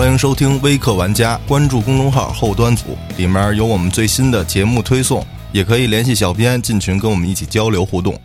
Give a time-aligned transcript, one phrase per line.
[0.00, 8.18] 欢迎收听微客玩家，关注公众号后端组，里面有我们最新的节目推送，也可以联系小编进群跟我们一起交流互动。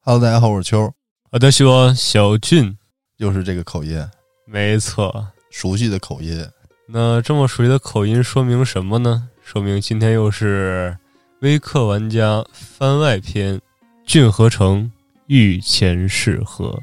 [0.00, 0.92] Hello，大家好，我是秋，
[1.30, 2.76] 我的说小俊，
[3.18, 4.04] 又是这个口音，
[4.48, 6.44] 没错，熟悉的口音。
[6.88, 9.28] 那这么熟悉的口音说明什么呢？
[9.44, 10.96] 说明今天又是
[11.40, 13.60] 微客玩家番外篇，
[14.06, 14.90] 俊河城
[15.26, 16.80] 御前试合。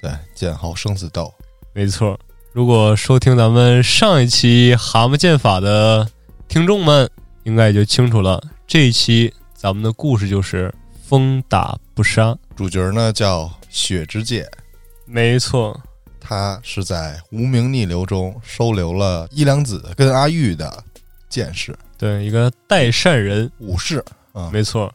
[0.00, 1.34] 对，剑豪生死斗，
[1.72, 2.18] 没错。
[2.52, 6.08] 如果收听咱们上一期蛤蟆剑法的
[6.46, 7.10] 听众们，
[7.42, 8.40] 应该也就清楚了。
[8.64, 14.48] 这一期咱们的故事就是风打不杀，主角呢叫雪之介，
[15.04, 15.78] 没错。
[16.20, 20.82] 他是在无名逆流中收留了伊良子跟阿玉的
[21.34, 24.00] 剑士，对，一个代善人武士
[24.32, 24.94] 啊，没错。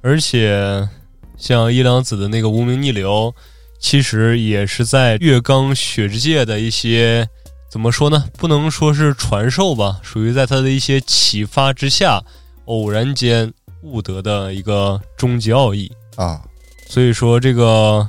[0.00, 0.88] 而且
[1.36, 3.34] 像伊良子的那个无名逆流，
[3.78, 7.28] 其实也是在月刚雪之界的一些
[7.70, 8.24] 怎么说呢？
[8.38, 12.22] 不能说是传授吧，属于在他的一些启发之下，
[12.64, 16.40] 偶然间悟得的一个终极奥义啊。
[16.88, 18.08] 所以说，这个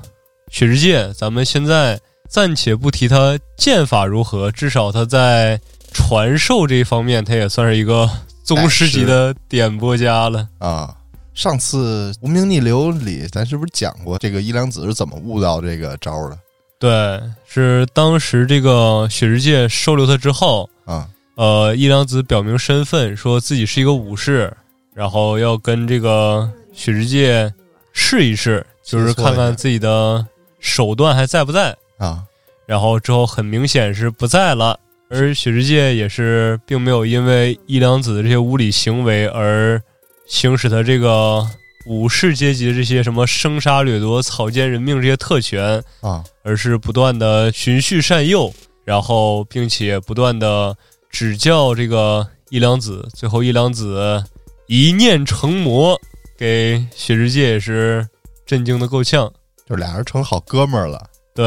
[0.50, 2.00] 雪之界，咱们现在。
[2.28, 5.62] 暂且不提他剑法如何，至少他在
[5.96, 8.10] 传授这一方面，他也算是一个
[8.44, 10.94] 宗师级的点播家了啊！
[11.34, 16.38] 上次无名逆流里，咱是不是讲过这个伊良子是怎么悟到这个招的？
[16.78, 24.54] 对，是当时这个雪之界收留他之后啊，呃，伊良子表明身份，说自己是一个武士，
[24.94, 27.52] 然后要跟这个雪之界
[27.94, 30.28] 试一试，就是看看自己的
[30.59, 31.74] 手段还在不在。
[31.98, 32.22] 啊，
[32.66, 34.78] 然后之后很明显是不在了，
[35.09, 39.81] 而雪之界也是并没有因为伊良子的这些无理行为而
[40.28, 41.45] 行使他这个
[41.88, 48.52] 武士阶级的这些什么生杀掠夺、草菅人命这些特权啊，而是不断的循序善诱，
[48.84, 50.75] 然后并且不断的
[51.12, 54.24] 指教这个伊良子，最后伊良子
[54.68, 55.96] 一念成魔，
[56.35, 58.07] 给雪之界也是
[58.47, 59.31] 震惊的够呛，
[59.69, 61.46] 就俩人成好哥们儿了，对。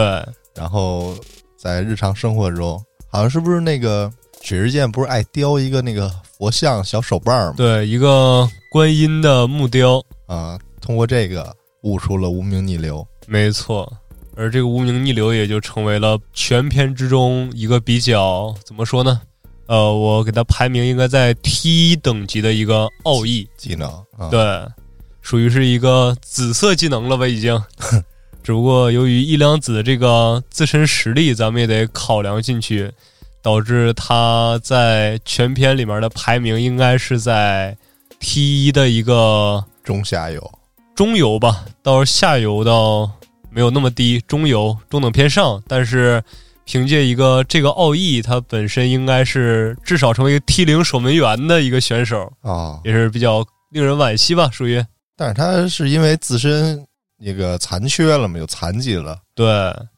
[0.54, 1.16] 然后
[1.56, 2.80] 在日常生活中，
[3.10, 7.54] 好像是不是那个雪之剑不是爱雕一个那个佛像小手办吗？
[7.56, 13.06] 对，一个观音的木雕啊，通过这个悟出了无名逆流。
[13.26, 13.90] 没错，
[14.36, 19.20] 而这个无名逆流也就成为了全篇之中一个比较怎么说呢？
[19.66, 23.90] 呃，我给它排名应该在 T 等级的一个奥义技能，
[24.30, 24.66] 对，
[25.20, 27.26] 属于是一个紫色技能了吧？
[27.26, 27.60] 已经。
[28.48, 32.90] 只不过由于伊良子这个自身实力，咱们也得考量进去，
[33.42, 37.76] 导致他在全片里面的排名应该是在
[38.20, 40.50] T 一的一个中下游、
[40.96, 43.10] 中游吧，到下游倒
[43.50, 45.62] 没有那么低，中游中等偏上。
[45.68, 46.22] 但是
[46.64, 54.82] 凭借一个这个奥义，他本身应该是至少成为一个 T 零守门员的一个选手啊，也是比较令人惋惜吧，属于。
[55.18, 56.82] 但是他是因为自身。
[57.18, 59.46] 那个残缺了嘛，有残疾了，对，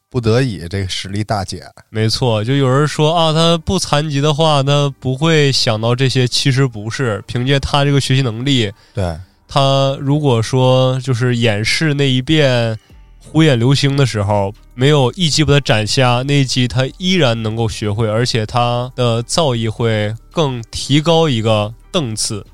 [0.09, 1.61] 不得已这个实力大减。
[1.89, 6.27] 没错，就有人说啊，他不残疾的话，他不会想到这些。
[6.27, 9.17] 其实不是，凭借他这个学习能力，对
[9.47, 12.77] 他如果说就是演示那一遍
[13.19, 22.45] 虎眼流星的时候，没有一击把他斩瞎，那一击他依然能够学会，而且他的造诣会更提高一个档次。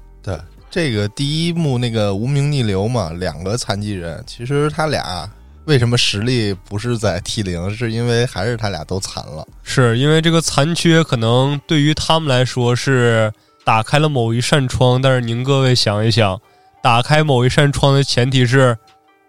[0.78, 0.88] 对。
[0.88, 5.30] 这个第一幕那个无名逆流嘛，两个残疾人，其实他俩
[5.66, 7.76] 为什么实力不是在 T 零？
[7.76, 9.46] 是因为还是他俩都残了？
[9.64, 13.30] 是因为这个残缺可能对于他们来说是
[13.66, 16.40] 打开了某一扇窗，但是您各位想一想，
[16.82, 18.78] 打开某一扇窗的前提是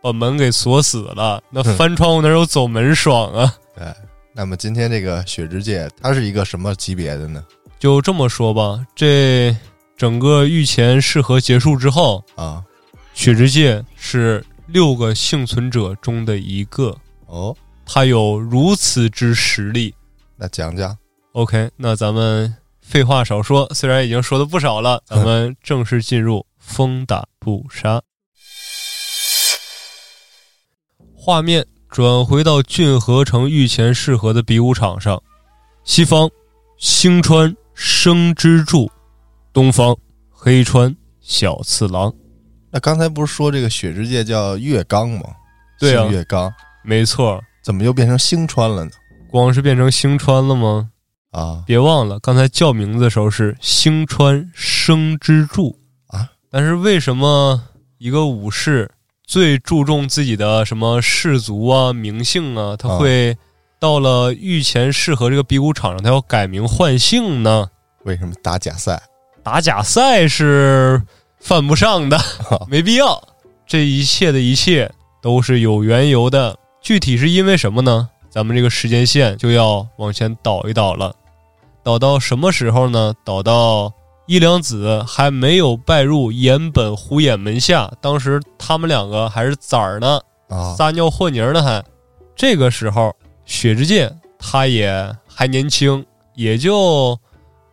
[0.03, 3.55] 把门给锁死了，那翻窗户哪有走门爽啊？
[3.75, 3.87] 对，
[4.35, 7.43] 那么今天这个雪之界，它是一个什么级别的呢？
[7.81, 9.57] 就这么说吧，这。
[9.99, 12.63] 整个御前试合结束之后啊，
[13.15, 16.97] 雪之界是六个幸存者中的一个
[17.27, 19.93] 哦，他有如此之实力，
[20.37, 20.97] 那讲讲。
[21.33, 28.01] OK，那咱们废话少说，虽然已经说的不少了， 咱们正式进入风打不杀。
[31.17, 35.21] 画面转回到郡河城御前试合的比武场上，
[35.83, 36.31] 西方
[36.79, 38.89] 星川生之助。
[39.53, 39.97] 东方
[40.31, 42.13] 黑川小次郎，
[42.71, 45.23] 那刚才不是说这个雪之界叫月刚吗？
[45.79, 46.53] 对啊，月刚，
[46.85, 47.43] 没错。
[47.63, 48.91] 怎么又变成星川了呢？
[49.31, 50.91] 光是变成星川了吗？
[51.31, 56.31] 啊别忘了刚才叫名字的时候是星川生之助啊。
[56.51, 57.63] 但是为什么
[57.99, 58.91] 一个武士
[59.27, 63.37] 最注重自己的什么氏族啊、名姓啊，他啊会
[63.79, 67.69] 到了御前试和这个比武场上，他要改名换姓呢？
[68.05, 69.03] 为什么打假赛？
[69.49, 71.03] 打假赛是
[71.41, 72.21] 犯不上的，
[72.69, 73.19] 没必要。
[73.67, 74.93] 这一切的一切
[75.23, 78.11] 都是有缘由的，具体是因为什么呢？
[78.29, 81.15] 咱们这个时间线就要往前倒一倒了，
[81.83, 83.15] 倒到什么时候呢？
[83.25, 83.91] 倒到
[84.27, 91.83] 伊良子还没有拜入岩本虎眼门下，当时他们两个还是崽儿呢，啊撒尿和泥儿呢还。
[92.37, 93.17] 这个时候，
[93.47, 96.05] 雪之介他也还年轻，
[96.35, 97.19] 也就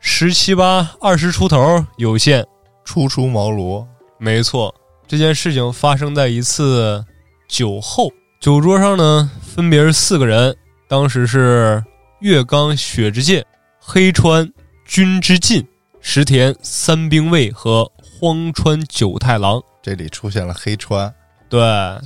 [0.08, 2.46] 十七八、二十出头有限。
[2.86, 3.84] 初出茅庐
[4.20, 4.74] 没错，
[5.08, 7.04] 这件事情发生在一次
[7.50, 10.56] 酒后，酒桌上呢，分别是四个人，
[10.88, 11.84] 当时是
[12.20, 13.44] 月冈雪之介、
[13.80, 14.48] 黑川
[14.86, 15.68] 君之进、
[16.00, 19.60] 石田三兵卫和荒川九太郎。
[19.82, 21.12] 这里出现了黑川，
[21.50, 21.60] 对，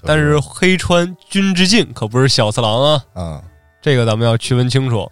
[0.06, 3.44] 但是黑川君之进可不是小次郎啊，嗯
[3.81, 5.07] 这个咱们要区分清楚。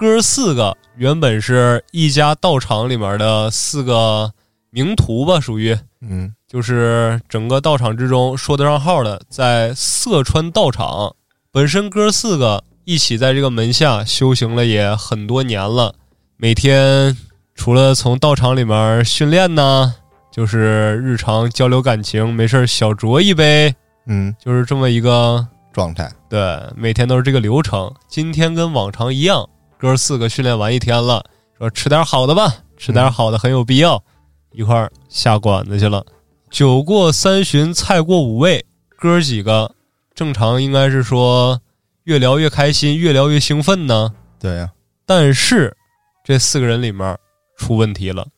[0.00, 4.32] 哥四个原本是一家道场里面的四个
[4.70, 5.78] 名徒吧，属于。
[6.00, 6.34] 嗯。
[6.48, 11.14] 就是整个道场之中说得上号的，在色川道场，
[11.52, 15.94] 本身哥四个一起在这个门下修行了也很多年了，
[16.36, 17.16] 每天
[17.54, 19.94] 除了从道场里面训练呢，
[20.32, 23.72] 就是日常交流感情，没事儿小酌一杯，
[24.06, 26.10] 嗯，就是这么一个状态。
[26.28, 27.94] 对，每天都是这个流程。
[28.08, 29.48] 今天跟往常一样，
[29.80, 31.24] 哥四个训练完一天了，
[31.56, 34.04] 说吃点好的吧，吃点好的很有必要，
[34.52, 36.04] 一块儿下馆子去了。
[36.50, 38.62] 酒过三巡，菜过五味，
[38.98, 39.74] 哥几个
[40.14, 41.58] 正常应该是说
[42.04, 44.12] 越聊越开心，越聊越兴奋呢。
[44.38, 44.70] 对呀、
[45.06, 45.74] 但是
[46.22, 47.18] 这四个人里面
[47.56, 48.28] 出问题了，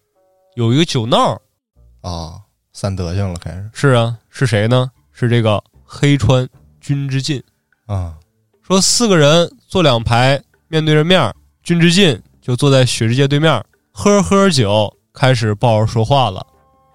[0.55, 1.43] 有一个酒闹。
[2.03, 2.39] 啊，
[2.73, 4.89] 散德性了开始是啊，是谁呢？
[5.11, 6.49] 是这个黑川
[6.81, 7.43] 君之进。
[7.87, 8.15] 啊
[8.63, 10.41] 说四个人坐两排，
[10.73, 16.47] 面对着面儿，君之进就坐在雪之介对面儿，喝着喝着酒，开始不好好说话了，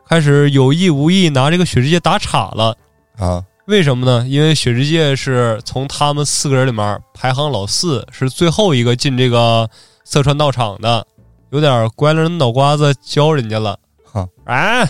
[0.10, 2.76] 开始有意无意拿这个雪之介打岔了。
[3.20, 4.26] 啊为什么呢？
[4.28, 9.70] 因为雪之介是从他们四个人里面排行老四，是最后一个进这个
[10.04, 11.06] 色川道场的，
[11.52, 13.78] 有点拐了人脑瓜子教人家了。
[14.04, 14.90] 哈哎，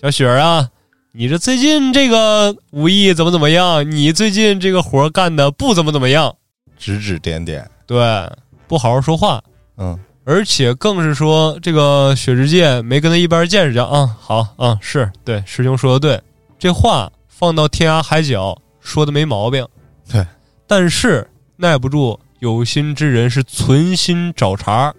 [0.00, 0.68] 小雪儿啊，
[1.10, 3.90] 你这最近这个武艺怎么怎么样？
[3.90, 6.36] 你最近这个活儿干的不怎么怎么样？
[6.78, 8.32] 指指点点，对，
[8.68, 9.42] 不好好说话，
[9.76, 9.98] 嗯。
[10.24, 16.22] 而且更是说这个雪之介没跟他一般见识，讲啊好啊是对师兄说的对，
[16.56, 19.66] 这话放到天涯海角说的没毛病，
[20.08, 20.24] 对，
[20.68, 24.94] 但是耐不住有心之人是存心找茬，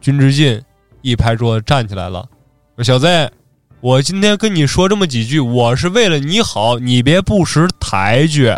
[0.00, 0.62] 君之进
[1.00, 2.24] 一拍桌子站起来了，
[2.76, 3.08] 说小子，
[3.80, 8.54] 我今天跟你说这么几句，我是为了你好，你别不识抬举，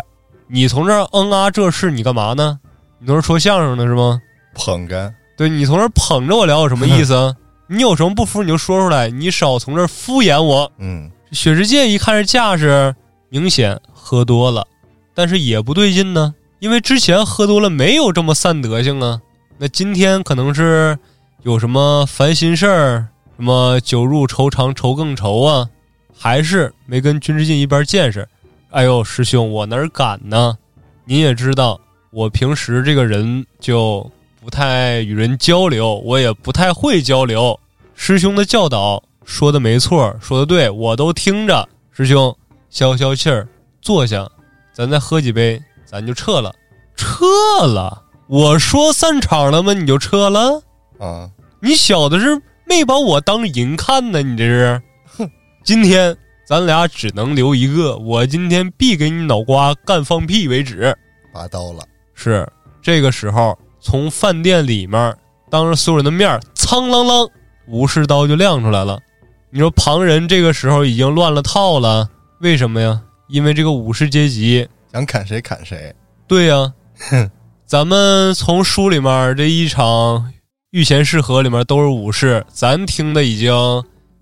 [0.47, 2.59] 你从这儿嗯啊这事你干嘛呢？
[2.99, 4.21] 你从这儿说相声的是吗？
[4.53, 7.33] 捧哏，对你从这儿捧着我聊有什么意思啊？
[7.67, 10.71] 你有什么不服你就说出来，你少从这儿敷衍我。
[10.79, 12.95] 嗯雪之介一看这架势，
[13.29, 14.65] 明显喝多了，
[15.13, 19.21] 但是也不对劲呢，因为之前喝多了没有这么散德性啊。
[19.59, 20.97] 那今天可能是
[21.43, 23.07] 有什么烦心事儿，
[23.37, 25.69] 什么酒入愁肠愁更愁啊，
[26.17, 28.27] 还是没跟君之进一般见识。
[28.71, 30.57] 哎呦，师兄，我哪儿敢呢？
[31.05, 31.79] 您也知道，
[32.11, 34.09] 我平时这个人就
[34.41, 37.57] 不太与人交流，我也不太会交流。
[37.93, 41.67] 师兄的教导说的没错，说的对，我都听着。
[41.91, 42.35] 师兄，
[42.69, 43.47] 消消气儿，
[43.81, 44.27] 坐下，
[44.73, 46.51] 咱再喝几杯，咱就撤了。
[46.95, 47.25] 撤
[47.67, 48.01] 了？
[48.27, 49.73] 我说散场了吗？
[49.73, 50.61] 你就撤了？
[50.99, 51.29] 啊
[51.61, 54.21] 你小子是没把我当人看呢？
[54.21, 54.81] 你这是？
[55.17, 55.29] 哼！
[55.63, 56.15] 今天
[56.47, 60.97] 咱俩只能留一个，我今天必给你脑瓜干放屁为止。
[61.33, 61.83] 拔刀了，
[62.19, 62.45] 是
[62.81, 65.15] 这个时候，从饭店里面
[65.49, 67.29] 当着所有人的面儿，苍啷啷，
[67.67, 68.99] 武士刀就亮出来了。
[69.49, 72.07] 你说旁人这个时候已经乱了套了，
[72.41, 73.01] 为什么呀？
[73.29, 75.95] 因为这个武士阶级，想砍谁砍谁，
[76.27, 76.73] 对呀、
[77.65, 80.33] 咱们从书里面这一场
[80.71, 83.53] 御前试合里面都是武士，咱听的已经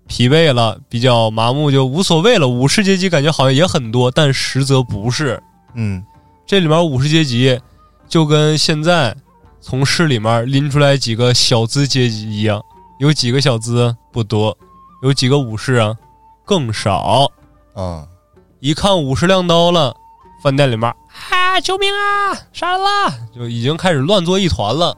[0.06, 2.48] 疲惫了，比较麻木，就无所谓了。
[2.48, 5.42] 武士阶级感觉好像也很多，但实则不是。
[5.74, 6.02] 嗯
[6.46, 7.60] 这里面武士阶级
[8.08, 9.14] 就跟现在
[9.60, 12.62] 从市里面拎出来几个小资阶级一样，
[12.98, 14.56] 有几个小资不多，
[15.02, 15.94] 有几个武士啊
[16.44, 17.30] 更少。
[17.74, 18.06] 啊
[18.60, 19.94] 一看武士亮刀了，
[20.42, 20.92] 饭店里面
[21.30, 24.96] 啊救命啊杀人啦，就已经开始乱作一团了。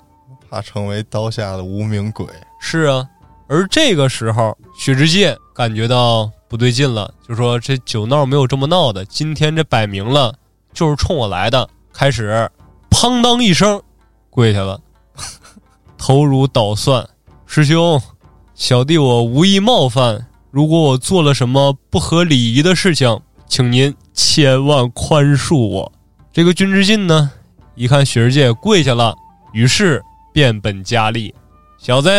[0.48, 2.26] 怕成为刀下的无名鬼。
[2.60, 3.06] 是啊，
[3.48, 10.34] 而这个时候，雪之介感觉到不对劲了，就说这酒闹没有这么闹的，今天这摆明了
[10.72, 11.68] 就是冲我来的。
[11.92, 12.50] 开始，
[12.90, 13.82] 砰当一声，
[14.28, 14.80] 跪下了，
[15.96, 17.08] 头如捣蒜。
[17.46, 18.00] 师兄，
[18.54, 25.92] 小弟我无意冒犯，如果我做了什么不合礼仪的事情，请您千万宽恕我。
[26.32, 27.30] 这个君之进呢，
[27.74, 29.14] 一看雪之介跪下了，
[29.52, 31.34] 于是变本加厉，
[31.78, 32.10] 小子。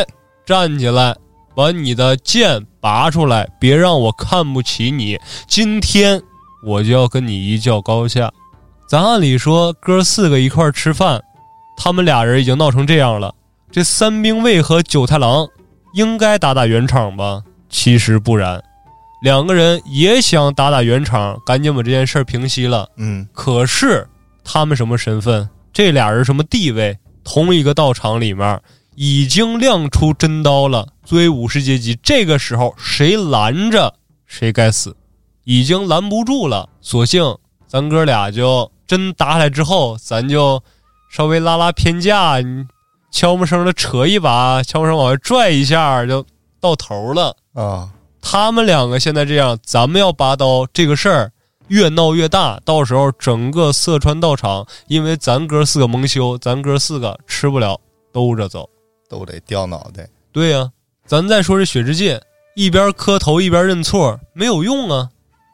[0.44, 1.16] 站起来，
[1.56, 5.18] 把你的剑拔出来，别让我看不起你。
[5.48, 6.22] 今天
[6.66, 8.34] 我就要跟你一较高下。
[8.92, 11.24] 咱按理说哥四个一块吃饭，
[11.78, 13.34] 他们俩人已经闹成这样了，
[13.72, 15.48] 这三兵卫和九太郎
[15.94, 17.42] 应该打打圆场吧？
[17.70, 18.62] 其实不然，
[19.22, 22.86] 两个人也想打打圆场，赶紧把这件事平息了。
[22.98, 24.06] 嗯，可是
[24.44, 25.50] 他们什么身份？
[25.72, 27.00] 这俩人什么地位？
[27.24, 28.60] 同一个道场里面。
[28.98, 33.94] 已经亮出真刀了，作为武士阶级，这个时候谁拦着
[34.28, 34.94] 谁该死，
[35.46, 36.68] 已经拦不住了。
[36.82, 40.62] 索性咱哥俩就真打起来之后，咱就
[41.10, 42.66] 稍微拉拉偏架，你
[43.10, 46.26] 悄没声的扯一把，悄没声往外拽一下，就
[46.60, 47.90] 到头了啊。
[48.22, 51.32] 他们两个现在这样，咱们要拔刀，这个事儿
[51.70, 57.80] 越闹越大，到时候整个色川道场，因为咱哥四个蒙羞，咱哥四个吃不了
[58.12, 58.70] 兜着走。
[59.08, 60.06] 都得掉脑袋。
[60.34, 60.70] 对呀，
[61.06, 62.22] 咱再说这雪之介，
[62.58, 65.08] 一边磕头一边认错，没有用啊。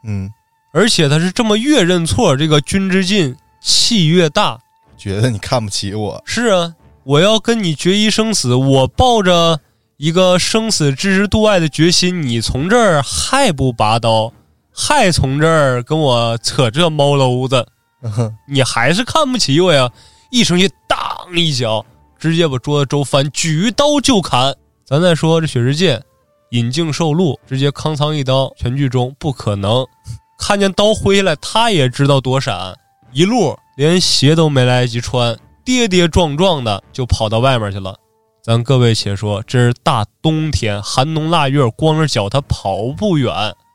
[0.04, 0.28] 嗯，
[0.72, 4.58] 而且他是这么越认错，这个君之进气越大，
[4.96, 6.22] 觉得你看不起我。
[6.24, 9.60] 是啊，我要跟你决一生死，我抱着
[9.96, 14.32] 一个生死置之度外的决心，你从这儿还不拔刀，
[14.72, 17.66] 还从这儿跟我扯这猫篓子，
[18.48, 19.90] 你还是看不起我呀？
[20.30, 21.84] 一生气，当一脚。
[22.18, 24.52] 直接把桌子周翻，举刀就砍。
[24.84, 26.02] 咱再说这雪之介，
[26.50, 29.86] 引颈受戮，直接康仓一刀，全剧终不可能。
[30.38, 32.74] 看见刀挥下来，他也知道躲闪，
[33.12, 37.94] 一路连鞋都没来得及穿，跌跌撞撞的就跑到外面去了。
[38.42, 43.34] 咱各位且说，这是大冬天，寒冬腊月，光着脚他跑不远。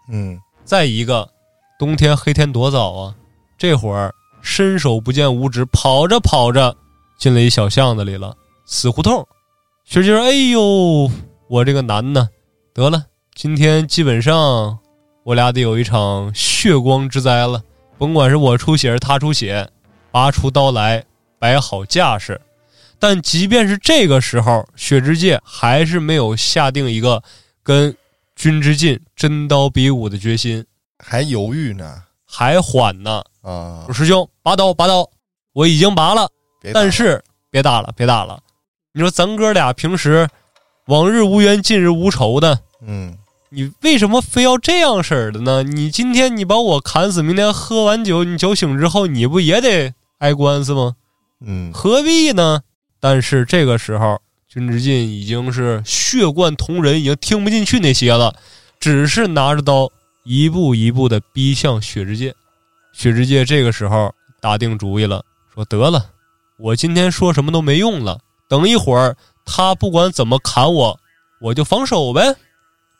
[0.10, 1.30] 嗯，再一个，
[1.78, 3.16] 冬天黑天多早啊，
[3.58, 6.76] 这会儿伸手不见五指，跑着跑着。
[7.20, 9.26] 进了一小巷子里了，死胡同。
[9.86, 11.10] 学姐说：“哎呦，
[11.48, 12.28] 我这个难呢，
[12.74, 13.06] 得了，
[13.36, 14.78] 今天基本上
[15.24, 17.62] 我俩得有一场血光之灾了。
[17.98, 19.70] 甭管是我出血，是他出血，
[20.12, 21.04] 拔出刀来，
[21.40, 22.40] 摆好架势。
[23.00, 27.22] 但即便是这个时候，雪之介还是没有下定一个
[27.62, 27.96] 跟
[28.36, 30.66] 君之进真刀比武的决心，
[31.00, 33.24] 还犹豫呢，还缓呢。
[33.42, 35.10] 啊，师兄，拔刀，拔刀，
[35.54, 36.30] 我已经拔了。”
[36.74, 38.40] 但是别打了，别打了！
[38.94, 40.26] 你说咱哥俩平时
[40.86, 43.18] 往日无冤，近日无仇的，嗯，
[43.54, 45.62] 你为什么非要这样式儿的呢？
[45.62, 50.96] 你今天你把我砍死，明天喝完酒，你酒醒之后，你不也得挨官司吗？
[51.46, 52.62] 嗯，何必呢？
[53.00, 58.36] 但是这个时候，君之进已经是血贯瞳仁，已经听不进去那些了，
[58.80, 59.88] 只是拿着刀
[60.24, 62.34] 一步一步的逼向雪之介。
[62.92, 66.04] 雪之介这个时候打定主意了，说得了。
[66.58, 68.20] 我今天说什么都没用了。
[68.50, 71.00] 等一会儿他不管怎么砍我，
[71.40, 72.36] 我就防守呗。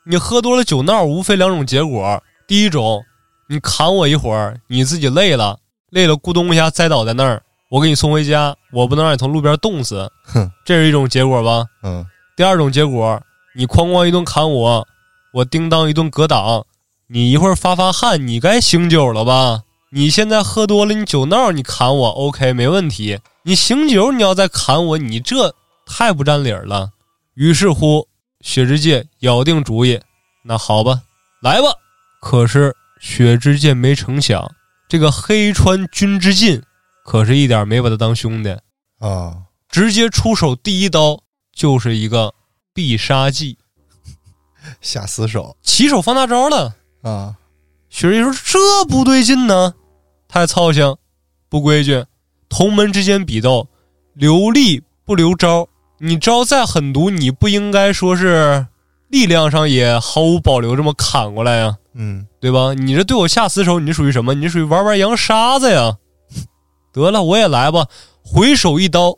[0.06, 3.02] 你喝多了酒闹，无非两种结果：第一种，
[3.48, 5.58] 你砍我一会儿，你自己累了，
[5.90, 10.10] 累了咕咚一下栽倒在那儿，我给你送回家，我不能让你从路边冻死。
[10.24, 11.64] 哼，这是一种结果吧？
[11.82, 12.04] 嗯。
[12.36, 13.18] 第二种结果，
[13.56, 14.86] 你哐哐一顿砍我，
[15.32, 16.66] 我叮当一顿格挡，
[17.06, 19.62] 你一会儿发发汗，你该醒酒了吧？
[19.90, 23.20] 你现在喝多了，你酒闹，你砍我，OK，没问题。
[23.44, 25.54] 你醒酒，你要再砍我，你这
[25.86, 26.90] 太不占理儿了。
[27.34, 28.08] 于是乎，
[28.44, 29.98] 雪之介咬定主意，
[30.42, 31.00] 那好吧，
[31.40, 31.68] 来吧。
[32.20, 34.54] 可是雪之介没成想，
[34.86, 36.62] 这个黑川君之进
[37.06, 38.54] 可是一点没把他当兄弟
[38.98, 39.38] 啊，
[39.70, 41.22] 直接出手第一刀
[41.54, 42.34] 就是一个
[42.74, 43.56] 必杀技，
[44.82, 47.36] 下死手，起手放大招了啊。
[47.88, 49.74] 雪之介说：“这不对劲呢。”
[50.28, 50.82] 太操心，
[51.48, 52.04] 不规矩。
[52.50, 53.68] 同门之间比斗，
[54.12, 55.66] 留力不留招。
[55.98, 58.66] 你招再狠毒，你不应该说是
[59.08, 61.76] 力量上也毫无保留这么砍过来呀？
[61.94, 62.74] 嗯，对吧？
[62.74, 64.34] 你这对我下死手，你属于什么？
[64.34, 65.96] 你属于玩玩洋沙子呀？
[66.92, 67.86] 得了，我也来吧。
[68.22, 69.16] 回手一刀，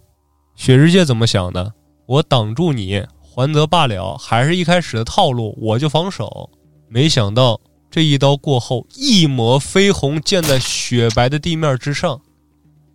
[0.55, 1.73] 雪之界怎么想的？
[2.07, 6.51] 我挡住你，还则罢了，还是一开始的套路，我就防守。
[6.89, 7.61] 没想到。
[7.89, 12.21] 这一刀过后，一抹绯红溅在雪白的地面之上，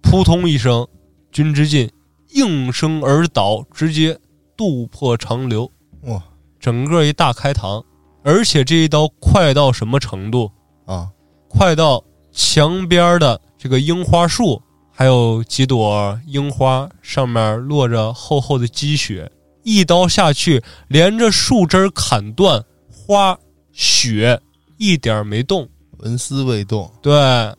[0.04, 0.88] 扑通一声，
[1.32, 1.90] 君之进
[2.32, 4.18] 应声而倒，直接
[4.58, 5.72] 渡破长流。
[6.04, 6.24] 哇，
[6.60, 7.84] 整个一大开膛，
[8.24, 10.52] 而且这一刀快到什么程度？
[10.86, 11.10] 啊，
[11.48, 14.62] 快到墙边的这个樱花树，
[14.92, 19.32] 还有几朵樱花上面落着厚厚的积雪，
[19.64, 23.38] 一刀下去，连着树枝砍断，花
[23.72, 24.40] 雪
[24.78, 25.68] 一点没动，
[26.00, 26.92] 纹丝未动。
[27.02, 27.14] 对，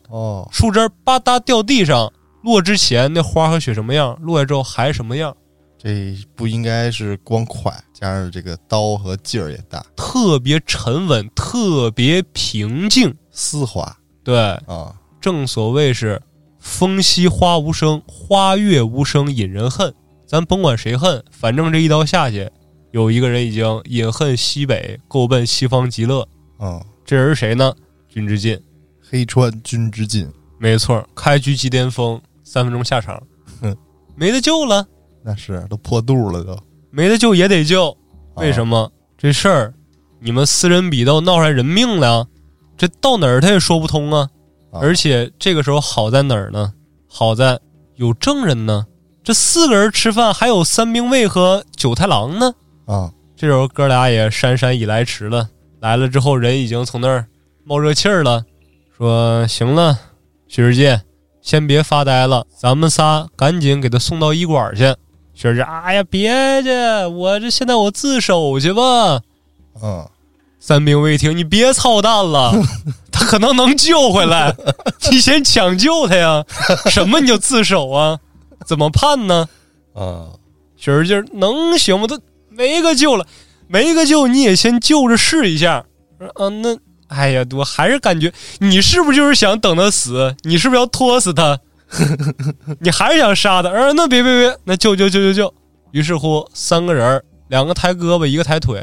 [0.09, 2.11] 哦，树枝吧嗒掉地上，
[2.43, 5.35] 落之前那花和雪什么样，落下之后还什么样，
[5.77, 13.13] 这不应该是光快，加上这个刀和劲儿也大，特别沉稳，特别平静。
[13.31, 14.93] 丝滑对，啊。
[15.21, 16.21] 正所谓是
[16.59, 19.93] 风息花无声，花月无声引人恨。
[20.27, 22.49] 咱甭管谁恨，反正这一刀下去，
[22.91, 26.27] 有一个人已经饮恨西北，够奔西方极乐。
[26.57, 27.73] 啊，这人是谁呢？
[28.09, 28.59] 君之进，
[29.01, 32.21] 黑川君之进，没错，开局即巅峰，
[32.53, 33.19] 三分钟下场
[33.63, 33.75] 哼，
[34.13, 34.85] 没得救了，
[35.23, 36.55] 那是都破肚了都。
[36.91, 37.97] 没得救也得救。
[38.35, 38.91] 为什么？
[39.17, 39.73] 这事儿，
[40.19, 42.27] 你们私人比斗闹出来人命了，
[42.77, 44.29] 这到哪儿他也说不通啊。
[44.71, 46.71] 啊而且这个时候好在哪儿呢？
[47.07, 47.59] 好在
[47.95, 48.85] 有证人呢。
[49.23, 52.53] 这四个人吃饭，还有三兵卫和九太郎呢。
[52.85, 55.49] 啊，这时候哥俩也姗姗已来迟了。
[55.79, 57.25] 来了之后，人已经从那儿
[57.63, 58.45] 冒热气儿了，
[58.95, 59.97] 说：“行了，
[60.47, 61.01] 薛之介，
[61.43, 64.95] 先别发呆了，咱们仨赶紧给他送到医馆去。”
[65.35, 66.31] 薛之介，哎呀，别
[66.63, 66.69] 去，
[67.13, 69.19] 我这现在我自首去吧。
[69.81, 70.07] 嗯，
[70.59, 72.53] 三兵卫一听，你别操蛋了，
[73.11, 74.55] 他可能能救回来，
[75.11, 76.45] 你先抢救他呀！
[76.89, 78.19] 什么你就自首啊？
[78.65, 79.49] 怎么判呢？
[79.93, 80.29] 啊，
[80.77, 82.05] 雪儿劲儿能行吗？
[82.07, 82.19] 他
[82.49, 83.25] 没个救了，
[83.67, 85.83] 没个救，你也先救着试一下。
[86.35, 86.77] 啊，那
[87.13, 90.35] 哎呀，我还是感觉你是不是就是想等他死？
[90.41, 91.59] 你是不是要拖死他？
[92.81, 93.69] 你还是想杀他？
[93.69, 95.53] 啊，那别别别，那救救救救救！
[95.91, 98.81] 于是乎，三个人儿，两个抬胳膊，一个抬腿，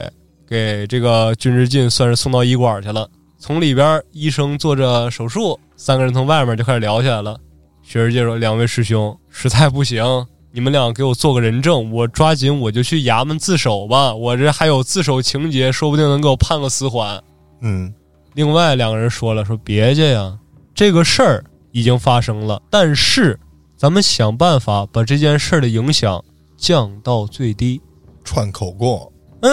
[0.49, 3.09] 给这个军之进算是送到医馆去了。
[3.41, 7.37] 从里边，医生做着手术，三个人从外面就开始聊起来了。
[7.83, 10.05] 雪儿介说：“两位师兄，实在不行，
[10.53, 14.15] 你们俩给我做个人证，我抓紧我就去衙门自首吧。
[14.15, 17.21] 我这还有自首情节，说不定能给我判个死缓。
[17.63, 17.93] 嗯，”
[18.35, 20.39] 另外两个人说了：“说别介呀，
[20.75, 23.39] 这个事儿已经发生了，但是
[23.77, 26.23] 咱们想办法把这件事儿的影响
[26.57, 27.81] 降到最低。
[28.25, 29.11] 串口供，”
[29.43, 29.53] 嗯，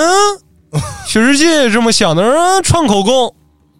[1.08, 3.34] 全世界也这么想的，嗯，串口供。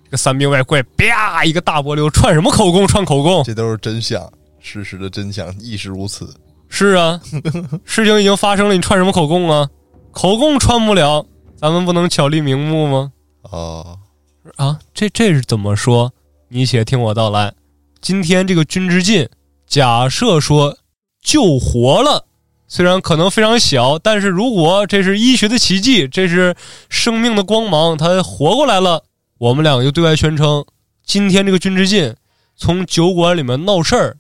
[0.04, 2.88] 这个三兵外怪，啪一个大波流，串什么口供？
[2.88, 3.44] 串口供。
[3.44, 4.26] 这都是真相，
[4.60, 6.34] 事实的真相亦是如此。
[6.70, 7.20] 是啊，
[7.86, 9.70] 事情已经发生了，你串什么口供啊？
[10.12, 13.12] 口供串不了，咱们不能巧立名目吗？
[13.44, 13.98] 哦，
[14.56, 16.14] 啊，这这是怎么说？
[16.50, 17.54] 你且听我道来。
[18.02, 19.28] 今天这个君之进，
[19.68, 20.78] 假设说
[21.22, 22.26] 救活了，
[22.68, 26.56] 虽然可能非常小，但是如果这是医学的奇迹，这是
[26.90, 29.04] 生命的光芒，他活过来了，
[29.38, 30.66] 我们两个就对外宣称，
[31.06, 32.16] 今天这个君之进
[32.56, 34.18] 从酒馆里面闹事儿，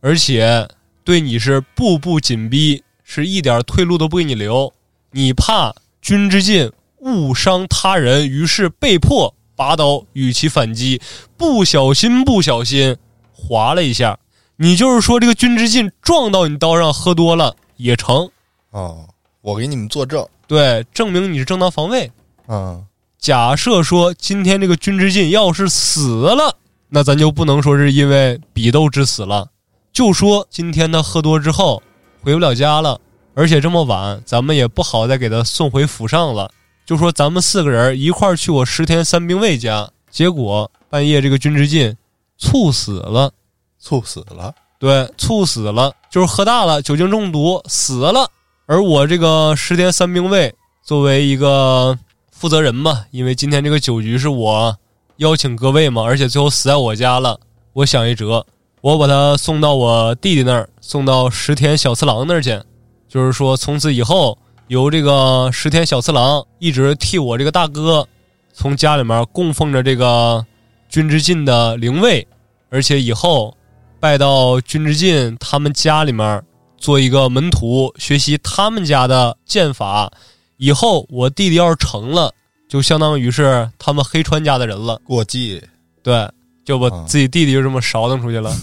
[0.00, 0.68] 而且
[1.04, 4.72] 对你是步步紧逼，是一点退路都不给你留。
[5.12, 11.00] 你怕君之进误伤他人，于是被迫拔刀与其反击，
[11.36, 12.96] 不小心不小心
[13.32, 14.18] 划了一下。
[14.58, 18.30] 你就是说这个君之进撞到你刀上，喝多了也成，
[18.70, 19.08] 哦，
[19.40, 20.26] 我给你们作证。
[20.46, 22.10] 对，证明你是正当防卫。
[22.48, 22.86] 嗯，
[23.18, 26.56] 假设说今天这个君之进要是死了，
[26.88, 29.48] 那咱就不能说是因为比斗致死了，
[29.92, 31.82] 就说今天他喝多之后
[32.22, 33.00] 回不了家了，
[33.34, 36.50] 而且这么晚，咱们也不好再给他送回府上了。
[36.86, 41.96] 就说咱们四个人一块儿去我十天三兵卫家，结果半夜这个军之进
[42.38, 43.32] 猝死了。
[43.80, 44.54] 猝死了。
[44.78, 48.30] 对，猝死了，就是喝大了，酒精中毒死了。
[48.66, 51.98] 而我这个十天三兵卫作为一个
[52.30, 54.76] 负责人嘛，因为今天这个酒局是我
[55.16, 57.40] 邀请各位嘛，而且最后死在我家了，
[57.72, 58.46] 我想一辙，
[58.80, 62.62] 我把他送到我弟弟那儿，送到石田小次郎那儿去，
[63.08, 68.06] 就是说从此以后由这个石田小次郎一直替我这个大哥
[68.52, 70.44] 从家里面供奉着这个
[70.88, 72.26] 君之进的灵位，
[72.70, 73.56] 而且以后。
[73.98, 76.42] 拜到君之进他们家里面
[76.76, 80.12] 做一个门徒，学习他们家的剑法。
[80.58, 82.30] 以后我弟弟要是成了，
[82.68, 85.00] 就相当于是他们黑川家的人了。
[85.02, 85.60] 过继。
[86.02, 86.30] 对，
[86.62, 88.54] 就把自己弟弟就这么勺腾出去了。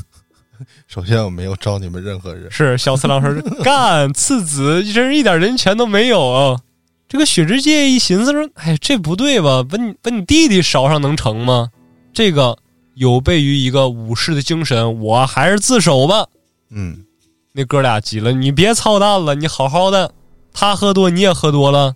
[0.88, 2.52] 首先，我没有招你们任何人。
[2.52, 6.60] 是小次郎说：“干次子，真是一点人权都没有啊！”
[7.08, 9.63] 这个雪之介一寻思说：“哎，这不对吧？
[9.63, 11.69] 把你把你弟弟勺上能成吗？
[12.13, 12.58] 这个。”
[12.95, 16.28] 有悖于一个武士的精神，我还是自首吧。
[16.69, 17.06] 嗯，
[17.54, 20.13] 那哥俩急了，你别操蛋了，你好好的，
[20.54, 21.95] 他喝多你也喝多了，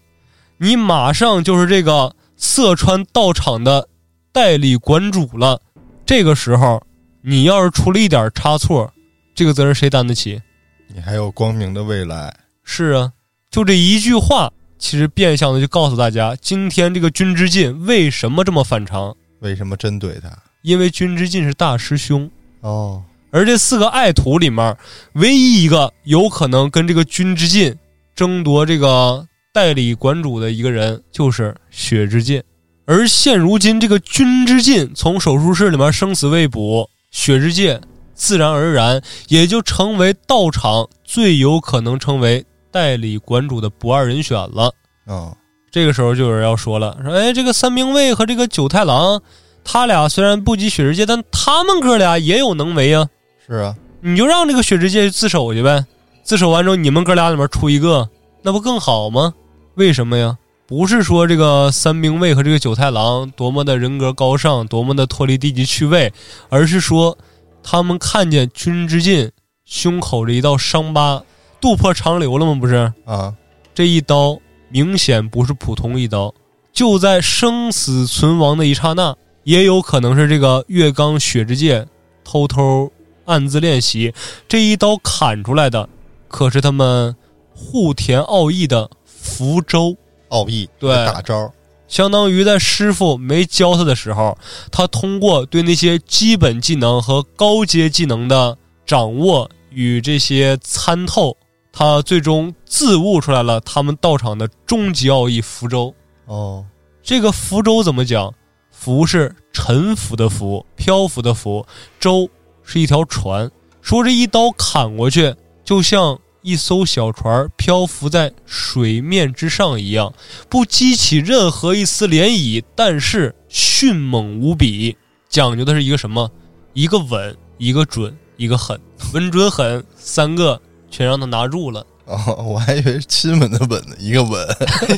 [0.58, 3.88] 你马上就是这个色川道场的
[4.32, 5.62] 代理馆主了。
[6.04, 6.82] 这个时候，
[7.30, 8.90] 你要是出了一点差错，
[9.36, 10.42] 这个责任谁担得起？
[10.88, 12.34] 你还有光明的未来。
[12.64, 13.12] 是啊，
[13.52, 19.14] 就这一句话，其实变相的就告诉大家，今天这个君之进为什么这么反常？
[19.42, 20.30] 为什么针对他？
[20.62, 22.32] 因为君之进是大师兄。
[22.62, 24.78] 哦，而这四个爱徒里面，
[25.16, 27.76] 唯一一个有可能跟这个君之进
[28.16, 32.42] 争夺这个代理馆主的一个人，就是雪之进。
[32.86, 37.82] 而现如今，这个君之进从手术室里面生死未卜，雪之介
[38.14, 44.72] 自然而然也就成为道场最有可能成为代理馆主的不二人选了。
[45.08, 45.36] 哦，
[45.72, 49.20] 这个时候就有人要说了，说哎，这个三兵卫和这个九太郎，
[49.64, 53.10] 他俩虽然不及雪之介，但他们哥俩也有能为啊。
[53.48, 55.84] 是啊，你就让这个雪之介自首去呗，
[56.22, 58.08] 自首完之后，你们哥俩里面出一个，
[58.44, 59.34] 那不更好吗？
[59.74, 60.38] 为什么呀？
[60.68, 66.12] 不是说这个三兵卫和这个九太郎多么的人格高尚，多么的脱离低级趣味，
[66.50, 67.18] 而是说
[67.64, 69.32] 他们看见君之进
[69.64, 71.24] 胸口这一道伤疤，
[71.62, 72.54] 渡破长流了吗？
[72.60, 73.34] 不是啊，
[73.74, 76.34] 这一刀明显不是普通一刀，
[76.74, 81.88] 就在生死存亡的一刹那，也有可能是这个月刚雪之介
[82.26, 82.92] 偷偷
[83.24, 84.14] 暗自练习，
[84.50, 85.88] 这一刀砍出来的，
[86.28, 87.16] 可是他们
[87.56, 89.96] 户田奥义的福州。
[90.30, 91.52] 奥义对大招，
[91.88, 94.38] 相当于在师傅没教他的时候，
[94.72, 101.38] 他通过对那些基本技能和高阶技能的掌握与这些参透，
[101.72, 105.94] 他最终自悟出来了他们道场的终极奥义福州。
[106.26, 106.66] 哦，
[107.02, 108.34] 这个福州怎么讲？
[108.72, 111.66] 福是沉浮的浮，漂浮的浮；
[112.00, 112.30] 舟
[112.64, 113.50] 是一条船。
[113.82, 116.20] 说这一刀砍过去，就像。
[116.48, 120.14] 一艘小船漂浮在水面之上一样，
[120.48, 124.96] 不激起任何一丝涟漪，但是迅猛无比。
[125.28, 126.32] 讲究的是一个什么？
[126.72, 128.80] 一个稳，一个准，一个狠。
[129.14, 131.86] 稳、准、狠三个全让他拿住了。
[132.06, 134.48] 哦，我还以为是亲吻的吻呢，一个吻。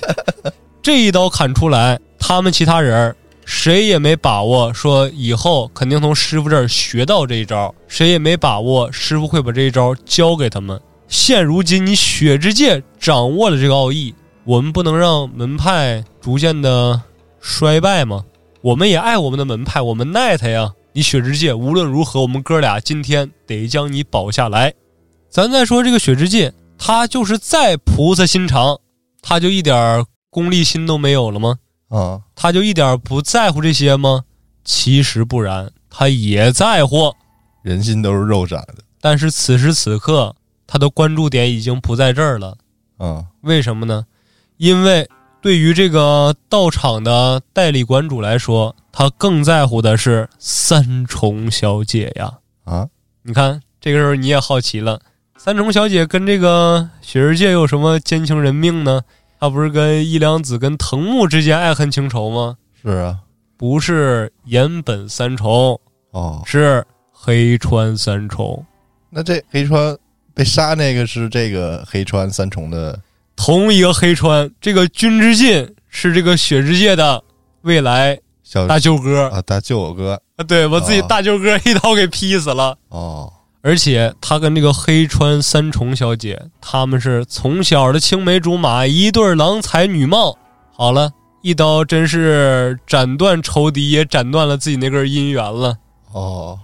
[0.84, 10.80] 这一刀砍出来，他们其他人谁也没把握说以后肯定从师傅这儿学到这一招，谁也没把握师傅会把这一招教给他们。
[11.10, 17.02] 现如今，你雪之界掌握了这个奥义，我们不能让门派逐渐的
[17.40, 18.24] 衰败吗？
[18.62, 20.72] 我们也爱我们的门派，我们奈他呀！
[20.94, 24.72] 你雪之界无论如何，我们哥俩今天得将你保下来。
[25.32, 28.78] 咱再说这个雪之界，他就是再菩萨心肠，
[29.20, 31.58] 他就一点功利心都没有了吗？
[31.90, 34.26] 啊，他就一点不在乎这些吗？
[34.64, 37.12] 其实不然，他也在乎。
[37.64, 40.36] 人心都是肉长的，但是此时此刻。
[40.72, 42.56] 他的关注点已经不在这儿了，
[43.00, 44.06] 嗯，为什么呢？
[44.58, 45.10] 因为
[45.42, 52.32] 对于这个道场的代理馆主来说，他更在乎的是三重小姐呀。
[52.66, 52.88] 啊，
[53.24, 55.00] 你看这个时候你也好奇了，
[55.38, 59.02] 三重小姐跟这个雪世界有什么奸情人命呢？
[59.40, 62.58] 她不是跟伊良子跟藤木之间爱恨情仇吗？
[62.84, 63.18] 是啊，
[63.58, 68.64] 不是岩本三重哦，是黑川三重。
[69.10, 69.98] 那这黑川。
[70.40, 72.98] 被杀那个是这个黑川三重的
[73.36, 77.22] 同一个黑川，这个君之进是这个雪之界的
[77.64, 83.34] 未来小大舅哥啊，大舅哥啊，对我自己大舅哥一刀给劈死了哦。
[83.62, 90.38] 而且他跟这个黑川三重小姐，他们是从小的青梅竹马，一对郎才女貌。
[90.72, 95.76] 好了，一刀真是斩断仇敌，也斩断了自己那根姻缘了
[96.14, 96.58] 哦。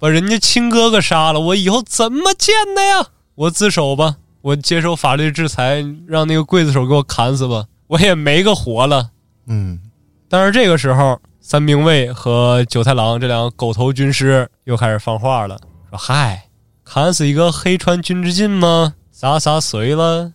[0.00, 3.06] 把人家亲哥哥杀了，我以后怎么见的呀？
[3.34, 9.10] 我自首吧，我接受法律制裁，让那个刽子手给我砍死吧，我也没个活了。
[9.46, 9.78] 嗯，
[10.26, 15.60] 但是这个时候，三兵卫和九太郎这两个狗头军师又开始放话了，
[15.90, 16.48] 说：“嗨，
[16.82, 18.94] 砍死一个黑川军之进吗？
[19.10, 20.32] 咋咋随了？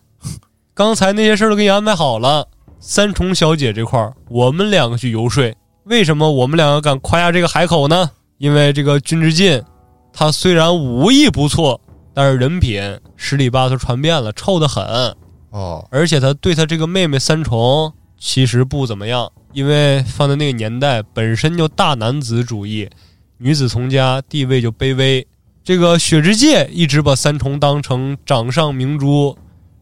[0.74, 2.46] 刚才那些事儿都给你安排好了。
[2.78, 5.52] 三重小姐这块儿，我们两个去游说。
[5.84, 9.62] 为什么我们两个敢夸下这个海口呢？”因为这个君之进，
[10.12, 11.80] 他虽然武艺不错，
[12.12, 14.84] 但是人品十里八村传遍了，臭得很。
[15.50, 22.88] 哦，而且他对他这个妹妹三重其实不怎么样，因为放在那个年代本身就大男子主义，
[23.38, 25.26] 女子从家地位就卑微。
[25.64, 29.36] 这个雪之介一直把三重当成掌上明珠，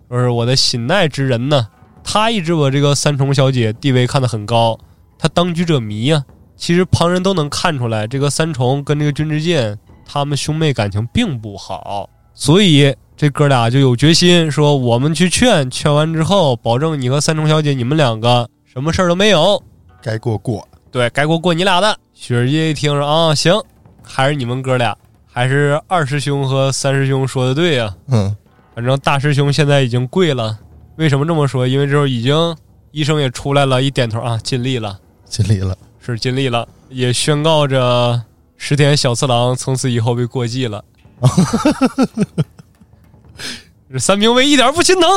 [0.09, 1.69] 说是我的心爱之人呢。
[2.03, 4.79] 他一直把这个三重小姐地位看得很高，
[5.19, 6.25] 他当局者迷呀。
[6.57, 12.09] 其实旁人都能看出来，这个三重跟这个君之介他们兄妹感情并不好。
[12.35, 19.63] 所以这哥俩就有决心说：“我们去劝，劝完之后，保证你和三重小姐你们两个什么事儿都没有。
[20.03, 23.53] 该过过，对该过过你俩的。”雪儿姐一听说啊，行，
[24.03, 27.95] 还是你们哥俩，还是二师兄和三师兄说的对呀。
[28.09, 28.35] 嗯，
[28.75, 30.59] 反正大师兄现在已经跪了。
[30.97, 31.67] 为什么这么说？
[31.67, 32.57] 因为这时候已经
[32.93, 35.77] 医生也出来了，一点头啊，尽力了，尽力了，
[36.13, 38.23] 是尽力了，也宣告着
[38.57, 40.85] 石田小次郎从此以后被过继了。
[43.91, 45.09] 这三兵卫一点不心疼。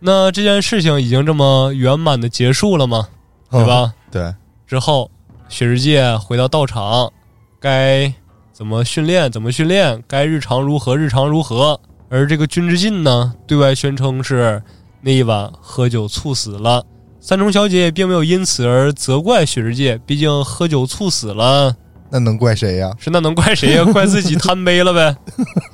[0.00, 3.08] 那这件事情已经这么圆满的结束了吗？
[3.50, 3.92] 对吧？
[4.10, 4.34] 对。
[4.66, 5.10] 之后，
[5.48, 7.12] 雪世界回到道场，
[7.60, 8.12] 该
[8.52, 11.78] 怎么训练怎么训练，该日常如何日常如何。
[12.08, 14.62] 而这个君之进呢，对外宣称是
[15.02, 16.84] 那一晚喝酒猝死了。
[17.20, 21.76] 三重小姐也并没有因此而责怪雪世界，毕竟喝酒猝死了，
[22.10, 22.90] 那能怪谁呀？
[22.98, 23.84] 是那能怪谁呀？
[23.84, 25.16] 怪自己贪杯了呗。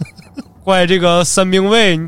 [0.64, 1.98] 怪这个三兵卫，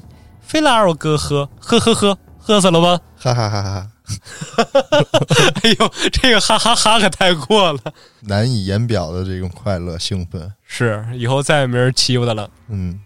[0.41, 3.01] 非拉着我哥喝，喝喝喝，喝死了吧？
[3.17, 3.87] 哈哈哈哈！
[5.63, 7.81] 哎呦，这个哈哈哈可太过了，
[8.23, 10.53] 难以言表的这种快乐兴奋。
[10.65, 12.51] 是，以后再也没人欺负他了。
[12.69, 12.99] 嗯，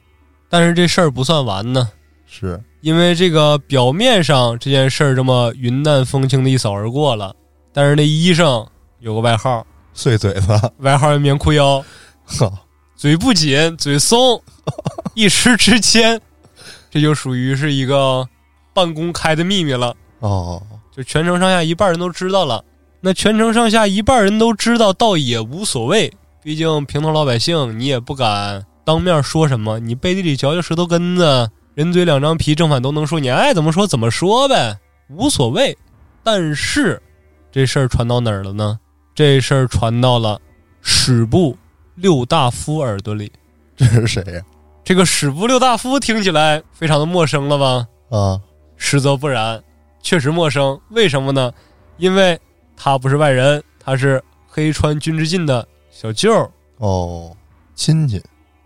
[0.49, 1.91] 但是这事儿不算完呢，
[2.27, 7.35] 是因为这个表面上这件事儿这么云淡风轻的一扫而过了，
[7.73, 8.67] 但是那医生
[8.99, 9.65] 有个外号，
[9.95, 11.83] 碎嘴子，外号棉裤腰，
[12.97, 14.43] 嘴不紧，嘴松，
[15.15, 16.21] 一时之间，
[16.91, 18.29] 这就属于是一个
[18.75, 19.95] 半公开的秘密了。
[20.19, 20.61] 哦，
[20.95, 22.65] 就全城上下一半人都知道了。
[23.01, 26.13] 那全城上下一半人都知道，倒也无所谓。
[26.43, 35.77] 毕竟平头老百姓，你也不敢当面说什么，你背地里嚼嚼舌头根子，人嘴两张皮，正反都能说，你爱怎么说怎么说呗，无所谓。
[36.23, 37.01] 但是
[37.51, 38.79] 这事儿传到哪儿了呢？
[39.15, 40.41] 这事儿传到了
[40.81, 41.57] 史部
[41.95, 43.33] 六大夫耳朵里。
[43.75, 44.43] 这是谁呀？
[44.85, 47.87] 这个史部六大夫听起来非常的陌生了吧？
[48.11, 48.41] 啊，
[48.77, 49.63] 实则不然。
[50.03, 51.53] 确实陌生，为什么呢？
[51.97, 52.39] 因为
[52.77, 57.35] 他不是外人，他是黑川君之进的小舅哦，
[57.75, 58.23] 亲戚，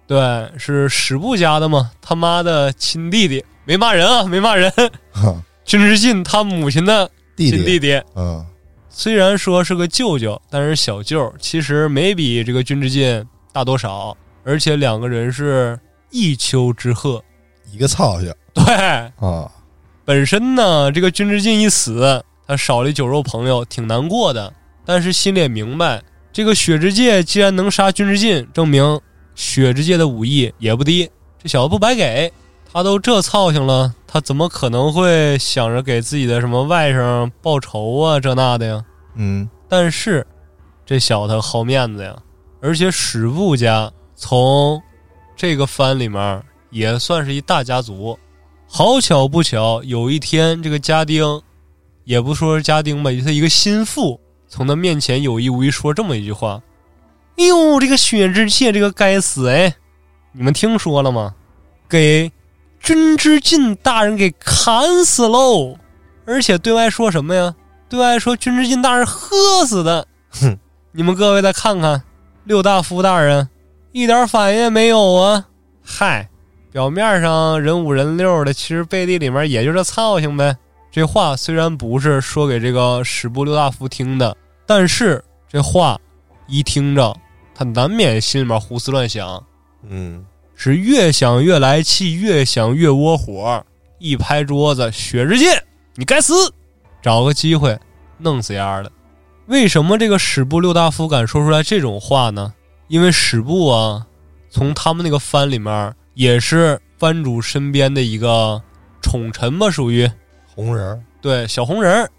[0.06, 0.18] 对，
[0.56, 4.72] 是史部家的嘛，他妈的亲弟弟，没骂人啊，没骂人。
[5.64, 8.46] 君之进他母亲的亲弟弟，嗯，
[8.88, 15.76] 虽然说是个舅舅，但是小舅其实没比这个君之进大多少，而且两个人是
[16.10, 17.20] 一丘之貉，
[17.72, 19.50] 一个操性，对啊。
[20.04, 24.52] 本身呢，这个君之进一死，他少了酒肉朋友，挺难过的。
[24.84, 26.00] 但是心里也明白，
[26.32, 29.00] 这个雪之介既然能杀君之进，证明
[29.36, 31.08] 雪之介的武艺也不低。
[31.40, 32.32] 这小子不白给，
[32.72, 38.18] 他都这操性了，他怎么可能会想着给自己的什么外甥报仇啊？
[38.18, 38.84] 这那的呀？
[39.14, 39.48] 嗯。
[39.68, 40.26] 但是
[40.84, 42.16] 这小子好面子呀，
[42.60, 44.80] 而且史部家从
[45.36, 48.18] 这个番里面也算是一大家族。
[48.68, 51.40] 好巧不巧，有一天，这个家丁，
[52.04, 56.60] 也不说是家丁吧，他一个心腹从他面前有意无意说这么一句话
[57.36, 59.74] ：“哎呦，这个薛之介这个该死哎，
[60.32, 61.34] 你们听说了吗？
[61.88, 62.32] 给
[62.80, 65.76] 君之进大人给砍死喽！
[66.24, 67.54] 而且对外说什么呀？
[67.88, 70.06] 对外说君之进大人喝死的。
[70.30, 70.58] 哼，
[70.92, 72.02] 你们各位再看看，
[72.44, 73.48] 六大夫大人
[73.92, 75.46] 一点反应也没有啊！
[75.82, 76.28] 嗨。”
[76.72, 80.54] 表面上人五人六的，其实背地里面也就是操性呗。
[80.90, 85.98] 这话虽然不是说给这个史部六大夫听的，但是这话
[86.46, 87.16] 一听着，
[87.56, 89.42] 他难免心里面胡思乱想。
[89.88, 93.64] 嗯，是越想越来气，越想越窝火，
[93.98, 95.46] 一拍桌子：“雪之介，
[95.94, 96.34] 你该死！
[97.00, 97.78] 找个机会
[98.18, 98.92] 弄死丫的！”
[99.46, 102.52] 为什么这个史部六大夫敢说出来这种话呢？
[102.88, 104.06] 因为史部啊，
[104.50, 105.94] 从他们那个番里面。
[106.16, 108.62] 也是番主身边的一个
[109.02, 110.10] 宠臣吧，属于
[110.46, 112.10] 红人儿对，小红人儿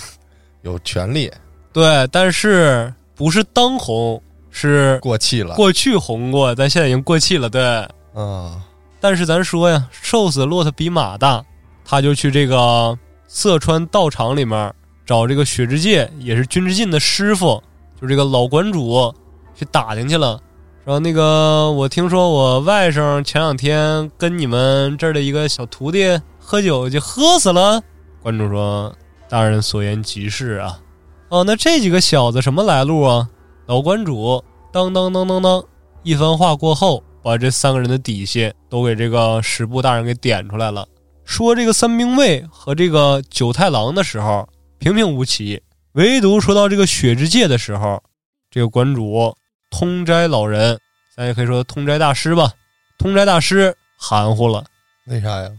[0.64, 1.30] 有权利，
[1.70, 8.60] 对，但是不是当红，是过气了，过去红过，咱现在已经过气了，对，嗯，
[9.00, 11.42] 但是咱说呀，瘦死骆驼比马大，
[11.84, 14.72] 他就去这个色川道场里面
[15.04, 17.60] 找这个雪之介，也是君之进的师傅，
[18.00, 19.12] 就这个老馆主
[19.54, 20.38] 去打听去了。
[20.84, 27.80] 说那个，我听说我外甥前两天跟你们这儿的一个小徒弟喝酒就喝死了。
[28.20, 28.94] 馆主说
[29.30, 30.78] ：“大人所言极是啊。”
[31.30, 33.28] 哦，那这几个小子什么来路啊？
[33.66, 35.64] 老馆主当当当当当，
[36.02, 40.86] 一番话过后，把这三个人的底细都给这个史部大人给点出来了。
[41.24, 44.48] 说这个三兵卫和这个九太郎的时候
[44.78, 48.02] 平平无奇，唯独说到这个雪之介的时候，
[48.50, 49.34] 这个馆主。
[49.74, 50.78] 通斋老人，
[51.16, 52.52] 咱也可以说通斋大师吧。
[52.98, 54.62] 通斋大师含糊了。
[55.06, 55.50] 为啥呀？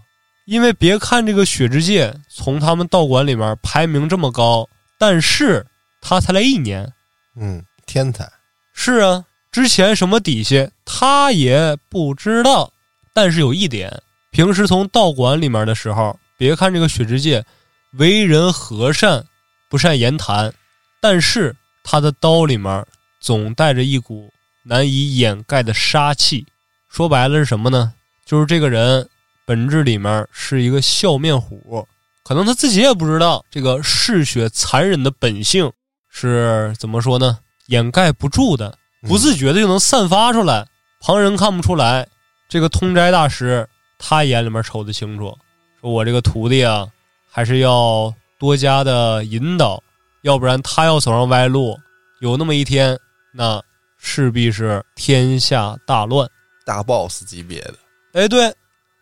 [0.45, 5.65] 因为别看这个雪之介从他们道馆里面排名这么高，但是
[5.99, 6.87] 他才来一年。
[7.35, 8.31] 嗯，天才。
[8.73, 12.71] 是啊，之前什么底细他也不知道。
[13.13, 17.45] 但是有一点，平时从道馆里面的时候，别看这个雪之介
[17.91, 19.25] 为人和善，
[19.69, 20.53] 不善言谈，
[20.99, 22.85] 但是他的刀里面
[23.19, 24.31] 总带着一股
[24.63, 26.45] 难以掩盖的杀气。
[26.89, 27.93] 说白了是什么呢？
[28.25, 29.09] 就是这个人。
[29.45, 31.85] 本质里面是一个笑面虎，
[32.23, 35.69] 可能他自己也不知道这个嗜血残忍的本性
[36.09, 37.39] 是怎么说呢？
[37.67, 40.67] 掩盖不住的，不自觉的就能散发出来，
[40.99, 42.07] 旁人看不出来。
[42.49, 45.37] 这个通斋大师他眼里面瞅得清楚，
[45.81, 46.87] 说我这个徒弟啊，
[47.29, 49.81] 还是要多加的引导，
[50.21, 51.77] 要不然他要走上歪路，
[52.19, 52.97] 有那么一天，
[53.31, 53.61] 那
[53.97, 56.29] 势必是天下大乱，
[56.65, 57.75] 大 boss 级别的。
[58.13, 58.53] 哎，对。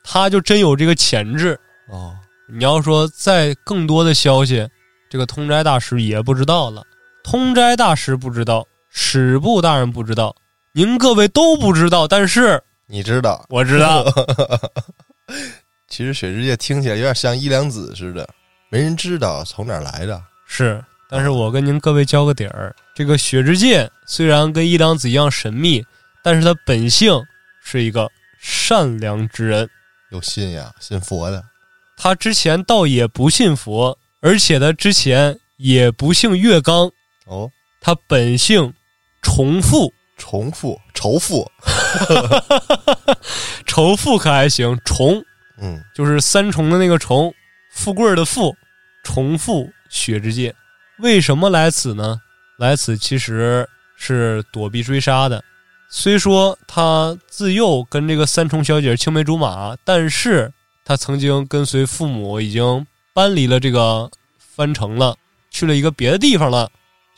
[0.04, 2.16] 他就真有这个潜质哦。
[2.50, 4.68] 你要说再更多的消息，
[5.12, 6.82] 这个通斋大师也不知道了。
[7.24, 10.36] 通斋大师不知道，史部大人不知道，
[10.74, 12.08] 您各位都不知道。
[12.08, 14.06] 但是你知道，我知道。
[15.88, 18.28] 其实雪之界听起来有点像伊良子似的，
[18.70, 20.22] 没人知道从哪来的。
[20.46, 25.86] 是，但是我跟您各位交个底儿，这个雪之界虽然跟伊良子一样神秘，
[26.24, 27.22] 但是他本性
[27.64, 29.70] 是一个善良之人。
[30.12, 31.44] 有信仰，信佛的。
[31.98, 36.92] 他之前倒也不信佛，而且他之前也不姓月刚。
[37.26, 38.74] 哦，他本姓
[39.22, 41.50] 重复，重复，仇富，
[43.66, 44.78] 仇富可还行？
[44.86, 45.24] 重，
[45.60, 47.34] 嗯，就是三重的那个重，
[47.72, 48.56] 富贵的富，
[49.04, 50.54] 重复雪之界。
[51.00, 52.20] 为什么来此呢？
[52.58, 55.44] 来此其实是躲避追杀的。
[55.90, 60.52] 虽说他自幼跟这个三重小姐青梅竹马，但是
[60.86, 65.16] 他曾经跟随父母已经搬离了这个藩城了，
[65.50, 66.70] 去了一个别的地方了，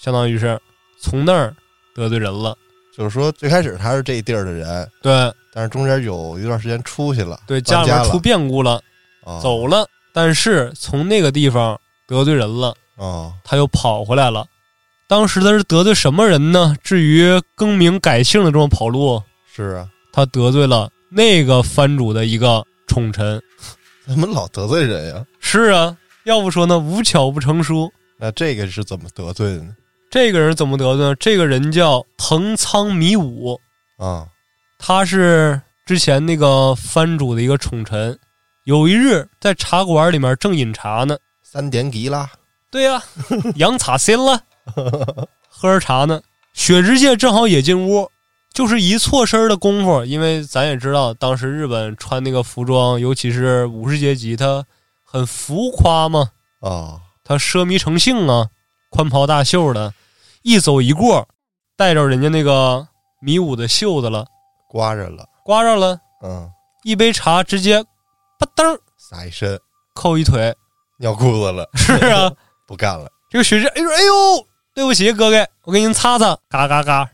[0.04, 0.60] 相当于是
[1.00, 1.56] 从那儿
[1.96, 2.58] 得罪人了。
[2.96, 8.80] 就是说，最开始他是这地儿的人，对，但是中间有一段时间出去了，对，家里面出变故了，
[9.42, 14.46] 走了，但是从那个地方得罪人了，哦，他又跑回来了。
[15.08, 16.76] 当时他是得罪什么人呢？
[16.84, 23.42] 至于更名改姓的这种跑路，是啊，他得罪了那个藩主的一个宠臣。
[24.06, 25.26] 怎么老得罪人呀？
[25.40, 27.92] 是啊，要不说呢，无巧不成书。
[28.18, 29.76] 那这个是怎么得罪的呢？
[30.14, 31.16] 这个人怎么得罪呢？
[31.16, 33.60] 这个人叫藤仓弥武
[33.98, 34.28] 啊，
[34.78, 38.16] 他是之前那个藩主的一个宠臣。
[38.66, 42.30] 有一日在茶馆里面正饮茶呢，三点几啦？
[42.70, 43.02] 对呀，
[43.58, 44.40] 羊茶心了。
[45.50, 46.22] 喝着茶呢，
[46.54, 48.08] 雪之介正好也进屋，
[48.54, 50.06] 就是一错身的功夫。
[50.06, 54.64] 因为咱也知道，当时日本穿那个服装，尤其是武士阶级，他
[55.04, 58.50] 很浮夸嘛，啊，他奢靡成性啊，
[58.92, 59.92] 宽袍大袖的，
[60.44, 61.28] 一走一过，
[61.76, 62.88] 带着人家那个
[63.22, 64.26] 迷舞的袖子了，
[64.70, 66.50] 刮着了，刮着了，嗯，
[66.84, 69.60] 一杯茶直接吧噔撒一身，
[69.96, 70.54] 扣一腿，
[71.00, 72.32] 尿裤子了，是啊，
[72.68, 73.10] 不干了。
[73.30, 74.48] 这个雪之，哎呦，哎呦。
[74.76, 77.08] 对不起，哥哥，我给您擦擦，嘎嘎嘎，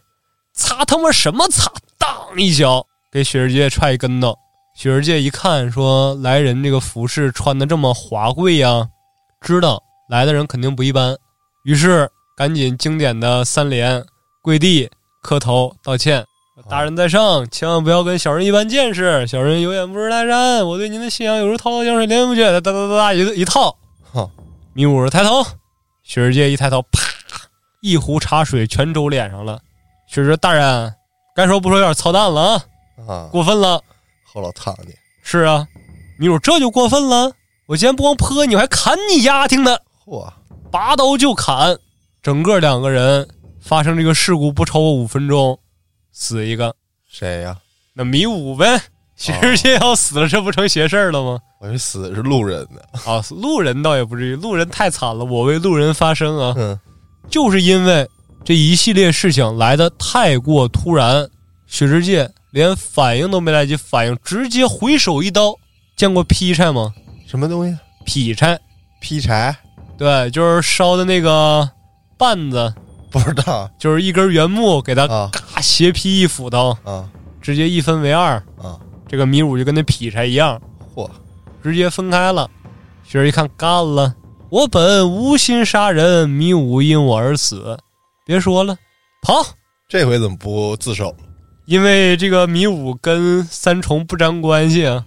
[0.53, 1.69] 擦他妈什么擦？
[1.97, 4.33] 当一脚给雪儿姐踹一跟头。
[4.73, 8.87] 雪儿姐一看，说来人这个服饰穿的这么华贵呀，
[9.41, 11.17] 知道来的人肯定不一般，
[11.65, 14.05] 于是赶紧经典的三连
[14.41, 14.89] 跪地
[15.21, 16.25] 磕头道歉。
[16.69, 22.49] 大人在上，千万不要跟小人一般见识，小人有眼不识泰山，我对您的信仰有如滔滔江水连绵不绝。
[22.61, 23.77] 哒哒哒哒一一套，
[24.71, 25.45] 迷雾抬头，
[26.01, 27.01] 雪儿姐一抬头，啪。
[27.81, 29.59] 一壶茶水全周脸上了，
[30.07, 30.95] 雪说大人，
[31.35, 32.63] 该说不说有点操蛋了啊！
[33.05, 33.81] 啊，过分了，
[34.23, 34.93] 后老烫你。
[35.23, 35.67] 是啊，
[36.17, 37.33] 你说这就过分了。
[37.67, 39.81] 我今天不光泼你，我还砍你丫挺的。
[40.05, 40.31] 嚯，
[40.71, 41.77] 拔刀就砍，
[42.29, 43.27] 整个两个人
[43.59, 45.59] 发生这个事故不超过五分钟，
[46.11, 46.75] 死一个。
[47.09, 47.57] 谁呀？
[47.91, 48.79] 那米五呗。
[49.15, 51.39] 全世界要死了，这不成邪事儿了吗？
[51.59, 52.79] 我以为死的是路人呢。
[53.03, 55.25] 啊，路人倒也不至于，路人太惨了。
[55.25, 56.53] 我为路人发声啊。
[56.55, 56.79] 嗯。
[57.31, 58.07] 就是因为
[58.45, 61.27] 这一系列事情来的太过突然，
[61.65, 65.51] 雪之界连反应都没来及反应，直接回手一刀。
[65.97, 66.93] 见过劈柴吗？
[67.25, 67.75] 什么东西？
[68.05, 68.59] 劈柴？
[69.01, 69.57] 劈柴？
[69.97, 71.67] 对，就是烧的那个
[72.19, 72.71] 棒子。
[73.09, 77.09] 不知道，就是一根原木，给他嘎斜劈一斧头，啊，
[77.41, 78.35] 直接一分为二。
[78.61, 80.61] 啊，这个米五就跟那劈柴一样，
[80.93, 81.09] 嚯，
[81.63, 82.47] 直接分开了。
[83.03, 84.13] 雪儿一看，干了。
[84.49, 87.77] 我本无心杀人，米五因我而死。
[88.25, 88.77] 别说了，
[89.23, 89.43] 跑！
[89.87, 91.15] 这回怎么不自首？
[91.65, 95.03] 因为这个米五跟三重不沾关系啊。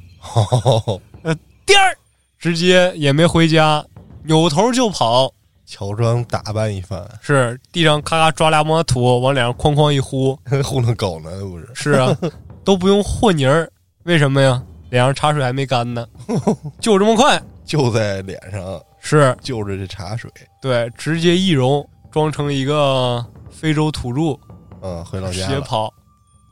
[1.22, 1.96] 呃，颠儿，
[2.38, 3.84] 直接也没回家，
[4.24, 5.32] 扭头就跑，
[5.66, 11.68] 乔装打扮一番，是地上咔咔抓俩抹土，往脸上哐哐一呼， 糊弄狗呢，不是？
[11.74, 12.16] 是啊，
[12.64, 13.70] 都不用和泥儿，
[14.04, 14.62] 为什么呀？
[14.90, 16.06] 脸上茶水还没干呢，
[16.78, 19.34] 就这么快，就在脸上，是。
[19.40, 24.38] 就着这茶水，对，直接易容，装成一个非洲土著，
[24.82, 25.92] 嗯，回老家跑。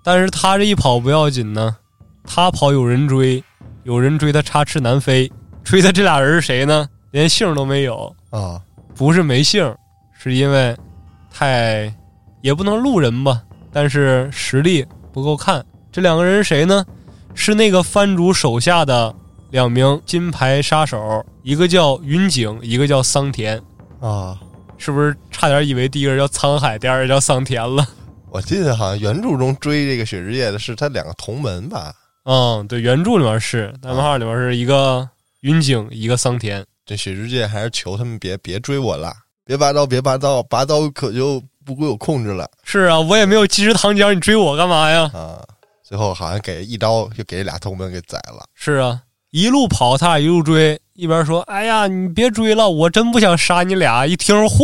[0.03, 1.77] 但是他这一跑不要紧呢，
[2.25, 3.45] 他跑有人追，
[3.83, 5.31] 有人追他插翅难飞，
[5.63, 6.89] 追他这俩人是谁呢？
[7.11, 8.59] 连姓都没有，啊，
[9.01, 9.75] 不是没姓，
[10.13, 10.77] 是因为
[11.33, 11.91] 太
[12.43, 13.41] 也不能路人吧，
[13.73, 15.65] 但是实力不够看。
[15.91, 16.85] 这两个人是谁呢？
[17.35, 19.15] 是那个藩主手下的
[19.53, 23.59] 两名金牌杀手，一个叫云景，一个叫桑田。
[24.01, 24.39] 啊，
[24.77, 27.89] 是不是差点以为第一个人叫沧海，第二个叫桑田了？
[28.29, 31.91] 我记得好像原著中追这个雪之夜的是他两个同门吧？
[32.25, 35.09] 嗯，对，原著里面是，但漫画里面是一个
[35.41, 36.63] 云景，一个桑田。
[36.91, 39.15] 这雪之界还是求他们别别追我了，
[39.45, 45.09] 别拔刀，别拔刀，拔刀可就不归我控制了是啊，我也没有及时糖浆，你追我干嘛呀？
[45.15, 45.41] 啊！
[45.85, 48.45] 最后好像给一刀就给俩同门给宰了。
[48.55, 54.59] 是啊，一路跑，他俩一路追，一边说：“哎呀，你别追了，我真不想杀你俩。”一听，嚯，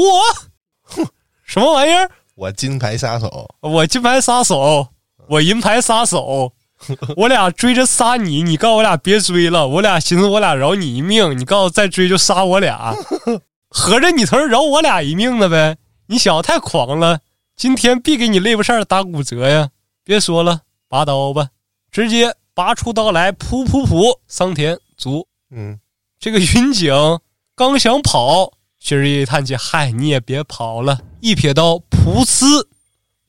[0.83, 1.07] 哼，
[1.45, 2.11] 什么玩意儿？
[2.35, 4.89] 我金牌杀手，我金牌杀手，
[5.29, 6.53] 我银牌杀手，
[7.17, 12.95] 我俩追着杀你，你告诉我俩别追了，我俩寻思我俩饶你一命，你告诉再追就杀我俩，
[13.71, 15.77] 合着你头饶我俩一命了呗？
[16.09, 17.21] 你小子太狂了，
[17.57, 19.71] 今天必给你肋巴扇打骨折呀！
[20.05, 21.49] 别说了，拔刀吧，
[21.91, 25.27] 直接拔出刀来，噗噗噗，桑田足。
[25.51, 25.81] 嗯，
[26.21, 26.95] 这个云景
[27.57, 32.67] 刚想跑，薛之一叹气：“嗨，你也别跑了！”一撇刀，噗呲，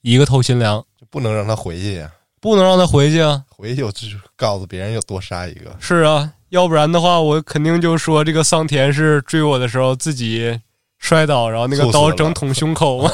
[0.02, 2.12] 一个透心凉，就不能让他回去呀，
[2.48, 3.44] 不能让他回去啊！
[3.50, 5.76] 回去我就告诉别人又多杀一个。
[5.80, 10.60] 是啊，要不然的话，我肯定就说这个桑田是追我的时候自己
[10.98, 13.12] 摔倒，然后那个刀正捅胸口嘛，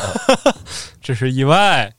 [1.01, 1.93] 这是意外。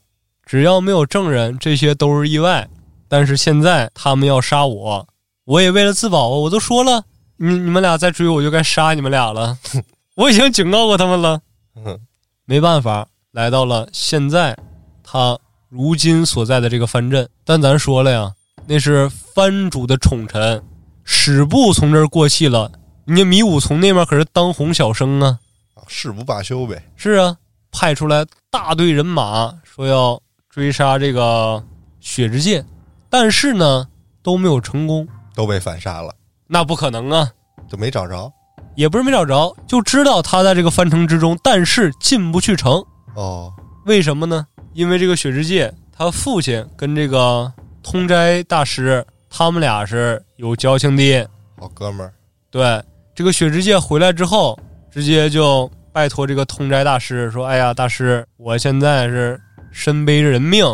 [0.45, 2.67] 只要没有证人，这些都是意外。
[3.07, 5.07] 但是现在他们要杀我，
[5.45, 7.03] 我也为了自保，我都说了，
[7.37, 9.57] 你你们俩再追我就该杀你们俩了。
[10.15, 11.41] 我已经警告过他们了，
[11.75, 11.99] 嗯
[12.45, 14.55] 没办法，来到了现在
[15.03, 15.37] 他
[15.75, 17.27] 如今所在的这个藩镇。
[17.43, 18.31] 但咱说了呀，
[18.65, 20.63] 那是藩主的宠臣，
[21.03, 22.71] 史部从这儿过气了，
[23.05, 25.39] 人家米武从那边可是当红小生啊。
[25.73, 26.81] 啊誓不罢休呗。
[26.95, 27.35] 是啊，
[27.71, 30.19] 派出来大队人马，说要
[30.49, 31.61] 追杀这个
[31.99, 32.63] 雪之介，
[33.09, 33.87] 但是呢
[34.23, 35.07] 都没有成功。
[35.35, 36.15] 都被反杀了，
[36.47, 37.29] 那不可能啊，
[37.67, 38.31] 就没找着。
[38.75, 42.83] 也不是没找着，就知道他在这个藩城之中，但是进不去城。
[43.13, 43.53] 哦，
[43.85, 44.47] 为什么呢？
[44.75, 47.49] 因为这个雪之介，他父亲跟这个
[47.81, 51.25] 通斋大师，他们俩是有交情的。
[51.57, 52.11] 好哥们儿，
[52.51, 52.83] 对，
[53.15, 54.59] 这个雪之介回来之后，
[54.91, 59.39] 直接就拜托这个通斋大师说：“哎呀，大师，我现在是
[59.71, 60.65] 身背着人命，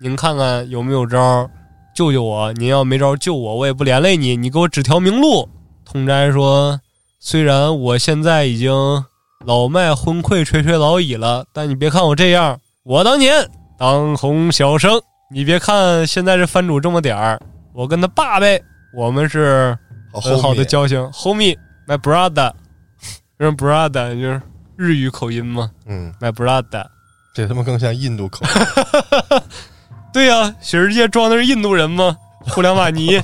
[0.00, 1.50] 您看看有没有招儿
[1.92, 2.52] 救救我？
[2.52, 5.48] 您要没招儿救我，我也不连累你，你给我指条明路。”
[5.84, 6.80] 通斋说
[7.18, 8.72] ：“虽然我现在已经
[9.44, 14.98] 老迈昏聩、垂垂老矣了，但你别看我这样，我当年当红小生，
[15.30, 17.38] 你别看现在这番主这么点儿，
[17.74, 18.58] 我跟他爸呗，
[18.94, 19.76] 我们是。”
[20.10, 21.54] 很好的交情，homie
[21.86, 22.50] my brother，
[23.38, 24.40] 就 是 brother 就是
[24.74, 26.82] 日语口音嘛嗯，，my brother。
[27.34, 29.40] 这他妈更像印度口音。
[30.10, 32.16] 对呀、雪世界装的是印度人吗？
[32.40, 33.22] 互联网尼。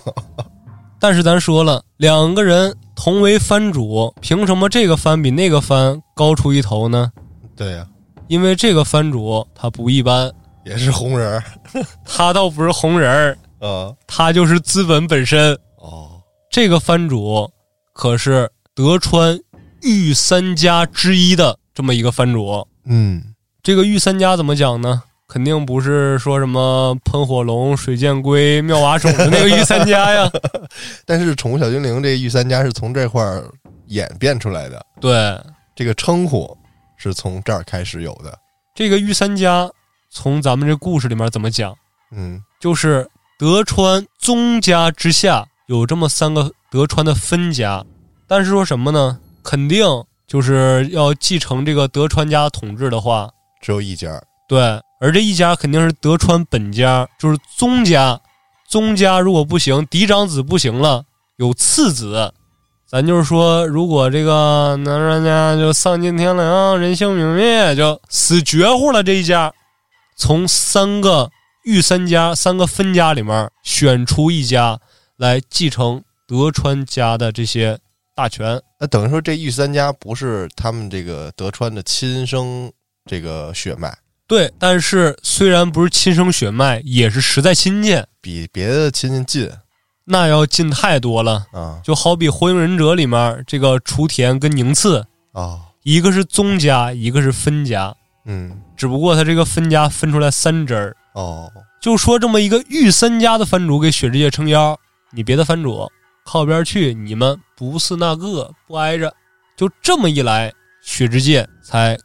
[1.01, 7.11] 但是咱说了，两个人同为番主，凭什么这个番比那个番高出一头呢？
[7.57, 7.87] 对呀、
[8.29, 10.33] 因为这个番主他不一般，
[10.64, 11.45] 也是红人儿。
[12.05, 15.53] 他倒不是红人儿，啊，他就是资本本身。
[15.77, 16.20] 哦，
[16.51, 17.51] 这个番主
[17.93, 19.39] 可是德川
[19.83, 22.66] 御三家之一的这么一个番主。
[22.85, 23.22] 嗯，
[23.62, 25.03] 这个御三家怎么讲呢？
[25.27, 30.31] 肯定不是说什么喷火龙、水箭龟、妙蛙种的那个御三家呀。
[31.07, 33.51] 但是宠物小精灵这御三家是从这块儿
[33.87, 35.37] 演变出来的，对，
[35.75, 36.57] 这个称呼
[37.11, 38.39] 是从这儿开始有的。
[38.75, 39.71] 这个御三家
[40.11, 41.75] 从咱们这故事里面怎么讲？
[42.11, 47.85] 嗯，就是德川宗家之下有这么三个德川的分家，
[48.27, 49.19] 但是说什么呢？
[49.43, 49.87] 肯定
[50.27, 53.31] 就是要继承这个德川家统治的话，
[53.61, 54.23] 只有一家。
[54.49, 54.61] 对，
[55.01, 58.21] 而这一家肯定是德川本家，就是宗家。
[58.69, 61.05] 宗家如果不行，嫡长子不行了，
[61.37, 62.33] 有次子。
[62.95, 69.03] 咱就是说，如果这个南川家就丧尽天良，人性泯灭，就死绝户了。
[69.03, 69.53] 这一家，
[70.16, 71.28] 从三个
[71.64, 74.78] 御三家三个分家里面选出一家
[75.16, 77.76] 来继承德川家的这些
[78.14, 78.62] 大权。
[78.78, 82.70] 那等于说，这御三家不是他们这个德川的亲生
[83.11, 83.92] 这个血脉，
[84.28, 89.51] 对，但是虽然不是亲生血脉，也是实在亲戚，比别的亲戚近
[90.05, 91.47] 那要近太多了。
[91.53, 97.95] 啊就好比《火影忍者》里面这个雏田跟宁次，啊，一个是宗家，一个是分家，
[98.25, 100.97] 嗯只不过他这个分家分出来三支儿。
[101.15, 101.51] 哦，
[101.81, 104.77] 就说这么一个御三家的藩主给雪之介撑腰，
[105.13, 105.89] 你别的藩主
[106.25, 109.15] 靠边去，你们不是那个不挨着，
[109.57, 110.53] 就这么一来，
[110.83, 111.97] 雪之介才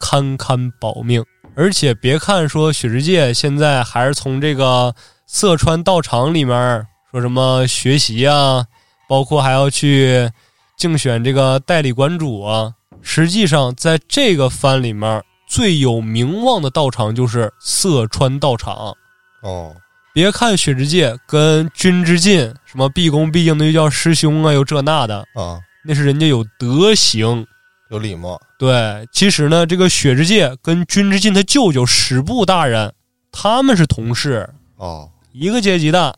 [0.00, 1.22] 堪堪保命。
[1.56, 4.94] 而且别看说雪之介现在还是从这个
[5.26, 8.66] 色川道场里面说什么学习啊，
[9.08, 10.28] 包括还要去
[10.76, 18.96] 竞选这个代理馆主啊，实际上在这个番里面最有名望的道场就是色川道场。
[19.42, 19.76] 哦，
[20.12, 27.46] 别看雪之介跟君之进什么毕恭毕敬的又叫师兄啊，又这那的，啊，那是人家有德行。
[27.90, 32.92] 有礼貌，对，其实呢，这个雪之介跟君之进他舅舅史部大人，
[33.30, 36.16] 他们是同事，哦，一个阶级的，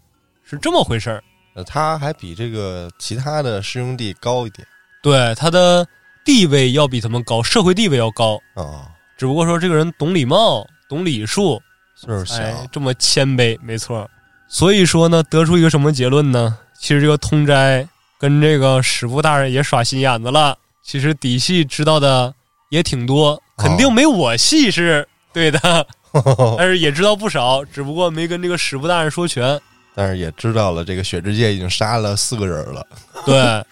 [0.49, 1.23] 是这么回事儿。
[1.55, 4.67] 呃他还比这个其他的师兄弟高一点
[5.03, 5.87] 对，他的
[6.23, 11.59] 地位要比他们高，社会地位要高，啊，只不过说这个人懂礼貌，懂礼数，
[11.95, 14.07] 岁数小，哎，这么谦卑，没错。
[14.49, 16.59] 所以说呢，得出一个什么结论呢？
[16.79, 17.89] 其实这个通斋
[18.19, 20.59] 跟这个史部大人也耍心眼子了。
[20.83, 22.35] 其实底细知道的
[22.69, 25.87] 也挺多，肯定没我细是对的，
[26.59, 29.59] 但是也知道不少，只不过没跟这个史部大人说全。
[29.97, 32.87] 但是也知道了这个雪之介已经杀了四个人了，
[33.25, 33.65] 对，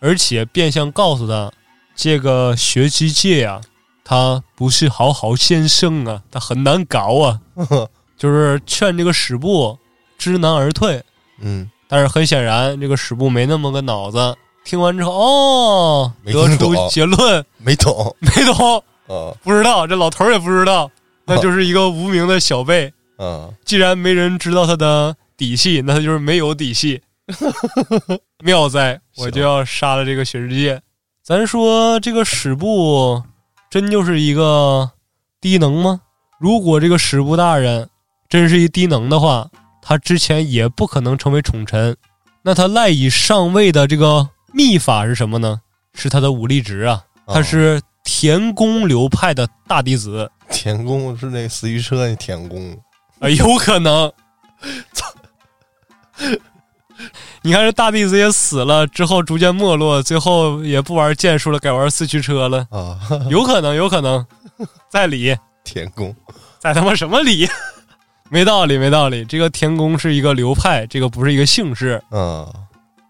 [0.00, 1.48] 而且变相告诉他，
[1.94, 3.60] 这个雪之界呀、
[4.04, 7.40] 他不是好好先生啊，他很难搞啊，
[8.18, 9.78] 就是劝这个史部
[10.18, 11.00] 知难而退。
[11.40, 14.36] 嗯，但是很显然，这个史部没那么个脑子。
[14.64, 20.90] 听完之后，哦，没得出结论，没懂，没懂，啊不知道，这老头儿也不知道，
[21.26, 22.92] 那就是一个无名的小辈。
[23.16, 27.02] 啊，既然没人知道他的底细，那他就是没有底细。
[28.44, 30.80] 妙哉，我就要杀了这个雪世界。
[31.22, 33.22] 咱说这个史部
[33.70, 34.90] 真就是一个
[35.40, 36.00] 低能吗？
[36.38, 37.88] 如果这个史部大人
[38.28, 39.48] 真是一低能的话，
[39.80, 41.96] 他之前也不可能成为宠臣。
[42.42, 45.60] 那他赖以上位的这个秘法是什么呢？
[45.94, 50.30] 是他的武力值啊，他是田宫流派的大弟子。
[50.50, 52.78] 田宫是那个四驱车那田宫，
[53.20, 54.12] 啊，有可能。
[57.42, 62.98] 你看这大弟子也死了，之后逐渐没落，最后也不玩剑术了，改玩四驱车了，啊，
[63.28, 64.24] 有可能，有可能。
[64.88, 66.14] 在理，田宫，
[66.60, 67.48] 在他妈什么理？
[68.30, 69.24] 没道理，没道理。
[69.24, 72.00] 这个田宫是一个流派，这个不是一个姓氏。
[72.10, 72.46] 嗯，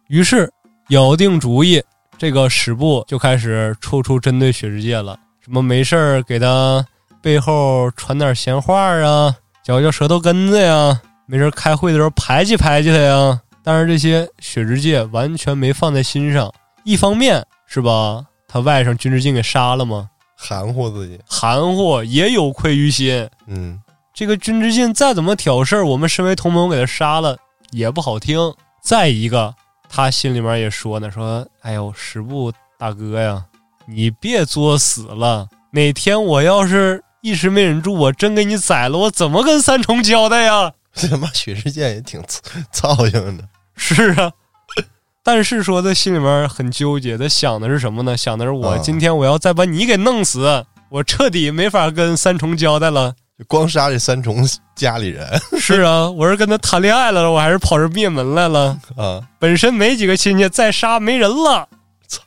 [0.08, 0.50] 于是
[0.88, 1.82] 咬定主意，
[2.16, 5.16] 这个史部就开始处处针对雪之界了。
[5.40, 6.84] 什么没事儿给他
[7.22, 13.40] 背后传点闲话啊，嚼嚼舌头根子呀，没事儿开会的时候排挤排挤他呀。
[13.62, 16.52] 但是这些雪之介完全没放在心上。
[16.84, 20.10] 一方面是吧，他外甥君之敬给杀了吗？
[20.36, 23.26] 含糊自己，含糊也有愧于心。
[23.46, 23.80] 嗯，
[24.12, 27.38] 这个君之进再怎么挑事儿，我们身为同盟给他杀了
[27.70, 28.38] 也不好听。
[28.82, 29.54] 再一个，
[29.88, 33.42] 他心里面也说呢，说：“哎呦，十步大哥呀，
[33.86, 35.48] 你别作死了。
[35.70, 42.40] 哪天我要是一时没忍住，我真给你宰了，我怎么跟三重交代呀？”这他妈雪之剑也挺操
[42.72, 44.30] 操心的，是啊，
[45.22, 48.16] 但是说他心里面很纠结，他想的是什么呢？
[48.16, 53.14] 想的是我啊今天我要再把你给弄死，我彻底没法跟三重交代了。
[53.36, 55.28] 就光杀这三重家里人
[55.59, 58.78] 是啊，我是跟他谈恋爱了，我还是跑这灭门来了？
[58.97, 61.68] 啊， 本身没几个亲戚，再杀没人了，
[62.07, 62.22] 操，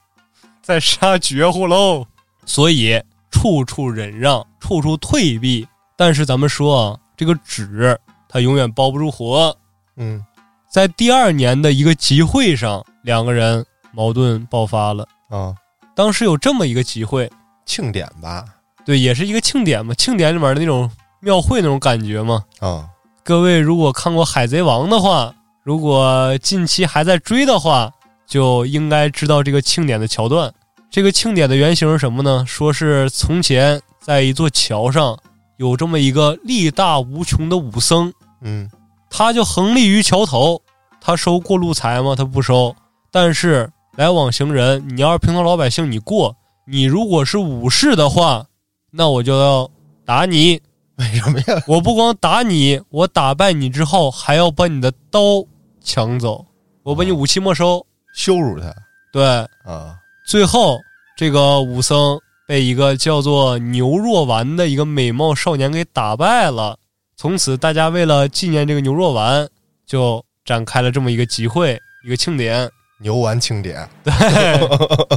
[0.61, 2.05] 再杀绝户喽。
[2.45, 3.01] 所以
[3.31, 5.65] 处处忍让，处处退避。
[5.95, 7.97] 但是咱们说啊，这个纸
[8.29, 9.55] 它永远包不住火。
[9.95, 10.23] 嗯，
[10.69, 15.07] 在第二年的一个集会上，两个人矛盾爆发了。
[15.29, 15.55] 啊，
[15.95, 17.29] 当时有这么一个集会，
[17.65, 18.45] 庆典吧，
[18.85, 22.43] 对，也是一个庆典嘛，庆典里面的那种庙会那种感觉嘛。
[22.59, 22.87] 啊，
[23.23, 27.91] 各位如果看过《海贼王》的话，如果近期还在追的话，
[28.25, 30.53] 就应该知道这个庆典的桥段。
[30.89, 32.45] 这个庆典的原型是什么呢？
[32.47, 35.17] 说是从前在一座桥上
[35.57, 38.69] 有这么一个力大无穷的武僧，嗯，
[39.09, 40.61] 他就横立于桥头，
[41.01, 42.15] 他收过路财吗？
[42.15, 42.75] 他不收。
[43.11, 46.35] 但是来往行人，你要是平头老百姓，你过，
[46.65, 48.45] 你如果是武士的话，
[48.91, 49.69] 那我就要
[50.05, 50.61] 打你。
[50.97, 51.63] 为什么呀？
[51.67, 55.43] 我不光打你，我打败你之后，还要把你的刀
[55.83, 56.45] 抢走，
[56.83, 57.85] 我把你武器没收。
[58.15, 58.73] 羞辱他
[59.13, 59.23] 对，
[59.63, 59.95] 啊！
[60.27, 60.79] 最后
[61.15, 66.79] 这个武僧被一个叫做牛若丸的一个美貌少年给打败了。
[67.17, 69.49] 从此，大家为了纪念这个牛若丸，
[69.85, 72.69] 就展开了这么一个集会，一个庆典。
[72.99, 74.13] 牛丸庆典， 对，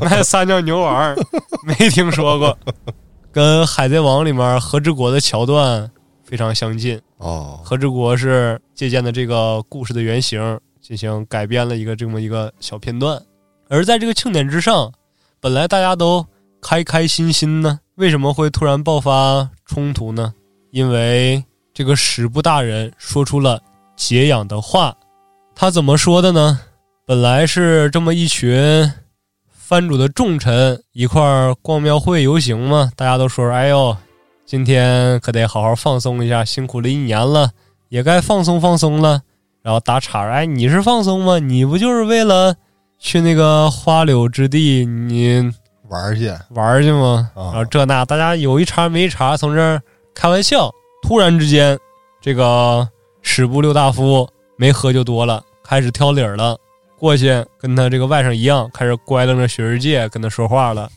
[0.02, 1.16] 那仨叫牛丸儿，
[1.64, 2.58] 没听说过，
[3.32, 5.90] 跟《海贼王》里面和之国的桥段
[6.22, 7.00] 非常相近。
[7.16, 13.18] 哦，和之国是借鉴的这个故事的原型进行改编了一个这么一个小片段。
[13.70, 14.92] 而在这个庆典之上，
[15.40, 16.26] 本来大家都
[16.62, 20.32] 开开心心呢，为什么会突然爆发冲突呢？
[20.70, 21.44] 因为
[21.74, 23.60] 这个史部大人说出了
[23.96, 24.94] 解痒的话，
[25.54, 26.60] 他怎么说的呢？
[27.06, 28.92] 本来是这么一群
[29.48, 33.96] 藩主的重臣一块儿逛庙会游行嘛，大家都说：“哎呦，
[34.46, 37.50] 今天可得好好放松一下，辛苦了一年了，
[37.88, 39.22] 也该放松放松了。”
[39.62, 41.38] 然后打岔：“哎，你是放松吗？
[41.38, 42.54] 你不就是为了
[42.98, 45.52] 去那个花柳之地你
[45.90, 49.82] 玩去玩去吗？”啊然后这那大家有一茬没一茬，从这儿
[50.14, 50.70] 开玩笑。
[51.02, 51.78] 突然之间，
[52.20, 52.86] 这个
[53.22, 56.56] 史部六大夫没喝就多了，开始挑理儿了。
[56.98, 60.90] 过去跟他这个外甥一样，开始乖楞着雪世界跟他说话了，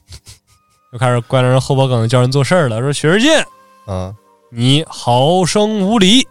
[0.92, 3.38] 就开始乖楞着后脖梗子叫人做事儿了，说雪世界
[3.86, 4.14] 啊，
[4.50, 6.28] 你好生无礼。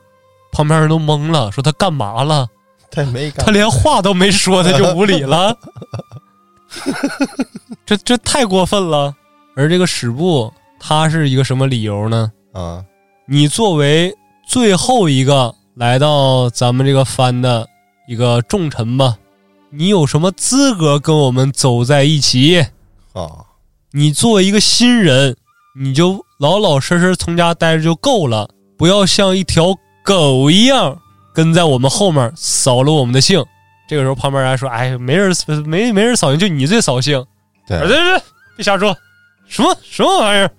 [0.53, 2.47] 旁边人都懵了，说他干嘛了？
[2.91, 5.57] 他没干他连话都没说，他就无礼了，
[7.87, 9.14] 这这太过分了。
[9.55, 10.51] 而这个史部，
[10.81, 12.33] 他是一个什么理由呢？
[12.53, 12.83] 啊，
[13.27, 14.16] 你作为
[14.47, 17.68] 最后一个来到咱们这个藩的
[18.09, 19.18] 一个重臣吧，
[19.68, 22.61] 你有什么资格跟我们走在一起？
[23.12, 23.29] 啊，
[23.93, 25.37] 你作为一个新人，
[25.79, 28.49] 你就老老实实从家待着就够了，
[28.79, 30.99] 不要像一条狗一样
[31.35, 33.45] 跟在我们后面扫了我们的兴。
[33.93, 35.30] 这个时候旁边人还说：“哎，没人
[35.66, 37.22] 没没人扫兴，就你最扫兴。”
[37.68, 38.22] 对哎，对对，
[38.57, 38.97] 别瞎说，
[39.47, 40.51] 什么什么玩意儿？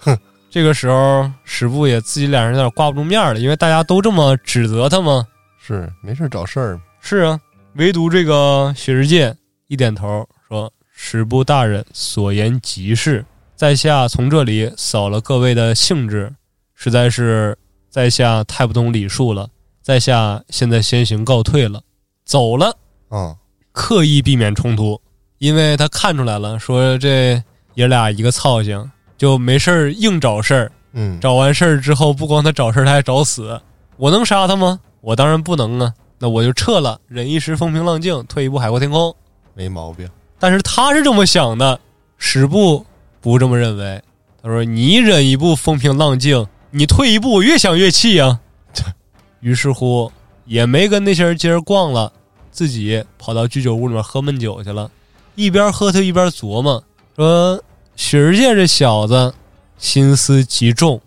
[0.00, 0.18] 哼！
[0.52, 5.26] 这个时候史部也自己脸上有点挂不住面了，因为大家都这么指责他嘛。
[5.58, 7.40] 是没事找事儿，是啊，
[7.76, 9.34] 唯独这个雪世界
[9.68, 13.24] 一点头说：“史部大人所言极是，
[13.56, 16.30] 在下从这里扫了各位的兴致，
[16.74, 17.56] 实在是
[17.88, 19.48] 在下太不懂礼数了，
[19.80, 21.80] 在下现在先行告退了，
[22.24, 22.76] 走了。”
[23.10, 23.36] 啊，
[23.72, 25.00] 刻意避免冲突，
[25.38, 27.42] 因为他看出来了，说这
[27.74, 33.60] 爷俩一个操性，就没事儿硬找事儿，嗯，找完事儿之后，不光他找事儿，他还找死。
[33.96, 34.80] 我能杀他吗？
[35.00, 39.14] 我当然不能啊，那我就撤了，忍一时风平浪静，退一步海阔天空。
[39.54, 40.08] 没毛病，
[40.38, 41.78] 但是他是这么想的，
[42.18, 42.84] 史部
[43.20, 44.02] 不这么认为。
[44.42, 48.40] 他说：“你忍一步风平浪静，你退一步，我越想越气呀、
[49.40, 50.12] 于是乎，
[50.44, 52.12] 也没跟那些人接着逛了，
[52.50, 54.90] 自己跑到居酒屋里面喝闷酒去了。
[55.34, 56.82] 一边喝他一边琢磨，
[57.16, 57.62] 说
[57.96, 59.34] ：“许世界这小子
[59.78, 61.00] 心思极重，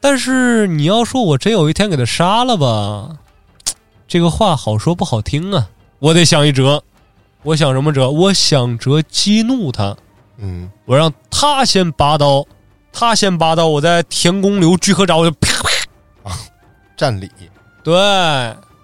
[0.00, 3.16] 但是你要说我真有一天给他杀了吧，
[4.08, 5.68] 这个话好说不好听啊。
[5.98, 6.82] 我得想一辙。
[7.42, 8.10] 我想什么辙？
[8.10, 9.96] 我想辙激怒他，
[10.36, 12.44] 嗯，我让他先拔刀，
[12.92, 16.36] 他先拔刀，我在田宫流聚合爪，我就啪啪啊。
[16.98, 17.30] 占理，
[17.82, 17.94] 对，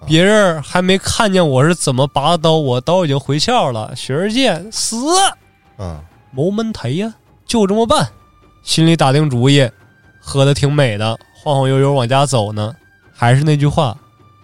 [0.05, 3.95] 别人还没看见我是怎么拔的刀，我刀已经回鞘了。
[3.95, 4.97] 雪儿剑死，
[5.77, 5.99] 嗯，
[6.31, 7.13] 谋门台呀，
[7.45, 8.09] 就这么办。
[8.63, 9.69] 心里打定主意，
[10.19, 12.75] 喝的挺美的，晃晃悠悠往家走呢。
[13.13, 13.97] 还是那句话，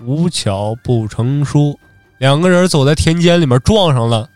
[0.05, 1.77] 无巧不成书。
[2.19, 4.29] 两个人走在田间里面撞上了，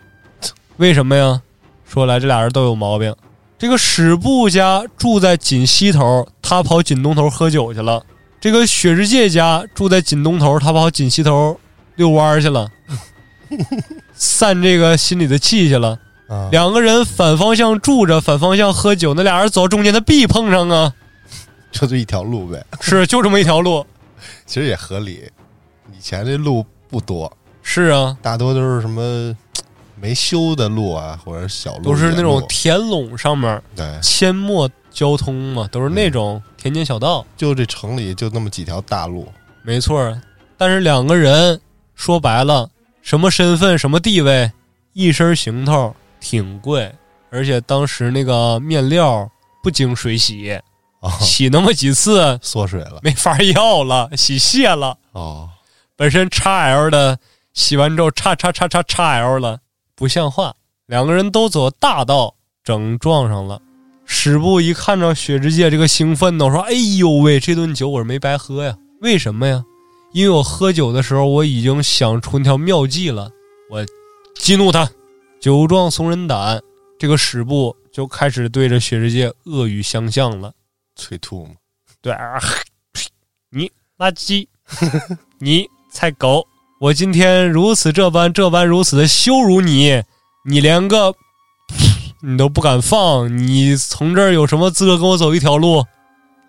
[0.78, 1.42] 为什么呀？
[1.86, 3.16] 说来这俩人都有毛病。
[3.58, 8.04] 这个史部家住在锦西头，他跑锦东头喝酒去了。
[8.40, 11.60] 这个雪之界家住在锦东头，他跑锦西头
[11.96, 12.70] 遛弯去了，
[14.14, 16.00] 散这个心里的气去了。
[16.28, 20.94] 啊，两个人反方向住着，反方向喝酒，那俩人走到中间，他必碰上啊！
[21.72, 23.86] 就这一条路呗，是，就这么一条路。
[24.46, 25.24] 其实也合理。
[25.98, 27.32] 以前这路不多，
[27.64, 29.36] 是啊，大多都是什么
[29.96, 37.26] 没修的路啊，或者小路，都是那种田垄上面对，阡陌交通嘛，都是那种田间小道。
[37.38, 39.32] 就这城里就那么几条大路，
[39.64, 40.22] 没错，
[40.58, 41.60] 但是两个人
[41.96, 42.70] 说白了，
[43.02, 44.52] 什么身份、什么地位，
[44.92, 46.94] 一身行头挺贵，
[47.30, 49.30] 而且当时那个面料
[49.64, 50.60] 不经水洗，
[51.00, 54.98] 啊，洗那么几次 缩水了，没法要了，洗卸了。
[55.14, 55.50] 哦，
[55.96, 57.18] 本身 x L 的
[57.54, 59.60] 洗完之后叉叉叉叉叉 L 了，
[59.96, 60.54] 不像话。
[60.86, 63.62] 两个人都走大道，整撞上了。
[64.10, 68.76] 史部一看着雪之介这个兴奋呢，我说：“哎呦喂，这顿酒我是没白喝呀！
[69.02, 69.64] 为什么呀？
[70.14, 73.30] 因为我喝酒的时候我已经想出一条妙计了。
[73.70, 73.86] 我
[74.36, 74.90] 激怒他，
[75.42, 76.60] 酒壮怂人胆，
[76.98, 80.54] 这个史部就开始对着雪之介恶语相向了。
[80.96, 81.52] 催吐嘛，
[82.02, 82.40] 对啊，
[83.52, 84.48] 你垃圾，
[85.38, 86.48] 你菜狗！
[86.80, 90.02] 我今天如此这般这般如此的羞辱你，
[90.46, 91.14] 你连个
[92.22, 95.86] 你都不敢放，你从这儿有什么资格跟我走一条路？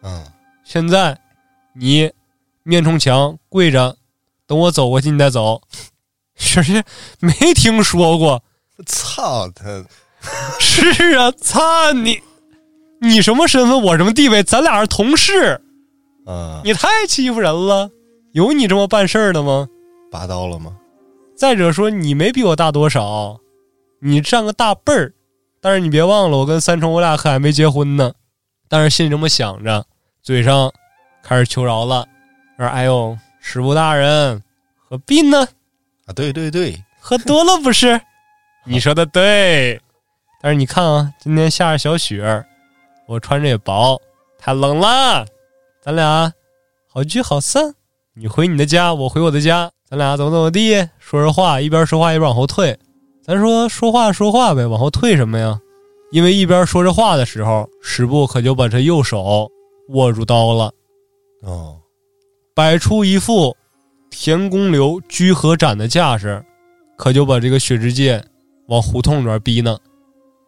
[0.03, 0.25] 嗯，
[0.65, 1.19] 现在
[1.75, 2.11] 你
[2.63, 3.97] 面冲墙跪着，
[4.47, 5.61] 等我走过去你再走。
[6.41, 6.85] 是是
[7.19, 8.43] 没听说过，
[8.87, 9.65] 操他！
[10.61, 12.21] 是啊，操你！
[13.01, 13.83] 你什么身份？
[13.83, 14.43] 我什么地位？
[14.43, 15.61] 咱俩是同事，
[16.27, 17.91] 嗯，你太欺负人了！
[18.33, 19.69] 有你这么办事儿的吗？
[20.11, 20.77] 拔刀了吗？
[21.37, 23.41] 再者说，你没比我大多少，
[24.01, 25.13] 你占个大辈儿。
[25.61, 28.13] 但是你别忘了，我跟三重我俩可还没结婚呢。
[28.69, 29.85] 但是心里这么想着，
[30.23, 30.73] 嘴上
[31.23, 32.07] 开始求饶了，
[32.57, 34.43] 说：“哎呦，师傅大人，
[34.77, 35.47] 何必呢？
[36.07, 38.01] 啊，对对对，喝多了不是？
[38.65, 39.81] 你说的对。
[40.41, 42.45] 但是你看啊，今天下着小雪，
[43.07, 44.01] 我穿着也薄，
[44.39, 45.27] 太冷了。
[45.83, 46.33] 咱俩
[46.87, 47.75] 好聚好散，
[48.15, 52.79] 你回你的家，我回我的家，咱俩怎么怎么地，说着话，一边说话一边往后退。
[53.29, 55.61] 咱说说话说话呗，往后退什么呀？
[56.11, 59.53] 因为一边说着话的时候，史部可就把这右手
[59.91, 60.73] 握住刀了，
[61.43, 61.79] 哦，
[62.55, 63.55] 摆出一副
[64.09, 66.43] 田公刘居合斩的架势，
[66.97, 68.25] 可就把这个雪之介
[68.69, 69.79] 往胡同里边逼呢，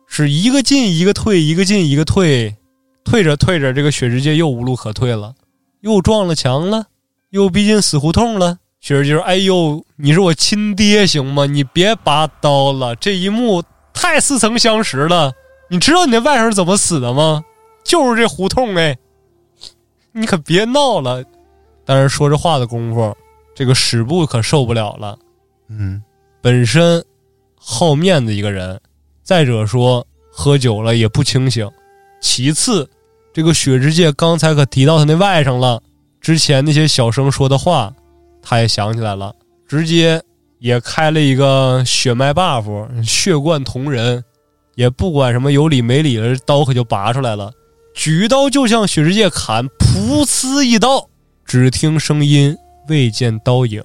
[0.06, 2.56] 是一个进一个退，一个进一个退，
[3.04, 5.34] 退着退着，这个雪之介又无路可退了，
[5.82, 6.86] 又撞了墙了，
[7.28, 8.56] 又逼进死胡同了。
[8.80, 11.44] 雪儿就说：“哎呦，你是我亲爹行吗？
[11.46, 13.62] 你别拔刀了，这一幕
[13.92, 15.32] 太似曾相识了。
[15.68, 17.44] 你知道你那外甥是怎么死的吗？
[17.84, 18.96] 就是这胡同哎，
[20.12, 21.22] 你可别闹了。”
[21.84, 23.16] 但是说这话的功夫，
[23.54, 25.18] 这个史部可受不了了。
[25.68, 26.02] 嗯，
[26.40, 27.04] 本身
[27.56, 28.80] 好面子一个人，
[29.22, 31.68] 再者说喝酒了也不清醒。
[32.20, 32.88] 其次，
[33.32, 35.82] 这个雪之介刚才可提到他那外甥了，
[36.20, 37.92] 之前那些小声说的话，
[38.43, 39.34] 他也想起来了，
[39.66, 40.22] 直接
[40.59, 44.24] 也开了一个血脉 buff，血贯同人，
[44.74, 47.53] 也不管什么有理没理了，刀可就拔出来了，
[47.95, 51.09] 举刀就向雪世界砍，噗呲一刀。
[51.45, 52.57] 只听声音，
[52.88, 53.82] 未见刀影。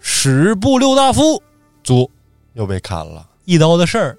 [0.00, 1.42] 十步六大夫
[1.82, 2.10] 卒
[2.54, 3.28] 又被砍了。
[3.44, 4.18] 一刀的事儿，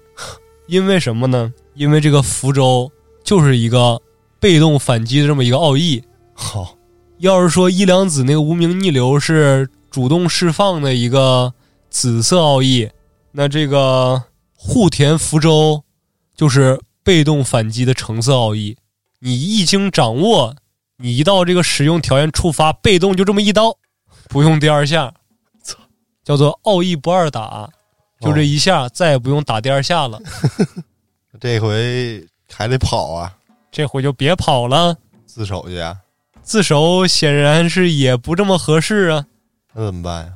[0.68, 1.52] 因为什么呢？
[1.74, 2.90] 因为这个福州
[3.24, 4.00] 就是一个
[4.38, 6.02] 被动反击的这么一个奥义。
[6.34, 6.76] 好，
[7.18, 11.52] 要是说伊良子那个无名逆流是主动释放的一个
[11.90, 12.90] 紫色奥义，
[13.32, 14.22] 那这个
[14.54, 15.82] 户田福州
[16.36, 18.76] 就是被动反击的橙色奥义。
[19.20, 20.54] 你一经掌握，
[20.98, 23.76] 你一到这个使用条件触发，被动就这么一刀，
[24.28, 25.12] 不用第二下，
[26.22, 27.68] 叫做奥义不二打，
[28.20, 30.20] 就这一下，再也不用打第二下了。
[31.40, 33.34] 这回还得跑啊，
[33.72, 34.96] 这回就别跑了，
[35.26, 35.96] 自首去啊，
[36.48, 39.26] 自首显然是也不这么合适啊。
[39.74, 40.32] 那怎么办呀？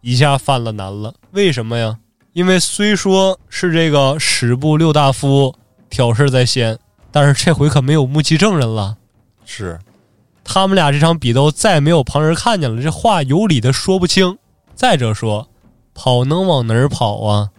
[0.00, 1.96] 一下犯了难了，为什么呀？
[2.32, 5.54] 因为虽说是这个史部六大夫
[5.88, 6.76] 挑事在先，
[7.12, 8.96] 但是这回可没有目击证人了。
[9.44, 9.78] 是，
[10.42, 14.36] 他们俩这场比斗再没有旁人看见了，这话有理的说不清。
[14.74, 15.48] 再者说，
[15.94, 17.50] 跑能往哪儿跑啊？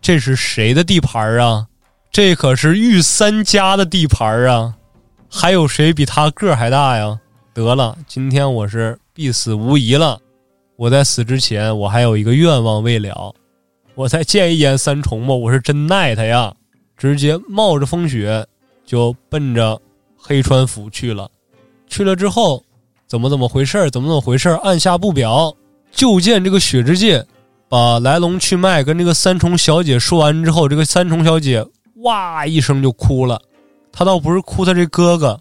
[0.00, 1.66] 这是谁的地盘啊？
[2.12, 4.76] 这可是御三家的地盘啊！
[5.28, 7.18] 还有谁比他个儿还大呀？
[7.52, 10.20] 得了，今天我是必死无疑了。
[10.76, 13.34] 我在死之前，我还有一个愿望未了，
[13.94, 15.34] 我再见一眼三重吧。
[15.34, 16.54] 我是真耐他呀！
[16.96, 18.46] 直接冒着风雪
[18.84, 19.80] 就奔着
[20.16, 21.28] 黑川府去了。
[21.86, 22.62] 去了之后，
[23.06, 23.90] 怎么怎么回事？
[23.90, 24.48] 怎么怎么回事？
[24.62, 25.54] 按下不表。
[25.90, 27.26] 就见这个雪之介
[27.68, 33.42] 把来龙去脉跟这个三重小姐说完之后，这个三重小姐哇一声就哭了。
[33.90, 35.38] 她倒不是哭她这哥哥，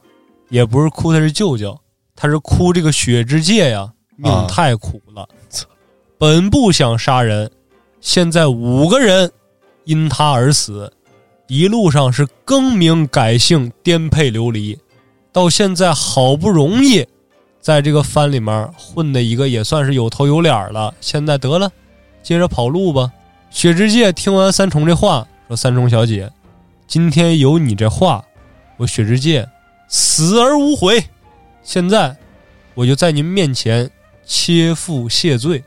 [0.49, 1.79] 也不是哭她这舅舅，
[2.21, 5.25] 她是哭这个雪之介呀，命太苦了。
[6.17, 7.49] 本不想杀人，
[8.01, 9.31] 现在五个人
[9.85, 10.91] 因他而死，
[11.47, 14.77] 一路上是更名改姓，颠沛流离，
[15.31, 17.07] 到现在好不容易。
[17.61, 21.71] 在这个番里面混的一个也算是有头有脸了，现在得了，
[22.21, 23.09] 接着跑路吧。
[23.49, 26.29] 雪之介听完三重这话，说：“三重小姐，
[26.85, 28.25] 今天有你这话，
[28.75, 29.47] 我雪之介
[29.87, 31.01] 死而无悔。
[31.71, 32.17] 现在
[32.73, 33.87] 我就在您面前
[34.25, 35.63] 切腹谢罪，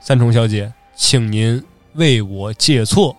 [0.00, 1.62] 三重小姐，请您
[1.92, 3.14] 为我借错。”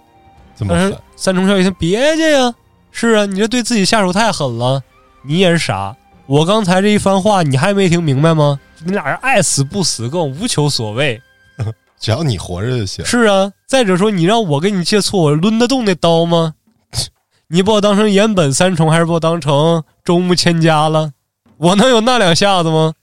[0.56, 2.52] 怎么狠，三重小姐，别介呀！
[2.90, 4.82] 是啊，你这对自己下手太狠了。
[5.22, 5.96] 你也是傻，
[6.26, 8.60] 我刚才这一番话你还没听明白吗？
[8.84, 11.22] 你俩人爱死不死，更无求所谓。
[12.02, 13.06] 只要你活着就行。
[13.06, 16.56] 是啊，再者说，你让我给你借错，我抡得动那刀吗？
[17.50, 21.12] 你把我当成岩本三重，还是把我当成周木千家了？
[21.58, 22.94] 我能有那两下子吗？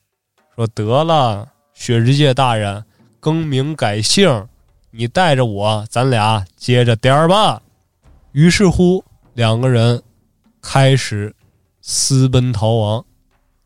[0.55, 2.85] 说得了，雪之界大人，
[3.19, 4.47] 更名改姓，
[4.93, 7.61] 你带着我，咱俩接着颠儿吧。
[8.31, 10.01] 于是乎，两个人
[10.63, 11.35] 开始
[11.83, 13.05] 私奔逃亡。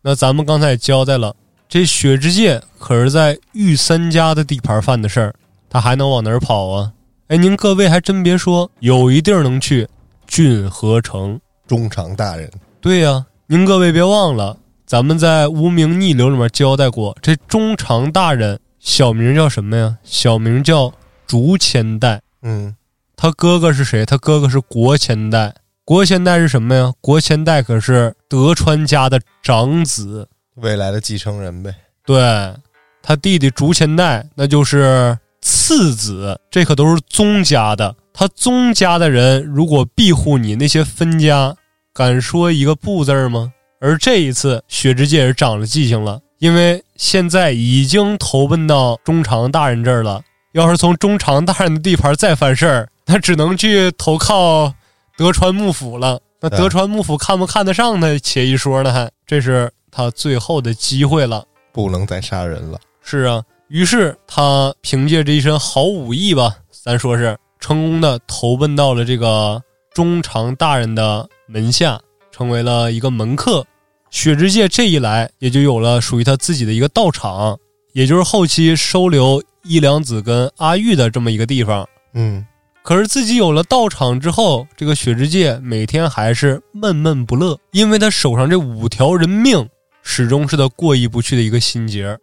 [0.00, 1.36] 那咱们刚才也交代了，
[1.68, 5.34] 这雪之界可是在御三家的地盘犯的事儿，
[5.68, 6.92] 他还能往哪儿跑啊？
[7.26, 9.86] 哎，您各位还真别说，有一地儿能去，
[10.26, 11.38] 郡河城。
[11.66, 14.56] 中长大人，对呀、您各位别忘了，
[14.88, 19.98] 咱们在《无名逆流》里面交代过，这中长大人小名叫什么呀？
[20.02, 20.90] 小名叫
[21.26, 22.22] 竹千代。
[22.40, 22.74] 嗯，
[23.14, 24.06] 他哥哥是谁？
[24.06, 25.54] 他哥哥是国千代。
[25.84, 26.90] 国千代是什么呀？
[27.02, 30.26] 国千代可是德川家的长子。
[30.54, 31.74] 未来的继承人呗。
[32.06, 32.54] 对
[33.02, 37.94] 他弟弟竹千代，那就是次子，这可都是宗家的。
[38.14, 41.54] 他宗家的人如果庇护你那些分家，
[41.92, 43.52] 敢说一个不字吗？
[43.80, 50.22] 而这一次，雪之介也是长了记性了，因为现在已经投奔到中长大人这儿了。
[50.52, 54.72] 要是从中长大人的地盘再犯事儿，那只能去投靠
[55.16, 56.18] 德川幕府了。
[56.40, 61.44] 那德川幕府看不看得上他，且一说呢，还这是他最后的机会了。
[61.72, 62.80] 不能再杀人了。
[63.02, 69.62] 是啊，于是他凭借这一身好武艺吧，咱说是成功的投奔到了这个
[69.92, 72.00] 中长大人的门下，
[72.38, 73.66] 成为了一个门客。
[74.10, 77.58] 雪之介这一来，也就有了属于他自己的一个道场，
[77.94, 81.84] 也就是后期收留伊良子跟阿玉的这么一个地方。
[82.14, 82.46] 嗯，
[82.84, 89.68] 可是自己有了道场之后，这个雪之介每天还是闷闷不乐，因为他手上这五条人命
[90.04, 92.16] 始终是他过意不去的一个心结。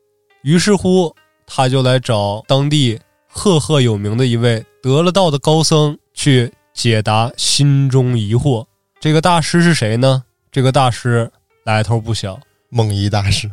[0.44, 1.14] 于是乎，
[1.46, 2.98] 他就来找当地
[3.28, 8.66] 赫赫有名的一位得了道的高僧去解答心中疑惑。
[9.06, 10.24] 这个大师是谁呢？
[10.52, 11.32] 这个大师
[11.64, 12.40] 来头不小，
[12.70, 13.48] 梦一大师。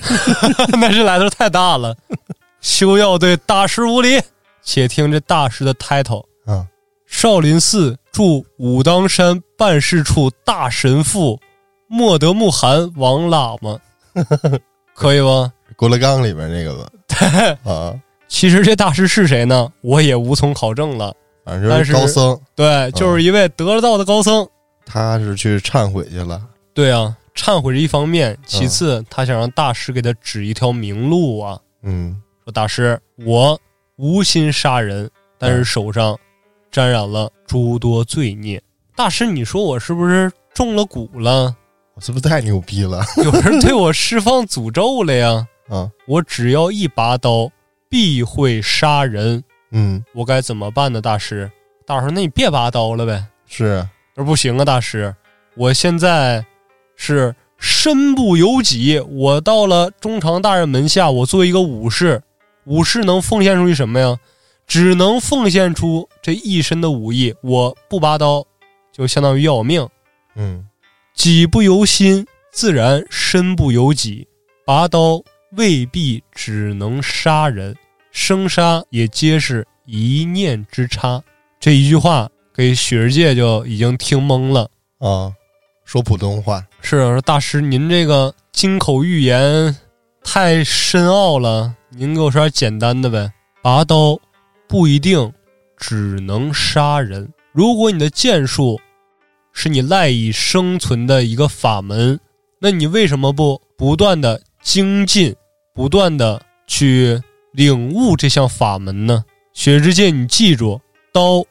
[0.78, 1.96] 那是来头太大了。
[2.60, 4.20] 休要对大师无礼！
[4.62, 6.26] 且听这大师的 title。
[6.44, 6.66] 啊，
[7.06, 11.40] 少林寺驻武当山办事处大神父
[11.88, 13.78] 莫德穆罕王喇嘛，
[14.92, 15.50] 可以吗？
[15.76, 16.90] 郭德纲里边那个吧。
[17.64, 19.72] 啊，其实这大师是谁呢？
[19.80, 21.14] 我也无从考证了。
[21.42, 24.46] 反正是高僧，对，就是一位得了道的高僧。
[24.86, 26.40] 他是去忏悔去了。
[26.72, 31.58] 对啊，忏悔是一方面，其次他想让大师给他指一条明路啊。
[31.82, 33.58] 嗯，说大师，我
[33.96, 36.18] 无心杀人，但是手上
[36.70, 38.62] 沾染了诸多罪孽。
[38.96, 41.54] 大师，你说我是不是中了蛊了？
[41.94, 43.04] 我是不是太牛逼了？
[43.22, 45.46] 有人对我释放诅咒了呀！
[45.70, 47.50] 啊，我只要一拔刀，
[47.88, 49.42] 必会杀人。
[49.70, 51.00] 嗯，我该怎么办呢？
[51.00, 51.50] 大师，
[51.86, 53.24] 大师说：“那你别拔刀了呗。
[53.46, 55.14] 是，”而不行啊，大师，
[55.54, 56.44] 我现在
[56.96, 62.22] 是身不由己，我到了中长大人门下，我作为一个武士，
[62.64, 64.18] 武士能奉献出去什么呀？
[64.66, 67.34] 只能奉献出这一身的武艺。
[67.42, 68.42] 我不拔刀，
[68.92, 69.86] 就相当于要我命。
[70.36, 70.66] 嗯，
[71.14, 74.26] 己不由心，自然身不由己。
[74.64, 77.76] 拔刀未必只能杀人，
[78.10, 81.22] 生杀也皆是一念之差。
[81.60, 84.70] 这一句话给雪世界就已经听懵了。
[84.98, 85.32] 啊，
[85.84, 86.64] 说普通话。
[86.80, 89.76] 是啊，说大师，您这个金口玉言
[90.22, 93.32] 太深奥了，您给我说点简单的呗。
[93.60, 94.16] 拔刀
[94.68, 95.32] 不一定
[95.76, 98.80] 只能杀人，如果你的剑术
[99.52, 102.20] 是你赖以生存的一个法门，
[102.60, 105.34] 那你为什么不不断的精进，
[105.74, 107.20] 不断的去
[107.52, 109.24] 领悟这项法门呢？
[109.52, 110.80] 雪之界，你记住，
[111.12, 111.44] 刀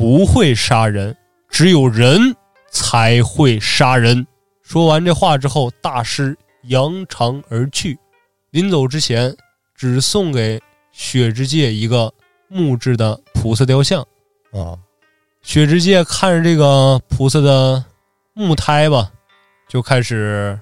[0.00, 1.14] 不会杀人，
[1.50, 2.34] 只有人
[2.70, 4.26] 才会杀人。
[4.62, 7.98] 说完这话之后，大师扬长而去。
[8.50, 9.36] 临走之前，
[9.74, 10.58] 只送给
[10.90, 12.10] 雪之界一个
[12.48, 14.00] 木质的菩萨雕像。
[14.52, 14.72] 啊，
[15.42, 17.84] 雪之界看着这个菩萨的
[18.32, 19.12] 木胎吧，
[19.68, 20.58] 就开始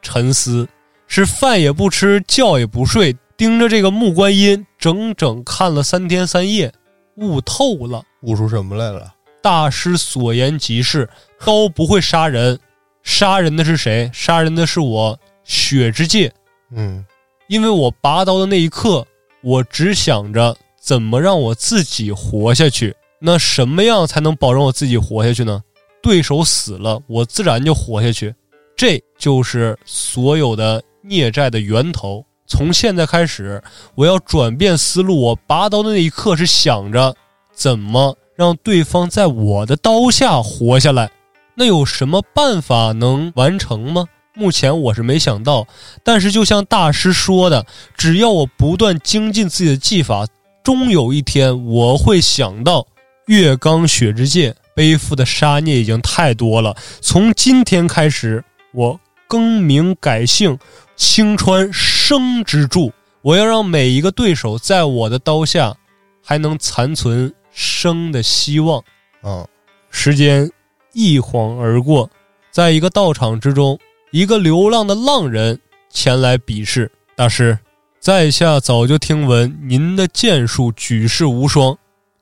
[0.00, 0.66] 沉思，
[1.06, 6.72] 是饭也不吃，觉也不睡，盯着这个木观音，整整看了三天三夜，
[7.16, 8.02] 悟透了。
[8.22, 9.14] 悟出什么来了？
[9.42, 11.08] 大师所言极是，
[11.44, 12.58] 刀不会杀人，
[13.02, 14.10] 杀人的是谁？
[14.12, 16.30] 杀人的是我血之界，
[16.72, 17.04] 嗯，
[17.48, 19.06] 因为我拔刀的那一刻，
[19.42, 22.94] 我只想着怎么让我自己活下去。
[23.18, 25.62] 那什么样才能保证我自己活下去呢？
[26.02, 28.34] 对手死了，我自然就活下去。
[28.76, 32.24] 这就是所有的孽债的源头。
[32.46, 33.62] 从现在开始，
[33.94, 35.20] 我要转变思路。
[35.20, 37.14] 我拔刀的那一刻是想着
[37.60, 41.10] 怎么让对方在我的刀下活下来。
[41.54, 44.06] 那有什么办法能完成吗？
[44.34, 45.66] 目前我是没想到。
[46.02, 47.66] 但是就像大师说的，
[47.98, 50.26] 只要我不断精进自己的技法，
[50.64, 52.86] 终有一天我会想到
[53.26, 56.74] 月刚雪之界背负的杀孽已经太多了。
[57.02, 58.42] 从今天开始，
[58.72, 58.98] 我
[59.28, 60.58] 更名改姓。
[60.96, 62.90] 青川生之助，
[63.20, 65.76] 我要让每一个对手在我的刀下
[66.24, 68.82] 还能残存生的希望。
[69.22, 69.46] 啊，
[69.90, 70.50] 时间
[70.92, 72.10] 一晃而过，
[72.50, 73.78] 在一个道场之中，
[74.10, 76.90] 一个流浪的浪人前来比试。
[77.14, 77.58] 大师，
[77.98, 81.76] 在下早就听闻您的剑术举世无双，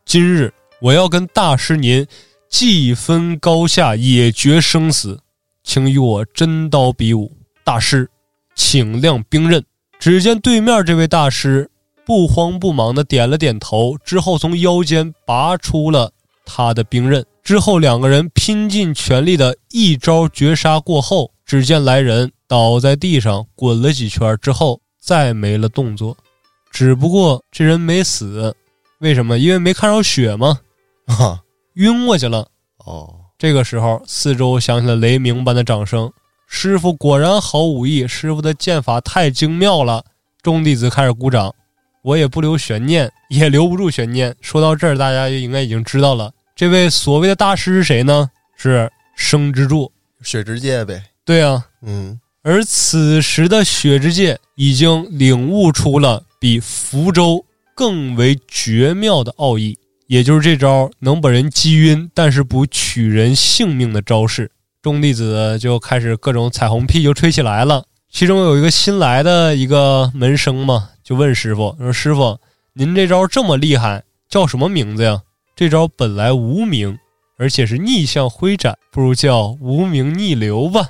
[0.05, 2.07] 今日我要跟大师您
[2.49, 5.20] 既分高下，也决生死，
[5.62, 7.33] 请与我真刀比武。
[7.64, 8.09] 大师。
[8.61, 9.64] 请亮兵刃。
[10.01, 11.70] 只见对面这位大师
[12.09, 16.11] 不慌不忙的点了点头，之后从腰间拔出了
[16.46, 17.22] 他的兵刃。
[17.42, 26.16] 之后两个人拼尽全力的一招绝杀过后，只见来人倒在地上滚了几圈之后再没了动作。
[26.70, 28.56] 只不过这人没死，
[29.00, 29.38] 为什么？
[29.38, 30.61] 因为没看着血吗？
[31.09, 31.42] 啊，
[31.76, 32.48] 晕过去了。
[32.86, 36.11] 哦，这个时候四周响起了雷鸣般的掌声。
[36.46, 40.02] 师傅果然好武艺，师傅的剑法太精妙了。
[40.40, 41.54] 众弟子开始鼓掌，
[42.03, 44.34] 我也不留悬念，也留不住悬念。
[44.40, 48.30] 说到这儿，大家就应该已经知道了，这位所谓的大师是谁呢？
[48.57, 49.92] 是生之助，
[50.22, 51.03] 雪之界呗。
[51.24, 52.18] 对啊，嗯。
[52.42, 57.44] 而此时的雪之界已经领悟出了比福州
[57.74, 59.76] 更为绝妙的奥义，
[60.07, 64.51] 也就是这招能把人击晕，但是不取人性命的招式。
[64.80, 67.84] 众弟子就开始各种彩虹屁就吹起来了。
[68.11, 72.38] 其中有一个新来的一个门生嘛，就问师傅说：“师傅，
[72.72, 75.22] 您这招这么厉害，叫什么名字呀？”
[75.54, 76.98] 这招本来无名，
[77.36, 80.88] 而且是逆向挥斩，不如叫无名逆流吧。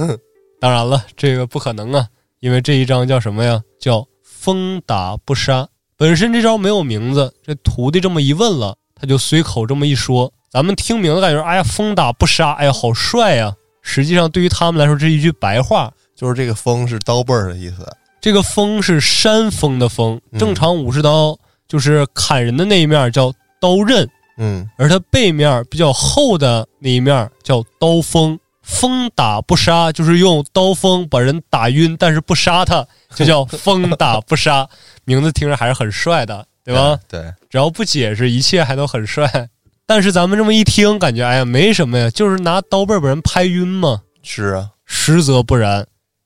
[0.60, 2.06] 当然了，这个不可能啊，
[2.40, 3.60] 因为这一招叫什么呀？
[3.80, 5.68] 叫风打不杀。
[5.96, 10.32] 本身这招没有名字，这徒弟这么一问了，他就随口这么一说。
[10.50, 13.56] 咱们听名字感觉，哎呀，风打不杀，哎呀，好帅呀！
[13.80, 15.92] 实际上，对于他们来说，这一句白话，
[16.22, 17.84] 就是这个“风”是刀背儿的意思。
[18.20, 24.08] 这个“风”是山峰的“峰”，正常武士刀就是砍人的那一面叫刀刃，
[24.38, 28.38] 嗯，而它背面比较厚的那一面叫刀锋。
[28.62, 34.68] 风打不杀，就是用刀锋把人打晕，但是不杀他，就叫 风打不杀。
[35.04, 36.96] 名字听着还是很帅的，对吧？
[37.08, 39.48] 对，只要不解释，一切还都很帅。
[39.84, 44.02] 但是咱们这么一听，感觉哎呀，没什么呀，就是拿刀背把人拍晕嘛。
[44.22, 45.84] 是啊，实则不然。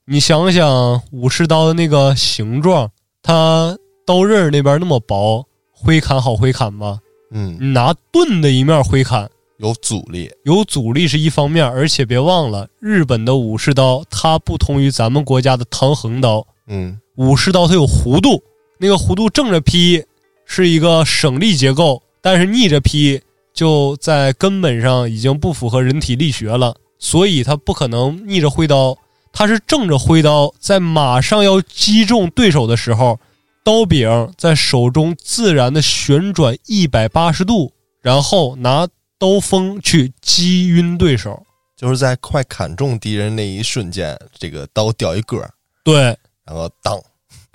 [0.09, 2.89] 你想想武士刀的那个形状，
[3.25, 3.77] 它
[4.07, 7.01] 刀刃那边那么薄，挥砍好挥砍吗？
[7.33, 9.29] 嗯，你拿钝的一面挥砍，
[9.59, 16.47] 有阻力，有阻力是一方面，而且别忘了，日本的武士刀它不同于咱们国家的唐横刀。
[16.69, 18.41] 嗯，武士刀它有弧度，
[18.79, 20.01] 那个弧度正着劈
[20.45, 23.21] 是一个省力结构，但是逆着劈。
[23.53, 28.95] 就在根本上已经不符合人体力学了，所以它不可能逆着挥刀，
[29.39, 33.21] 他是正着挥刀，在马上要击中对手的时候，
[33.63, 37.71] 刀柄在手中自然的旋转一百八十度，
[38.01, 41.45] 然后拿刀锋去击晕对手，
[41.77, 45.47] 就是在快砍中敌人那一瞬间，这个刀掉一个，
[45.85, 46.17] 对，
[46.47, 46.99] 然后当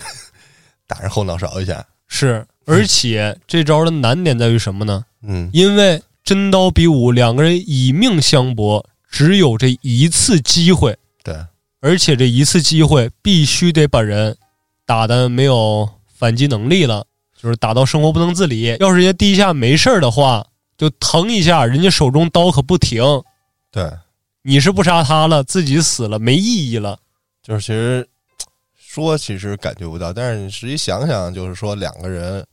[0.85, 5.03] 打人后脑勺一下，是，而且这招的难点在于什么呢？
[5.23, 10.95] 嗯，因为真刀比武，两个人以命相搏，只有这一次机会。
[11.23, 11.35] 对，
[11.81, 14.37] 而且这一次机会必须得把人
[14.85, 17.05] 打的没有反击能力了，
[17.35, 18.77] 就是打到生活不能自理。
[18.79, 20.45] 要是人家第一下没事儿的话，
[20.77, 23.03] 就疼一下，人家手中刀可不停。
[23.71, 23.91] 对，
[24.43, 26.97] 你是不杀他了，自己死了，没意义了。
[27.41, 28.07] 就是其实
[28.77, 32.45] 说其实感觉不到，但是你实际想想，就是说两个人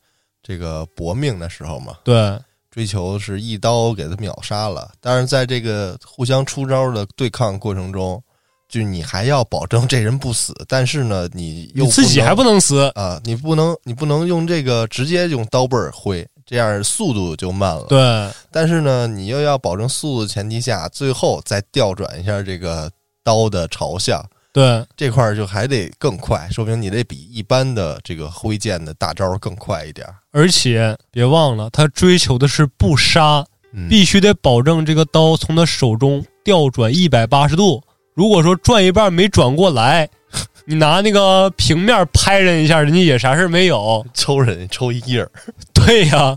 [0.42, 2.38] 这个搏命的时候嘛，对。
[2.70, 8.22] 追求是一刀给他秒杀了，但是在这个互相出招的对抗过程中，
[8.68, 17.86] 就你还要保证这人不死， 但是呢，你又自己还不能死啊，你不能你不能用这个直接用刀背儿挥，这样速度就慢了。
[17.88, 22.90] 对，但是呢，你又要保证速度的前提下，最后再调转一下这个
[23.24, 24.22] 刀的朝向。
[24.50, 30.06] 对这块儿就还得更快，说明你得比一般的这个挥剑的大招更快一点。
[30.32, 37.82] 而且别忘了，他追求的是不杀，嗯必须得保证这个刀从他手中调转一百八十度。
[38.18, 40.10] 如果说转一半没转过来，
[40.66, 44.04] 你拿那个平面拍人一下，人家也啥事儿没有。
[44.12, 45.30] 抽人抽一印儿，
[45.72, 46.36] 对呀，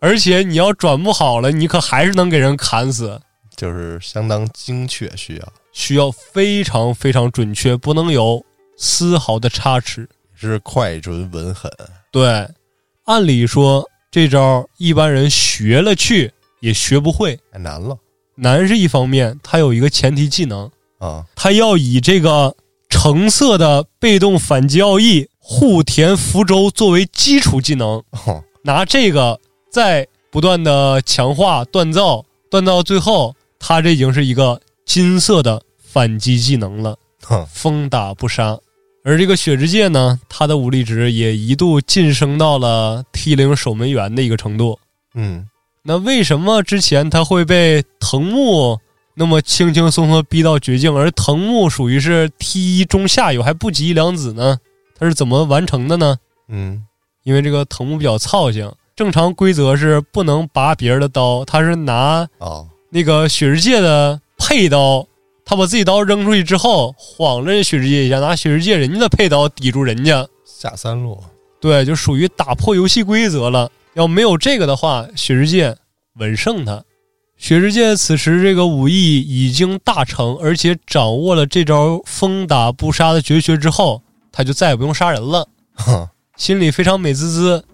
[0.00, 3.20] 而且你要转不好了，你可还是能给人砍死。
[3.54, 8.42] 就是相当精确，需要需要非常非常准确，不能有
[8.78, 10.08] 丝毫的差池。
[10.34, 11.70] 是快准稳狠。
[12.10, 12.48] 对，
[13.04, 17.98] 按理说这招一般人学了去也学不会，太难了
[18.34, 21.24] 难是一方面，它有一个前提技能，啊！
[21.34, 22.54] 他要以这个
[22.88, 29.38] 橙色的被动反击奥义护田福州作为基础技能，哦，拿这个
[29.70, 36.96] 再不断的强化锻造，锻到最后，他这已经是一个金色的反击技能了。
[37.22, 38.58] 哼，风打不杀。
[39.04, 44.78] 而这个雪之介呢，他的武力值也一度晋升到了 T 零守门员的一个程度。
[45.14, 45.48] 嗯，
[45.82, 48.78] 那为什么之前他会被藤木
[49.18, 54.58] 那么轻轻松松逼到绝境，而藤木属于是 T 一中下游，还不及一良子呢？
[54.96, 56.16] 他是怎么完成的呢？
[56.46, 56.84] 嗯，
[57.24, 65.04] 因为这个藤木比较操性，正常规则是不能拔别人的刀，他是拿哦，那个雪之界的配刀，
[65.44, 71.20] 他把自己刀扔出去之后，晃了人雪之界一下，拿雪之界人家的配刀抵住人家，下三路，
[71.60, 73.68] 对，就属于打破游戏规则了。
[73.94, 75.76] 要没有这个的话，雪之界
[76.20, 76.84] 稳胜他。
[77.38, 87.64] 雪之界此时这个武艺已经大成，而且掌握了这招风打不杀的绝学之后，他就再也不用杀人了，哼， 心里非常美滋滋，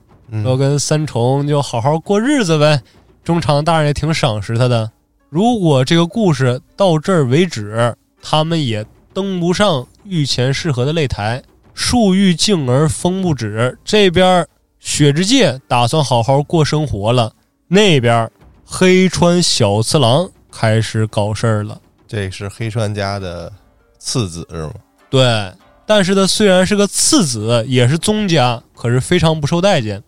[0.45, 2.83] 要嗯，跟三重就好好过日子呗。
[3.25, 4.91] 中长大人也挺赏识他的。
[5.31, 8.85] 如果这个故事到这儿为止，他们也
[9.15, 11.43] 登不上御前适合的擂台，
[11.73, 13.79] 树欲静而风不止。
[13.83, 14.47] 这边
[14.79, 17.33] 雪之界打算好好过生活了，
[17.69, 18.31] 那边
[18.77, 21.81] 黑川小次郎开始搞事儿了。
[22.09, 23.53] 这是黑川家的
[24.01, 24.73] 次子是吗？
[25.09, 25.53] 对，
[25.87, 30.03] 但是他虽然是个次子，也是宗家，可是非常不受待见。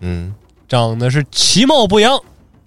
[0.00, 0.34] 嗯，
[0.66, 2.20] 长得是其貌不扬，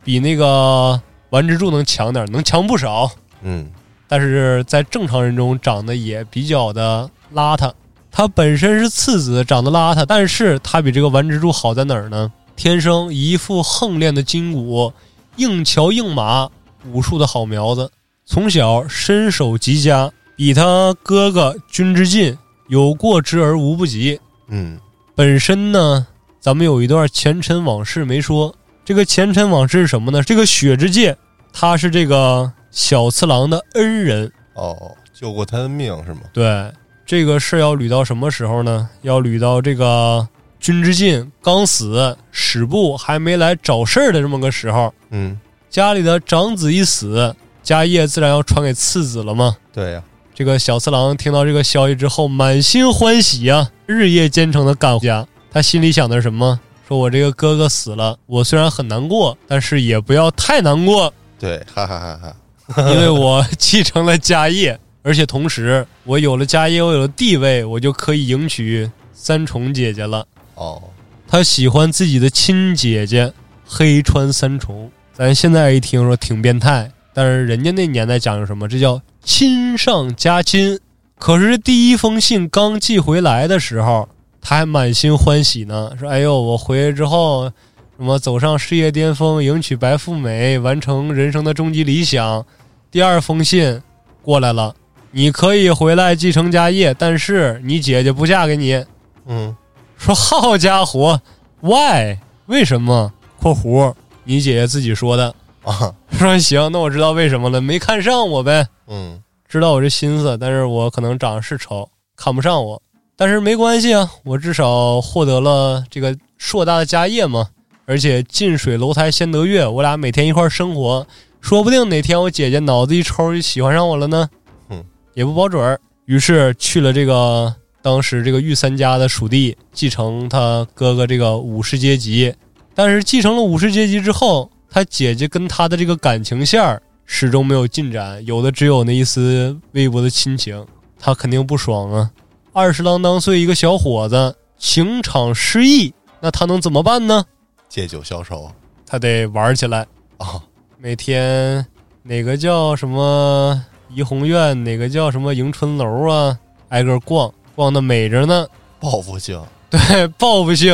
[0.05, 3.11] 比那个丸之助能强点儿，能强不少。
[3.41, 3.69] 嗯，
[4.07, 7.69] 但是在正常人中长得也比较的邋遢。
[8.09, 12.31] 他本身是次子，长得邋遢，但是他比这个丸之助好在哪儿呢？
[12.55, 14.93] 天生一副横练的筋骨，
[15.37, 16.49] 硬桥硬马，
[16.85, 17.91] 武术的好苗子。
[18.25, 24.19] 从小身手极佳，比他哥哥君之进有过之而无不及。
[24.47, 24.79] 嗯，
[25.15, 26.07] 本身呢，
[26.39, 28.53] 咱们有一段前尘往事没说。
[28.83, 30.23] 这个前尘往事是什么呢？
[30.23, 31.15] 这个雪之介，
[31.53, 34.31] 他是这个小次郎的恩人。
[34.53, 36.21] 哦，救过他的命是吗？
[36.33, 36.71] 对，
[37.05, 38.89] 这个事要捋到什么时候呢？
[39.01, 40.27] 要捋到这个
[40.61, 45.37] 君之进刚死，史部还没来找事儿的这么个时候，嗯，
[45.71, 49.57] 家里的长子一死，家业自然要传给次子了嘛。
[49.73, 50.03] 对呀、
[50.35, 55.27] 这个小次郎听到这个消息之后，满心欢喜呀、日夜兼程的赶回家。
[55.51, 56.59] 他心里想的是什么？
[56.87, 62.35] 说我这个哥哥死了，我虽然很难过，但是也不要太难过，对，哈哈哈
[62.67, 70.23] 哈， 因为我继承了家业，而且同时我有了家业，我有了地位，我就可以迎娶三重姐姐了。
[70.61, 70.79] 哦，
[71.27, 73.33] 他喜欢自己的亲姐姐
[73.65, 78.67] 黑川三重，咱现在一听说挺变态，但是人家那年代讲究什么？
[78.67, 80.79] 这叫亲上加亲。
[81.17, 84.07] 可是第一封信刚寄回来的时候，
[84.39, 87.51] 他还满心欢喜呢，说：“哎呦，我回来之后，
[87.97, 92.45] 什么走上事业巅峰，迎娶白富美，完成人生的终极理想。”
[92.91, 93.81] 第二封信
[94.21, 94.75] 过来了，
[95.11, 98.83] 你可以回来继承家业，但是你姐姐不嫁给你。
[99.27, 99.55] 嗯，
[100.01, 101.21] 说好家伙
[101.61, 102.17] ，why？
[102.47, 105.31] 为什么？（括弧你姐姐自己说的。
[105.61, 112.81] 啊，）说行，那我知道为什么了，没看上我呗，嗯，知道我这心思，但是我可能长得是丑，看不上我，
[113.15, 117.49] 但是没关系啊，我至少获得了这个硕大的家业嘛，
[117.85, 121.05] 而且近水楼台先得月，我俩每天一块儿生活，
[121.41, 124.27] 说不定哪天我姐姐脑子一抽就喜欢上我了呢，
[124.69, 124.83] 嗯，
[125.13, 125.79] 也不保准儿。
[126.05, 132.33] 于是去了这个当时这个御三家的属地，继承他哥哥这个武士阶级。
[132.73, 140.65] 但是继承了武士阶级之后，他姐姐跟他的这个感情线儿始终没有进展，有的只有那一丝微薄的亲情，
[140.99, 142.09] 他肯定不爽啊。
[142.53, 147.25] 二十郎当岁一个小伙子，情场失意，那他能怎么办呢？
[147.67, 148.49] 借酒消愁
[148.85, 149.87] 他得玩起来，
[150.17, 150.41] 啊，
[150.77, 151.65] 每天
[152.03, 156.37] 哪个叫什么怡红院，哪个叫什么迎春楼啊，
[156.69, 158.47] 挨个逛，逛的美着呢。
[158.79, 160.73] 报复性 对，报复性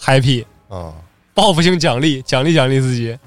[0.00, 0.94] happy，啊，
[1.34, 3.18] 报复性奖励，奖励奖励自己。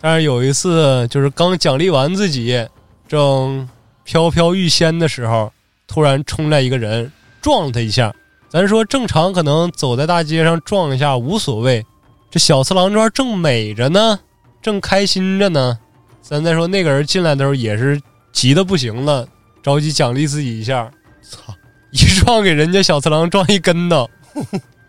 [0.00, 2.66] 但是有一次，就是刚奖励完自己，
[3.08, 3.68] 正
[4.04, 5.52] 飘飘欲仙的时候，
[5.86, 8.14] 突然冲来一个人，撞了他一下。
[8.48, 11.84] 咱说正常可能走在大街上撞一下无所谓，
[12.30, 14.18] 这小次郎这儿正美着呢，
[14.62, 15.78] 正开心着呢。
[16.20, 18.00] 咱再说那个人进来的时候也是
[18.32, 19.26] 急的不行了，
[19.62, 20.90] 着急奖励自己一下，
[21.22, 21.54] 操！
[21.90, 24.08] 一撞给人家小次郎撞一跟头，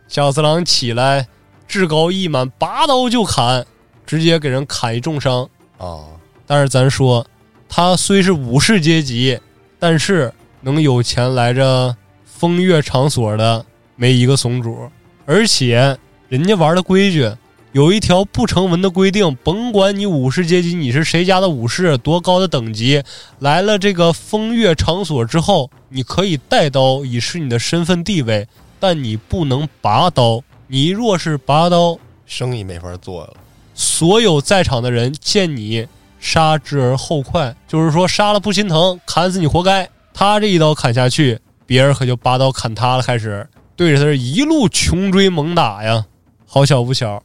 [0.07, 1.27] 小次郎起来
[1.67, 3.65] 志高意满，拔刀就砍，
[4.05, 5.47] 直接给人砍一重伤。
[5.77, 6.05] 啊，
[6.45, 7.25] 但是咱说，
[7.69, 9.39] 他虽是武士阶级，
[9.79, 11.95] 但是能有钱来这
[12.25, 13.65] 风月场所的
[13.95, 14.89] 没一个怂主，
[15.25, 15.97] 而且
[16.27, 17.31] 人家玩的规矩
[17.71, 23.03] 有一条不成文的规定，甭管你武士阶级，你是谁家的武士，多高的等级，
[23.37, 28.47] 来了这个风月场所之后，你可以带刀以示你的身份地位，
[28.79, 30.41] 但你不能拔刀。
[30.65, 33.33] 你若是拔刀，生意没法做了。
[33.75, 35.87] 所有在场的人见你
[36.19, 39.87] 杀之而后快，就是说杀了不心疼，砍死你活该。
[40.11, 46.05] 他这一刀砍下去，别人可就拔刀砍他了，开始对着他是一路穷追猛打呀。
[46.45, 47.21] 好巧不巧，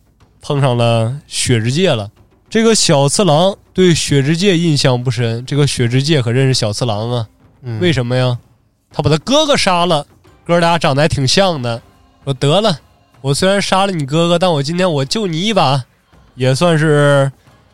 [0.47, 2.11] 碰上了雪之介了。
[2.51, 7.27] 这个小次郎对雪之介印象不深，这个雪之介可认识小次郎啊？
[7.63, 8.39] 嗯为什么呀？
[8.93, 10.07] 他把他哥哥杀了，
[10.45, 11.81] 哥俩长得还挺像的。
[12.25, 12.79] 我得了，
[13.23, 15.83] 我虽然杀了你哥哥，但我今天我救你一把，
[16.35, 17.33] 也算是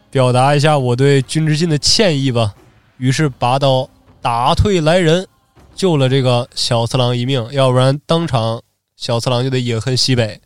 [0.08, 2.54] 表达一下我对君之进的歉意吧。
[2.98, 3.90] 于是拔刀
[4.22, 5.26] 打退来人，
[5.74, 8.62] 救了这个小次郎一命，要不然当场
[8.96, 10.40] 小次郎就得饮恨西北。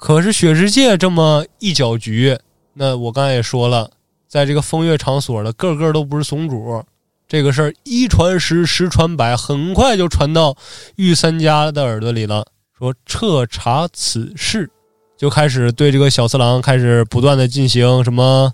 [0.00, 2.38] 可是雪之界这么一搅局，
[2.72, 3.90] 那我刚才也说了，
[4.26, 6.82] 在这个风月场所的个个都不是怂主。
[7.28, 10.56] 这个事儿一传十，十传百，很快就传到
[10.96, 12.46] 御三家的耳朵里了。
[12.76, 14.68] 说彻查此事，
[15.18, 18.50] 就开始对这个小次郎开始不断的进行什么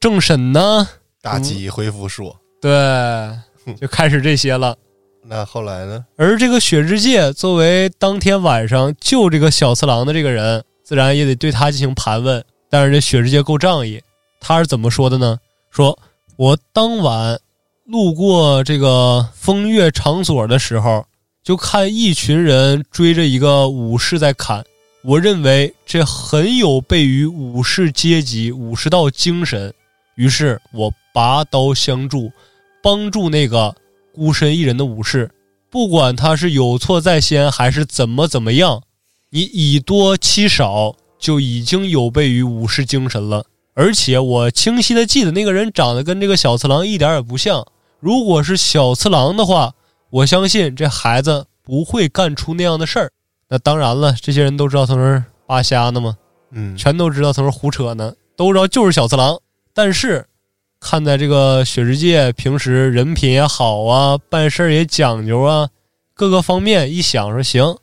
[0.00, 0.88] 政审呢？
[1.20, 2.34] 大吉恢复术。
[2.58, 2.70] 对，
[3.78, 4.74] 就开始这些了。
[5.22, 6.06] 那后来呢？
[6.16, 12.44] 而这个雪之介作为当天晚上救这个小次郎的这个人，自然也得对他进行盘问。
[12.70, 14.00] 但是这雪之介够仗义，
[14.38, 15.36] 他是怎么说的呢？
[15.68, 15.98] 说
[16.36, 17.40] 我当晚
[17.86, 21.04] 路过这个风月场所的时候，
[21.42, 24.64] 就看一群人追着一个武士在砍。
[25.02, 29.74] 我认为这很有悖于武士阶级、武士道精神，
[30.14, 32.30] 于是我拔刀相助，
[32.80, 33.74] 帮助那个
[34.12, 35.28] 孤身一人的武士。
[35.68, 38.82] 不管他是有错在先，还是怎么怎么样，
[39.30, 43.44] 你以多欺少就已经有悖于武士精神了。
[43.74, 47.66] 而且我清晰的记得那个人长得跟这个小次郎一点也不像。
[48.00, 49.74] 如果是小次郎的话，
[50.08, 53.12] 我相信这孩子不会干出那样的事儿。
[53.48, 56.16] 那当然了，这些人都知道他是扒瞎呢嘛，
[56.52, 59.38] 嗯，全都知道他是胡扯呢，都知道就是小次郎。
[59.74, 60.26] 但是
[60.80, 65.68] 看在这个雪世界平时人品也好啊，办事儿也讲究啊，
[66.14, 67.76] 各个方面一想说行，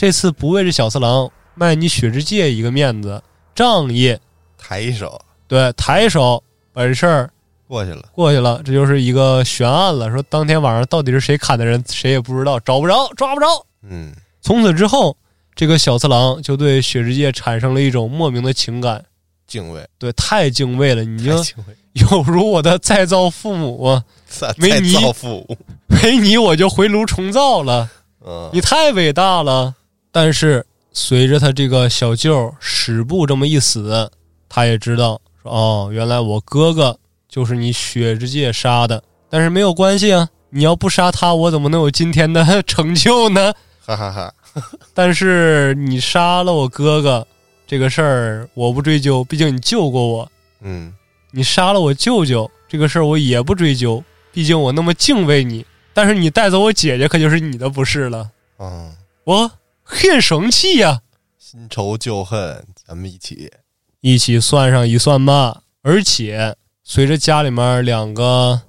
[0.00, 3.22] 这次不为这小次郎卖你雪之介一个面子，
[3.54, 4.16] 仗义，
[4.56, 7.30] 抬一手对，抬手把这事儿
[7.68, 8.08] 过去了。
[8.14, 10.10] 过去了，这就是一个悬案了。
[10.10, 13.46] 说当天晚上到底是谁砍的人，谁也不知道，找不着，抓不着。
[13.82, 14.10] 嗯，
[14.40, 15.14] 从此之后，
[15.54, 19.04] 这个小次郎就对雪之介产生了一种莫名的情感，
[19.46, 21.44] 敬畏，对，太敬畏了，你就
[21.92, 24.00] 有如我的再造父母
[24.56, 24.96] 没你。
[25.88, 27.90] 没你我就回炉重造了，
[28.24, 29.74] 嗯，你太伟大了。
[30.12, 34.10] 但是随着他这个小舅史部这么一死，
[34.48, 43.52] 他也知道说哦，原来我哥哥就是你雪之介杀的，但是没有关系啊，你要不杀他，我怎么能有今天的 成就呢？
[43.86, 44.34] 哈哈哈。
[44.92, 47.24] 但是你杀了我哥哥
[47.68, 50.32] 这个事儿，我不追究，毕竟你救过我。
[50.60, 50.92] 嗯，
[51.30, 55.64] 你杀了我舅舅这个事儿，我也不追究，毕竟我那么敬畏你。
[55.94, 58.28] 但是你带走我姐姐，可就是你的不是了，
[58.58, 58.92] 嗯，
[59.22, 59.50] 我
[59.90, 61.00] 很生气呀、
[61.36, 63.50] 新仇旧恨，咱们一起。
[64.00, 65.62] 一起算上一算吧。
[65.82, 66.54] 而且
[66.84, 68.60] 随着家里面两个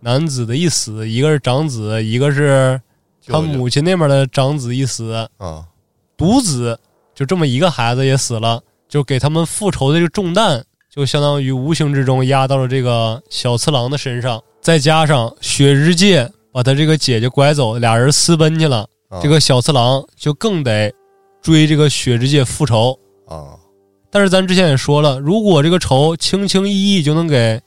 [0.00, 2.80] 男子的一死，一个是长子，一个是
[3.26, 5.66] 他母亲那边的长子一死，啊，
[6.16, 6.80] 独子
[7.14, 14.42] 就这么一个孩子也死了，就给他们复仇的这个重担，就相当于无形之中压到了这个小次郎的身上。
[14.62, 18.86] 再加上雪之介把他这个姐姐拐走，俩人私奔去了，啊
[19.22, 20.92] 这个小次郎就更得
[21.42, 22.98] 追这个雪之介复仇。
[23.26, 23.56] 啊，
[24.10, 27.60] 但是咱之前也说了，如果这个仇轻轻易易就能给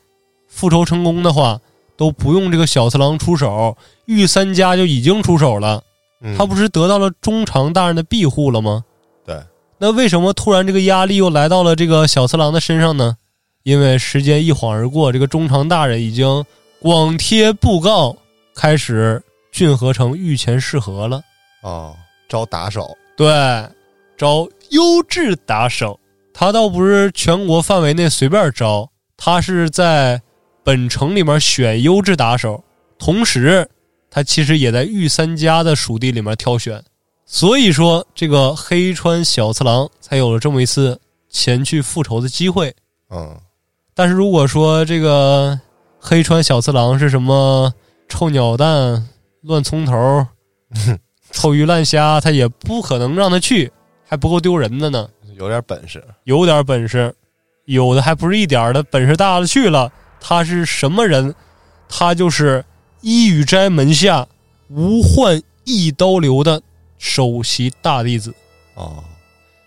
[0.48, 1.60] 复仇成功的话，
[1.95, 5.82] 都不用这个小次郎出手，御三家就已经出手了。
[6.22, 8.86] 嗯他不是得到了中长大人的庇护了吗？
[9.26, 9.44] 对，
[9.78, 13.18] 那为什么突然这个压力又来到了这个小次郎的身上呢？
[13.64, 16.45] 因为时间一晃而过，这个中长大人已经
[16.80, 18.15] 广贴布告，
[18.56, 19.22] 开始
[19.53, 21.22] 浚河城御前试河了。
[21.64, 21.95] 哦，
[22.30, 23.27] 招打手，对，
[24.15, 25.99] 招优质打手。
[26.34, 30.22] 他倒不是全国范围内随便招，他是在
[30.64, 32.64] 本城里面选优质打手，
[32.98, 33.69] 同时
[34.10, 36.84] 他其实也在御三家的属地里面挑选。
[37.26, 40.99] 所以说，这个黑川小次郎才有了这么一次
[41.30, 42.76] 前去复仇的机会。
[43.10, 43.40] 嗯，
[43.94, 45.60] 但是如果说这个
[45.99, 47.72] 黑川小次郎是什么
[48.10, 49.07] 臭鸟蛋、
[49.41, 50.26] 乱葱头、
[51.34, 53.69] 臭鱼烂虾，他也不可能让他去，
[54.07, 55.10] 还不够丢人的呢。
[55.35, 57.14] 有点本事，有点本事，
[57.65, 59.91] 有的还不是一点儿的本事大了去了。
[60.22, 61.34] 他是什么人？
[61.89, 62.64] 他就是
[63.01, 64.27] 伊予斋门下
[64.69, 66.61] 无患一刀流的
[66.97, 68.34] 首席大弟子。
[68.76, 69.03] 哦，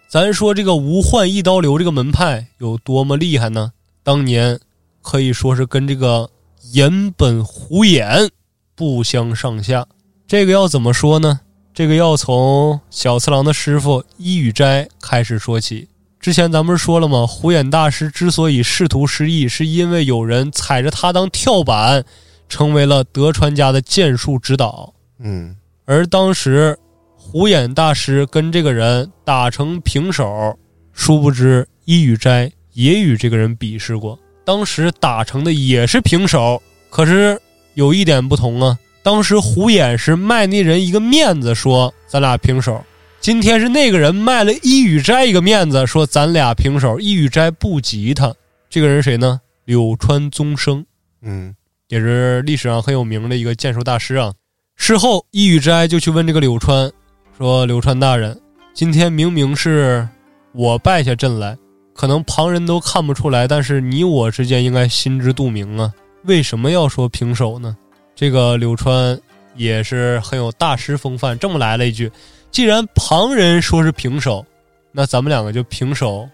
[0.09, 3.73] 咱说这个无患一刀流这个门派有多么厉害呢？
[4.03, 4.59] 当年
[5.03, 6.31] 可以说是跟这个
[6.73, 8.31] 岩本虎眼
[8.77, 9.87] 不相上下。
[10.29, 11.41] 这个要怎么说呢？
[11.77, 15.87] 这个要从小次郎的师傅伊予斋开始说起。
[16.19, 17.27] 之前咱们不是说了吗？
[17.27, 22.03] 虎眼大师之所以仕途失意，是因为有人踩着他当跳板，
[22.49, 24.95] 成为了德川家的剑术指导。
[25.19, 25.55] 嗯，
[25.85, 26.79] 而当时
[27.15, 30.59] 虎眼大师跟这个人打成平手，
[30.95, 36.63] 殊不知伊予斋也与这个人比试过，当时打成的也是平手。
[36.89, 37.39] 可是
[37.75, 38.79] 有一点不同啊。
[39.07, 42.85] 当时虎眼是卖那人一个面子，说咱俩平手。
[43.21, 46.99] 今天是那个人卖了伊予斋一个面子，说咱俩平手。
[46.99, 48.35] 伊予斋不及他，
[48.69, 49.41] 这个人谁呢？
[49.65, 50.85] 柳川宗生，
[51.23, 51.55] 嗯，
[51.87, 54.35] 也是历史上很有名的一个剑术大师啊。
[54.75, 56.91] 事后，伊予斋就去问这个柳川，
[57.39, 58.37] 说：“柳川大人，
[58.75, 60.09] 今天明明是
[60.51, 61.57] 我败下阵来，
[61.95, 65.93] 可能旁人都看不出来，但是你我之间应该心知肚明啊，
[66.25, 67.77] 为什么要说平手呢？”
[68.17, 69.21] 这个柳川
[69.55, 72.11] 也是很有大师风范，这么来了一句
[72.51, 74.45] ：“既然旁人说是平手，
[74.91, 76.27] 那咱们两个就平手，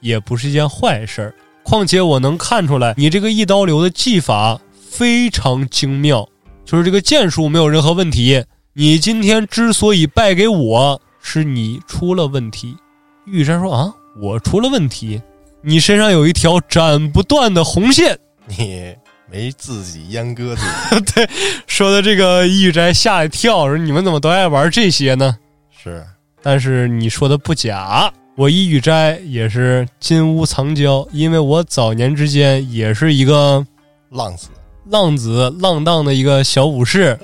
[0.00, 1.34] 也不是一件坏事儿。
[1.62, 6.28] 况且我能看出来，你这个一刀流的技法非常精妙，
[6.64, 8.44] 就是这个剑术没有任何问题。
[8.72, 12.76] 你今天之所以败给我，是你出了问题。”
[13.24, 15.22] 玉山说：“啊，我出了问题？
[15.62, 18.96] 你身上有一条斩不断的红线。”你。
[19.30, 20.62] 没自己阉割自
[20.98, 21.28] 己， 对，
[21.66, 25.36] 说的这个易宇斋吓一跳，说你们怎么都爱玩这些呢？
[25.70, 26.04] 是，
[26.42, 33.64] 但是你说的不假，我一宇斋也是金屋藏娇，因为我早年之间也是一个
[34.10, 34.48] 浪子，
[34.86, 37.16] 浪子浪荡的一个小武士，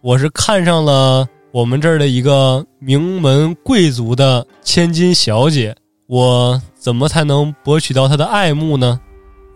[0.00, 5.74] 我是看上了我们这儿的一个名门贵族的千金小姐，
[6.08, 9.00] 我怎么才能博取到她的爱慕呢？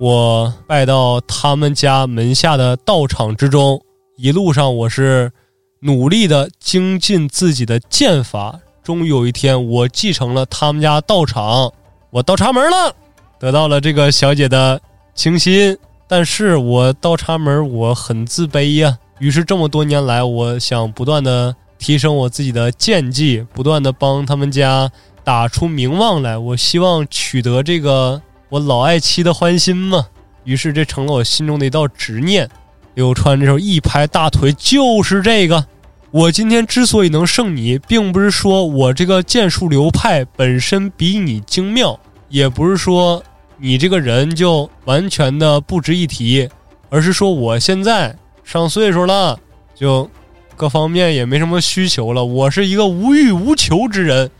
[0.02, 3.80] 我拜到他们家门下的道场之中，
[4.16, 5.30] 一路上我是
[5.78, 8.58] 努力的精进自己的剑法。
[8.82, 11.72] 终于有一天，我继承了他们家道场，
[12.10, 12.92] 我倒插门了，
[13.38, 14.80] 得到了这个小姐的
[15.14, 15.78] 倾心。
[16.08, 18.98] 但是我倒插门，我很自卑呀。
[19.20, 24.90] 于是这么多年来，我想不断的提升我自己的剑技，不断的帮他们家
[25.22, 26.36] 打出名望来。
[26.36, 28.20] 我希望取得这个。
[28.52, 30.08] 我老爱妻的欢心嘛，
[30.44, 32.46] 于是这成了我心中的一道执念。
[32.92, 35.64] 柳川这时候一拍大腿，就是这个。
[36.10, 41.98] 我今天之所以能胜你，并不是说我这个剑术流派本身比你精妙，
[42.28, 43.24] 也不是说
[43.56, 46.46] 你这个人就完全的不值一提，
[46.90, 48.14] 而是说我现在
[48.44, 49.40] 上岁数了，
[49.74, 50.10] 就
[50.56, 52.22] 各方面也没什么需求了。
[52.22, 54.30] 我是一个无欲无求之人，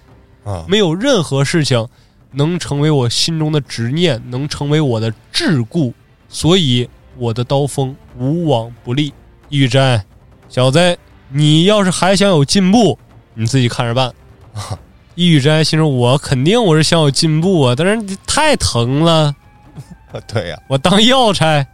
[0.44, 1.88] 啊，没有任何事情。
[2.32, 5.92] 能成为我心中的执念，能成为我的桎梏，
[6.28, 9.12] 所以我的刀锋无往不利。
[9.50, 10.04] 玉斋，
[10.48, 10.98] 小子，
[11.30, 12.98] 你要是还想有进步，
[13.34, 14.12] 你自己看着办。
[14.54, 14.78] 啊
[15.14, 19.34] 玉斋心说：“我肯定我是想有进步啊，但是太疼了。
[20.26, 21.66] 对呀，我当药材，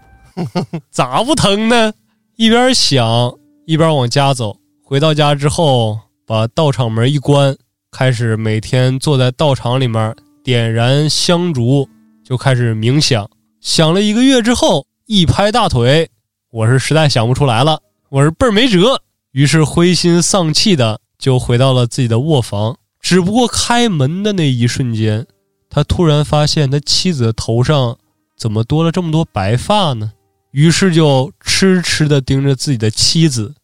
[0.91, 1.93] 咋不疼呢？”
[2.35, 3.33] 一边想，
[3.65, 4.57] 一边往家走。
[4.83, 7.57] 回到家之后，把道场门一关，
[7.93, 10.17] 开始每天坐在道场里面。
[10.49, 11.87] 点燃香烛，
[12.25, 13.29] 就开始冥想。
[13.61, 16.09] 想了一个月之后，一拍大腿，
[16.51, 19.03] 我是实在想不出来了，我是倍儿没辙。
[19.33, 22.79] 于是灰心丧气的就回到了自己的卧房。
[22.99, 25.27] 只不过开门的那一瞬间，
[25.69, 27.99] 他突然发现他妻子的头上
[28.35, 30.13] 怎么多了这么多白发呢？
[30.53, 33.55] 于是就痴痴的盯着自己的妻子。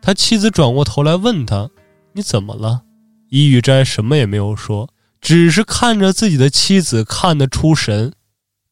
[0.00, 1.68] 他妻子转过头来问他
[2.16, 2.80] ：“你怎么了？”
[3.28, 4.88] 伊予斋什么也没有说。
[5.20, 8.12] 只是看着自己的妻子看得出神，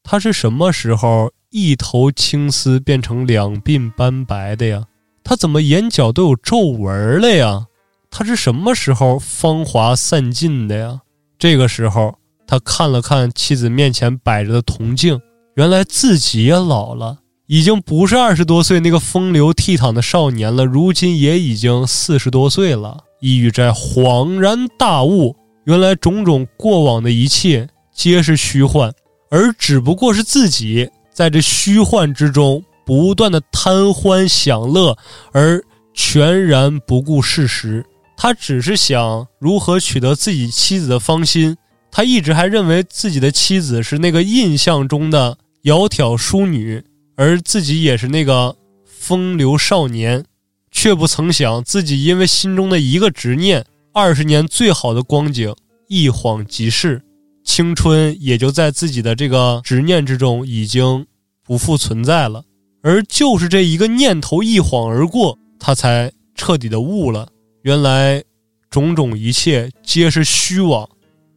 [0.03, 4.85] 他是什么时候一头青丝变成两鬓斑白的呀？
[5.23, 7.67] 他怎么眼角都有皱纹了呀？
[8.09, 11.01] 他是什么时候芳华散尽的呀？
[11.37, 12.15] 这个时候，
[12.47, 15.21] 他看了看妻子面前摆着的铜镜，
[15.55, 23.05] 原来自己也老了，已经不是二十多岁那个风流倜傥的少年了，如今也已经四十多岁了。
[23.21, 25.35] 抑郁斋恍然大悟，
[25.69, 28.91] 原来种种过往的一切皆是虚幻，
[29.29, 34.97] 而只不过是自己在这虚幻之中不断的贪欢享乐，
[35.31, 35.63] 而
[35.93, 37.85] 全然不顾事实。
[38.17, 41.55] 他只是想如何取得自己妻子的芳心。
[41.91, 46.83] 他一直还认为自己的妻子是那个印象中的窈窕淑女，
[47.15, 48.55] 而自己也是那个
[48.87, 50.25] 风流少年。
[50.71, 53.63] 却不曾想，自己因为心中的一个执念，
[53.93, 55.53] 二十年最好的光景
[55.87, 57.01] 一晃即逝，
[57.43, 61.05] 青春也就在自己的这个执念之中已经
[61.43, 62.43] 不复存在了。
[62.81, 67.27] 而就是这一个念头一晃而过，他才彻底的悟了，
[67.63, 68.23] 原来
[68.69, 70.87] 种种一切皆是虚妄。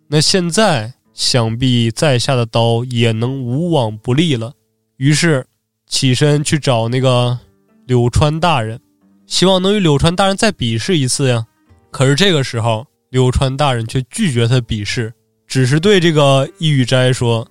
[0.08, 4.52] 那现在想必在下的刀也能无往不利了。
[4.98, 5.44] 于是
[5.88, 7.38] 起身去找那个
[7.86, 8.78] 柳川大人。
[9.26, 11.46] 希望能与柳川大人再比试一次呀！
[11.93, 15.12] 可是这个时候，柳川大人却拒绝他比试，
[15.47, 17.47] 只是对这个易雨斋说：“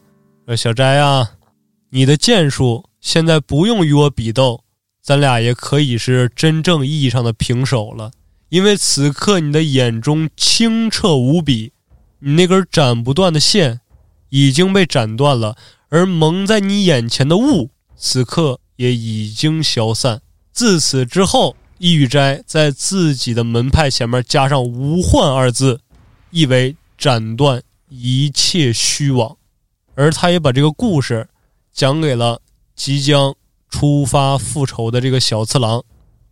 [0.48, 1.34] 呃，小斋啊，
[1.92, 4.64] 你的剑术现在不用与我比斗，
[5.00, 8.10] 咱俩也可以是真正意义上的平手了。
[8.50, 11.72] 因为此刻你的眼中清澈无比，
[12.18, 13.82] 你那根斩不断的线
[14.30, 15.56] 已经被斩断了，
[15.90, 20.20] 而蒙在你眼前的雾，此刻也已经消散。
[20.52, 25.80] 自此之后。”易雨斋在自己的门派前面加上“无患”二字，
[26.30, 29.36] 意为斩断一切虚妄。
[29.96, 31.28] 而他也把这个故事
[31.74, 32.40] 讲给了
[32.76, 33.34] 即将
[33.68, 35.84] 出发复仇的这个小次郎，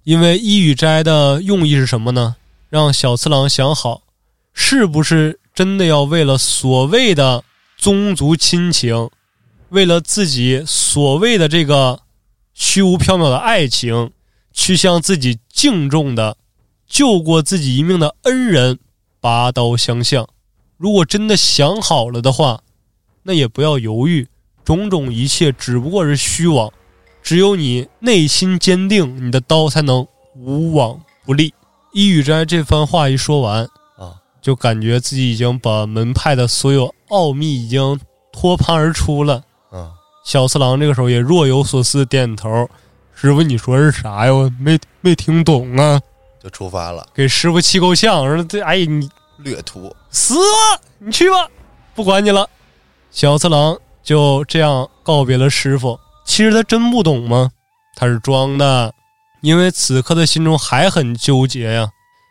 [0.04, 2.36] 因为易雨斋的用意是什么呢？
[2.70, 4.04] 让小次郎想好，
[4.54, 7.44] 是不是真的要为了所谓的
[7.76, 9.10] 宗族亲情，
[9.70, 12.02] 为了自己所谓的这个
[12.54, 14.12] 虚无缥缈的爱情。
[14.52, 16.38] 去向自己敬重的、
[16.88, 18.80] 救过自己一命的恩人
[19.20, 20.28] 拔刀相向。
[20.78, 22.62] 如果真的想好了的话，
[23.24, 24.28] 那也不要犹豫。
[24.64, 26.72] 种种一切只不过是虚妄，
[27.24, 30.06] 只有你内心坚定，你的刀才能
[30.36, 31.54] 无往不利。
[31.92, 33.64] 伊雨斋这番话一说完
[33.98, 38.00] 啊，就感觉自己已经把门派的所有奥秘已经
[38.32, 39.44] 脱盘而出了。
[39.72, 39.92] 啊，
[40.24, 42.70] 小次郎这个时候也若有所思，点头。
[43.22, 44.34] 师傅，你说是啥呀？
[44.34, 46.00] 我没没听懂啊！
[46.42, 49.10] 就出发了，给师傅气够呛，说：“这哎，你
[49.40, 50.36] 略图死，
[51.00, 51.50] 你去吧，
[51.94, 52.50] 不管你了。”
[53.12, 56.00] 小次郎就这样告别了师傅。
[56.24, 57.52] 其实他真不懂吗？
[57.98, 58.94] 他是装的，
[59.42, 61.90] 因为此刻的心中还很纠结呀。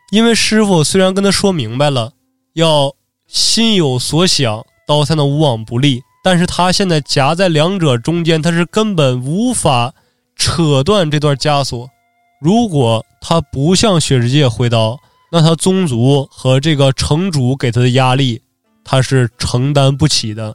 [0.09, 2.13] 因为师傅虽然跟他说明白了，
[2.53, 2.91] 要
[3.27, 9.93] 心有所想，刀才能无往不利，但是他现在夹在两者中间，他是根本无法。
[10.39, 11.87] 扯断这段枷锁，
[12.41, 14.97] 如果他不向雪之界挥刀，
[15.31, 18.41] 那他宗族和这个城主给他的压力，
[18.83, 20.51] 他是承担不起的；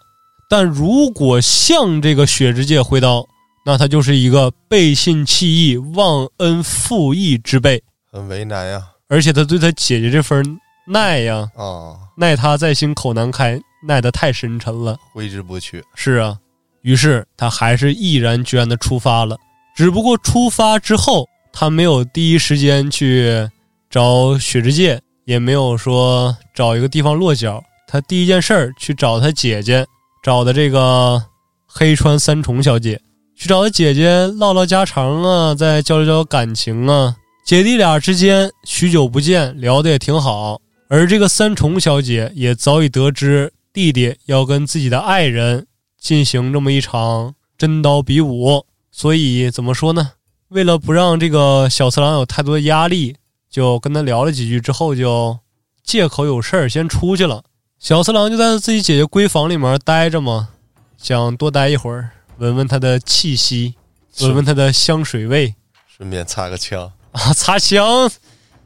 [0.48, 3.24] 但如果向这个雪之界挥刀，
[3.64, 7.80] 那他就是一个背信弃义、忘恩负义之辈，
[8.10, 8.82] 很为难呀。
[9.08, 15.84] 而且他对他姐姐这份耐呀，啊，耐他在心口难开，耐得太深沉了，挥之不去。
[15.94, 16.36] 是啊，
[16.80, 19.36] 于是他还是毅然决然的出发了。
[19.74, 23.48] 只不过出发之后，他没有第一时间去
[23.90, 27.62] 找雪之介，也没有说找一个地方落脚。
[27.88, 29.84] 他第一件事儿去找他姐姐，
[30.22, 31.20] 找的这个
[31.66, 33.00] 黑川三重小姐，
[33.36, 37.16] 去找他姐姐唠唠家常啊，再交流交流感情啊。
[37.44, 40.60] 姐弟俩之间许久不见，聊得也挺好。
[40.88, 45.66] 而这个三重小姐也早已得知弟弟要跟自己的爱人
[46.00, 48.64] 进行这么一场真刀比武。
[48.96, 50.12] 所以怎么说呢？
[50.50, 53.16] 为了不让这个小次郎有太多的压力，
[53.50, 55.36] 就跟他聊了几句之后，就
[55.82, 57.42] 借口有事儿先出去了。
[57.80, 60.50] 小次郎就在自己姐姐闺房里面待着嘛，
[60.96, 63.74] 想多待一会儿，闻闻她的气息，
[64.20, 65.56] 闻闻她的香水味，
[65.88, 68.08] 顺便擦个枪啊，擦枪，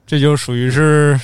[0.07, 1.19] 这就属于是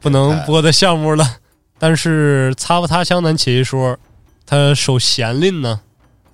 [0.00, 1.38] 不能播的项目了。
[1.78, 3.98] 但是擦不擦枪咱且一说，
[4.44, 5.80] 他手闲拎呢。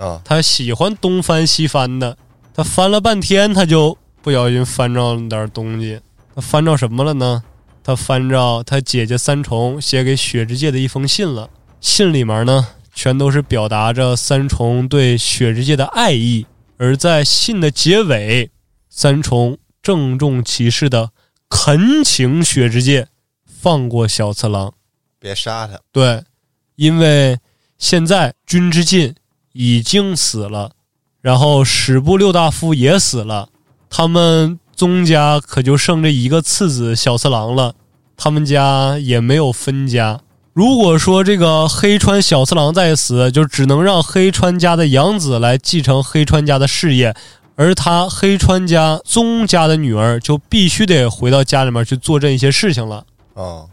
[0.00, 2.16] 啊，他喜欢东翻西翻的，
[2.54, 6.00] 他翻了半天，他就不小心翻着点东西。
[6.34, 7.42] 他翻着什么了呢？
[7.84, 11.50] 他翻着他姐姐三重写给雪之介的一封信了。
[11.82, 16.46] 信里面呢，全都是表达着三重对雪之介的爱意。
[16.78, 18.50] 而在信的结尾，
[18.88, 21.10] 三重郑重其事的
[21.50, 23.08] 恳请雪之介
[23.44, 24.72] 放过小次郎，
[25.18, 25.78] 别杀他。
[25.92, 26.24] 对，
[26.76, 27.38] 因为
[27.76, 29.14] 现在君之进
[29.52, 30.70] 已经死了，
[31.20, 33.48] 然后史部六大夫也死了，
[33.88, 37.74] 他们宗家可就剩这一个次子小次郎了，
[38.16, 40.20] 他们家也没有分家。
[40.52, 47.14] 如果说这个黑川小次郎再死，就只能让黑川家的养子来继承黑川家的事业，
[47.54, 53.04] 而他黑川家宗家的女儿就必须得回到家里面去坐镇一些事情了。
[53.34, 53.68] 哦，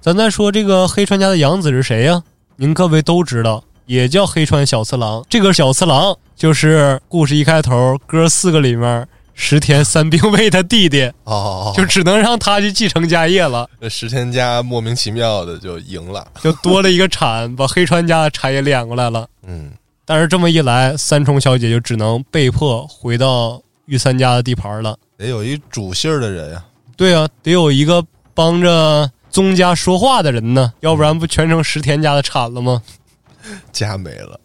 [0.00, 2.22] 咱再说这个黑川家的养子是谁呀？
[2.56, 5.24] 您各位都知道，也叫黑川小次郎。
[5.28, 13.68] 这个小次郎就是故事一开头哥四个里面石田三兵卫的弟弟，哦，就只能让他去继承家业了。
[13.80, 16.26] 这石田家莫名其妙的就赢了。
[16.42, 19.26] 就多了一个产，把黑川家的产业敛过来了。
[19.46, 19.72] 嗯，
[20.04, 24.96] 但是这么一来，三重小姐就只能被迫回到御三家的地盘了。
[25.16, 26.62] 得有一主姓儿的人呀。
[26.94, 28.04] 对啊，得有一个
[28.34, 32.82] 帮着宗家说话的人呢，要不然不全成石田家的产了吗？
[33.72, 34.38] 家没了，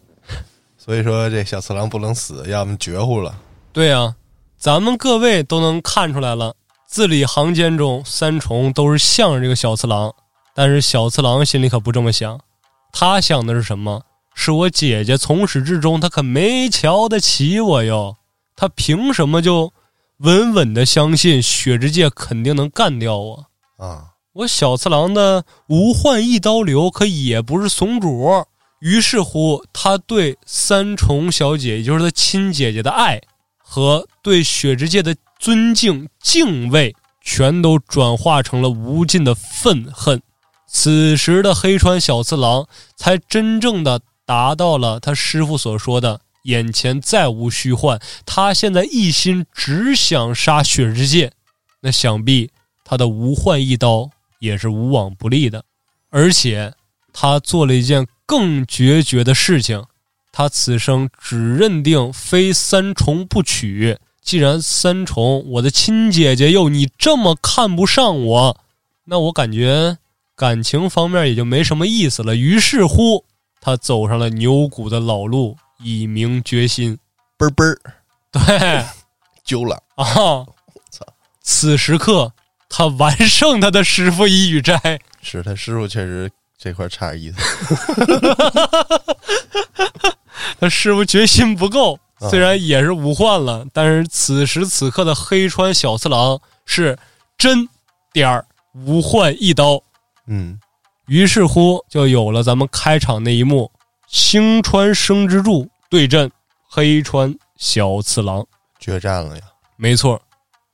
[0.76, 3.34] 所以说这小次郎不能死，要么绝户了。
[3.72, 4.14] 对啊，
[4.58, 6.54] 咱们各位都能看出来了，
[6.86, 10.14] 字里行间中三重都是向着这个小次郎，
[10.54, 12.40] 但是小次郎心里可不这么想，
[12.92, 14.02] 他想的是什么？
[14.34, 18.16] 是我姐姐从始至终她可没瞧得起我哟，
[18.54, 19.72] 她凭什么就
[20.18, 23.46] 稳稳的相信雪之介肯定能干掉我？
[23.78, 28.44] 啊，我小次郎的无患一刀流可也不是怂主。
[28.80, 33.20] 于是乎，他对三重小姐，也就是他亲姐姐的爱
[33.58, 40.22] 和对雪之介的尊敬、敬畏，全都转化成了无尽的愤恨。
[40.68, 51.32] 此时的黑川小次郎才真正的达到了他师傅所说的“眼前再无虚幻”，他现在一心只想杀雪之介，
[51.80, 52.50] 那想必
[52.84, 55.64] 他的无患一刀也是无往不利的，
[56.10, 56.74] 而且
[57.12, 59.86] 他做了一件更决绝的事情，
[60.30, 63.96] 他此生只认定非三重不娶。
[64.20, 68.60] 既然三重我的亲姐姐又你这么看不上我，
[69.04, 69.96] 那我感觉
[70.36, 72.36] 感情方面也就没什么意思了。
[72.36, 73.24] 于是乎，
[73.62, 76.98] 他走上了牛骨的老路，以明决心。
[77.38, 77.80] 嘣儿嘣儿
[78.30, 78.84] 对
[79.42, 79.82] 揪了。
[79.94, 80.46] 啊，我
[80.90, 81.06] 操！
[81.40, 82.30] 此时刻，
[82.68, 85.00] 他完胜他的师傅一羽斋。
[85.22, 87.36] 是他师傅确实这块差点意思。
[90.60, 96.98] 他师傅决心不够，啊虽然也是无患了，但是此时此刻的黑川小次郎是
[97.36, 97.68] 真
[98.12, 98.44] 点儿
[98.74, 99.80] 无患一刀。
[100.26, 100.58] 嗯，
[101.06, 103.70] 于是乎，就有了咱们开场那一幕：
[104.08, 106.28] 星川生之助对阵
[106.68, 108.44] 黑川小次郎。
[108.80, 109.42] 决战了呀。
[109.76, 110.20] 没错，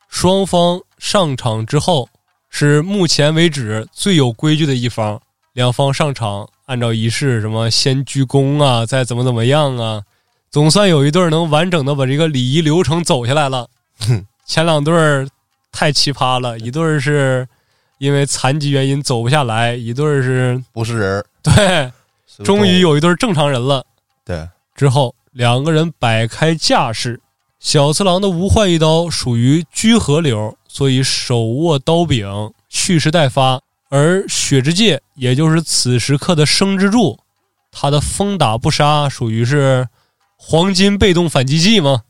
[0.09, 2.09] 双方上场之后
[2.49, 5.21] 是目前为止最有规矩的一方。
[5.55, 10.03] 两方上场，按照仪式，什么先鞠躬啊，再怎么怎么样啊，
[10.51, 13.69] 总算有一对儿能完整的把这个礼仪流程走下来了
[14.01, 14.27] 哼。
[14.45, 15.29] 前两对儿
[15.71, 17.47] 太奇葩了，一对儿是
[17.99, 21.93] 因为残疾原因走不下来，一对儿是不是人儿，对，
[22.45, 23.87] 终于有一对儿正常人了。
[24.25, 27.21] 对之后，两个人摆开架势。
[27.61, 33.61] 小次郎的无患一刀属于居合流，所以手握刀柄，蓄势待发；
[33.95, 37.17] 而雪之介，也就是此时刻的生之柱，
[37.71, 39.87] 他的风打不杀属于是
[40.37, 42.03] 黄金被动反击技嘛。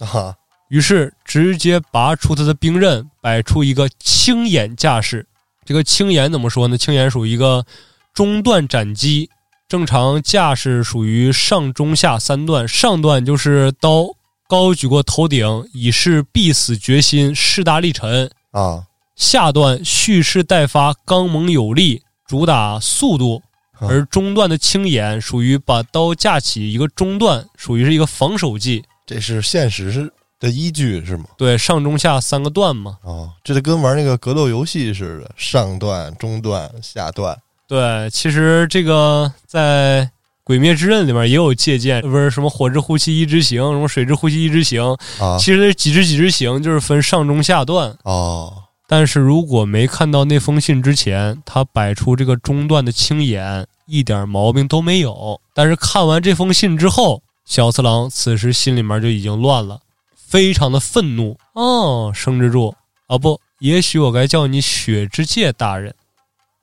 [0.00, 0.36] 啊，
[0.68, 5.26] 于是直接拔出他的兵刃，摆出一个青眼架势。
[5.64, 6.76] 这个青眼怎么说呢？
[6.76, 7.64] 青眼属于一个
[8.12, 9.30] 中段斩击，
[9.66, 14.08] 正常架势属于上中下三段，上段就是刀
[14.46, 18.84] 高举过头顶，以示必死决心，势大力沉；啊，
[19.20, 23.42] 下段蓄势待发，刚猛有力，主打速度。
[23.78, 28.82] 啊而中段的青眼属于把刀架起一个中段，属于是一个防守技。
[29.06, 31.24] 这是现实是的依据是吗？
[31.36, 32.96] 对，上中下三个段嘛。
[33.02, 37.38] 哦，这就跟玩那个格斗游戏似的，上段、中段、下段。
[37.66, 40.02] 对，其实这个在
[40.44, 47.96] 《鬼灭之刃》里面也有借鉴，不是什么火之呼吸一之行，什么水之呼吸一之行，啊，其实几之几之行就是分上中下段。
[48.02, 48.52] 哦，
[48.92, 55.40] 但是如果没看到那封信之前，他摆出这个中段的青眼，一点毛病都没有。
[55.54, 59.78] 但是看完这封信之后，小次郎此时心里面就已经乱了，
[60.16, 61.38] 非常的愤怒。
[61.52, 62.74] 哦，生之助
[63.06, 65.94] 啊，不，也许我该叫你雪之介大人。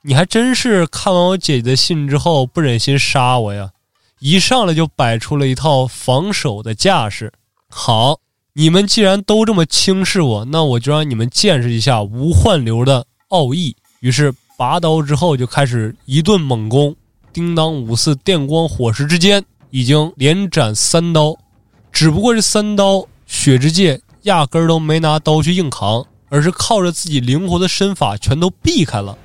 [0.01, 3.71] 你还真是看完我姐姐的信之后不忍心杀我呀？
[4.19, 7.31] 一上来就摆出了一套防守的架势。
[7.69, 8.19] 好，
[8.59, 13.75] 你们既然都这么轻视我，那我就让你们见识一下无幻流的奥义。
[13.99, 16.95] 于是拔刀之后就开始一顿猛攻，
[17.31, 21.37] 叮当五四电光火石之间，已经连斩三刀。
[21.91, 29.15] 只不过这三刀，雪之介压根儿都没拿刀去硬扛，而是靠着自己灵活的身法全都避开了。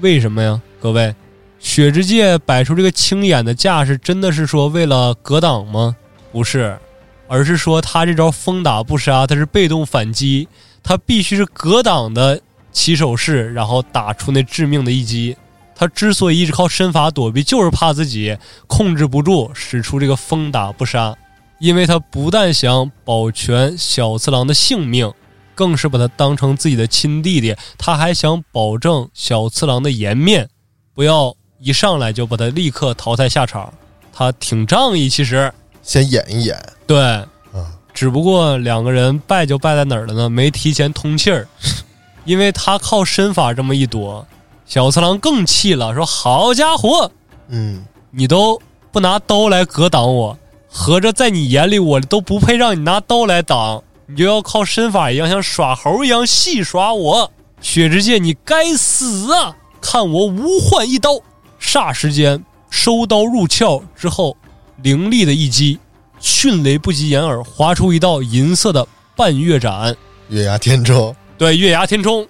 [0.00, 0.60] 为什么呀？
[0.80, 1.14] 各位，
[1.60, 5.94] 雪之介摆出这个青眼的架势，真的是说为了格挡吗？
[6.32, 6.76] 不是，
[7.32, 10.46] 而是说他这招风打不杀，他是被动反击，
[10.82, 12.38] 他必须是格挡的
[12.72, 15.34] 起手式，然后打出那致命的一击。
[15.74, 18.36] 他之所以一直靠身法躲避，就是怕自己
[18.66, 21.16] 控制不住，使出这个风打不杀。
[21.58, 25.10] 因为他不但想保全小次郎的性命，
[25.54, 27.56] 更是把他当成自己的亲弟弟。
[27.78, 30.50] 他还想保证小次郎的颜面，
[30.92, 33.72] 不要一上来就把他立刻淘汰下场。
[34.12, 35.50] 他挺仗义，其实
[35.82, 36.62] 先演一演。
[36.92, 37.24] 对，
[37.94, 40.28] 只不过两个人败就败在哪儿了呢？
[40.28, 41.48] 没提前通气儿，
[42.26, 44.26] 因为他靠身法这么一躲，
[44.66, 47.10] 小次郎更气了，说：“好家伙，
[47.48, 48.60] 嗯，你都
[48.90, 50.36] 不拿刀来格挡我。”
[50.68, 57.30] 合着在你眼里，我都不配让你拿刀来挡，你就要靠身法一样，像耍猴一样戏耍我。
[57.62, 59.56] 雪之介，你该死啊！
[59.80, 61.10] 看我无幻一刀，
[61.60, 64.36] 霎时间收刀入鞘之后，
[64.82, 65.78] 凌厉的一击，
[66.22, 69.94] 迅雷不及掩耳，划出一道银色的半月斩，
[70.28, 71.14] 月牙天冲。
[71.36, 72.26] 对，月牙天冲。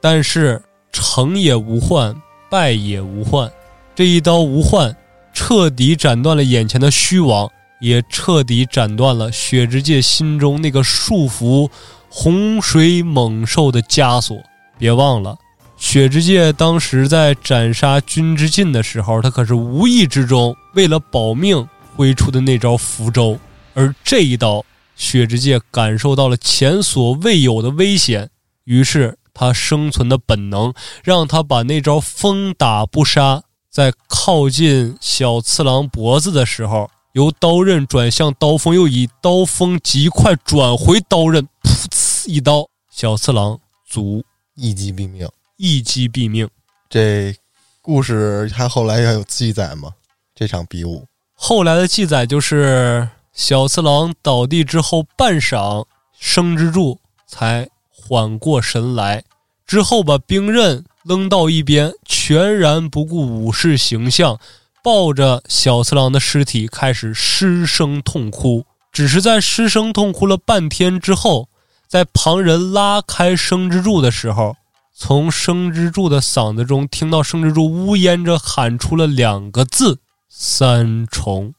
[0.00, 0.62] 但是
[0.92, 2.14] 成也无患，
[2.48, 3.50] 败也无患，
[3.94, 4.96] 这一刀无患。
[5.36, 7.50] 彻底斩断了眼前的虚妄，
[7.80, 11.68] 也彻底斩断了雪之界心中那个束缚
[12.08, 14.40] 洪水猛兽的枷锁。
[14.78, 15.36] 别忘了，
[15.76, 23.38] 雪之界当时在斩杀君之进的时候，他可是无意之中为了保命挥出的那招符咒。
[23.74, 24.64] 而这一刀，
[24.96, 28.30] 雪之介感受到了前所未有的危险，
[28.64, 30.72] 于是他生存的本能
[31.02, 33.42] 让他把那招风打不杀。
[33.70, 46.48] 在靠近小次郎脖子的时候，由刀刃转向刀锋，又以刀锋极快转回刀刃，噗呲一刀，小次郎卒，一击毙命，一击毙命。
[46.88, 47.34] 这
[47.82, 49.90] 故事他后来要有记载吗？
[50.36, 51.04] 这场比武
[51.46, 55.84] 后来的记载就是小次郎倒地之后半晌，
[56.18, 59.24] 生之助才缓过神来，
[59.66, 60.86] 之后把兵刃。
[61.02, 64.38] 扔到一边，全然不顾武士形象，
[64.82, 68.64] 抱着小次郎的尸体开始失声痛哭。
[68.90, 71.50] 只是在失声痛哭了半天之后，
[71.86, 74.56] 在旁人拉开生之柱的时候，
[74.96, 79.98] 从生之柱的嗓子中听到生之柱呜咽着喊出了两个字
[80.36, 81.54] ：“三重。”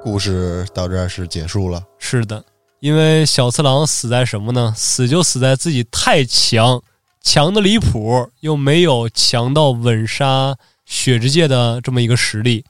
[0.00, 1.82] 故事到这儿是结束了。
[1.98, 2.44] 是的，
[2.78, 4.72] 因为小次郎死在什么呢？
[4.76, 6.80] 死就死在自己太强，
[7.20, 12.64] 强的离谱，又没有强到稳杀雪之界的这么一个实力。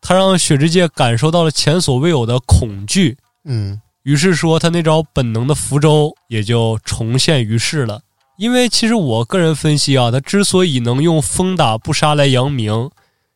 [0.00, 3.16] 他让雪之界感受到了前所未有的恐惧。
[3.44, 8.00] 嗯，于是说他那招本能的符咒也就重现于世了。
[8.38, 12.90] 因为其实我个人分析啊，他之所以能用封打不杀来扬名，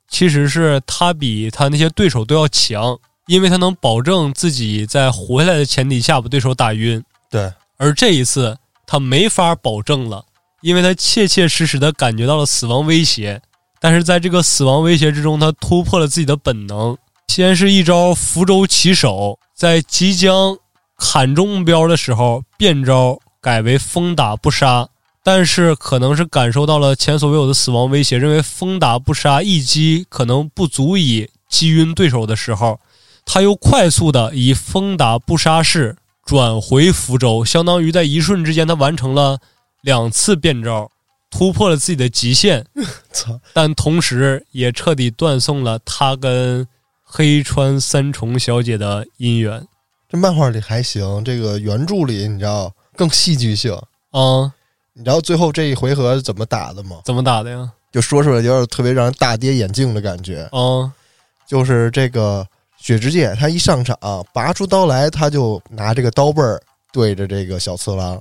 [0.08, 2.98] 其实是他比他那些对手都要强。
[3.28, 7.50] 因为他能保证自己在活下来的前提下把对手打晕，对。
[7.78, 10.24] 而这一次他没法保证了，
[10.60, 13.40] 因为他切切实实的感觉到了死亡威胁。
[13.80, 16.96] 但是在这个死亡威胁之中，他突破了自己的本能，
[17.28, 20.58] 先是一招福州起手，在即将
[20.98, 24.88] 砍中目标的时候变招改为封打不杀。
[25.22, 32.80] 但是可能是感受到了前所未有的死亡威胁，认为风打不杀一击可能不足以击晕对手的时候。
[33.24, 39.38] 他又快速的以风打不杀式转回福州，相当于在一瞬之间，他完成了
[39.82, 40.90] 两次变招，
[41.30, 42.66] 突破了自己的极限。
[43.12, 43.38] 操！
[43.52, 46.66] 但同时也彻底断送了他跟
[47.04, 49.64] 黑川三重小姐的姻缘。
[50.08, 53.72] 这漫画里还行，这个原著里你知道更戏剧性
[54.10, 54.52] 啊？
[54.94, 57.01] 你知道最后这一回合怎么打的吗？
[57.05, 57.70] 怎么打的呀？
[57.90, 60.90] 就说出来有点特别让人大跌眼镜的感觉嗯！
[61.47, 62.47] 就是这个。
[62.78, 63.97] 雪之介，他一上场，
[64.35, 66.60] 拔出刀来，他就拿这个刀背儿
[66.93, 68.20] 对着这个小次郎，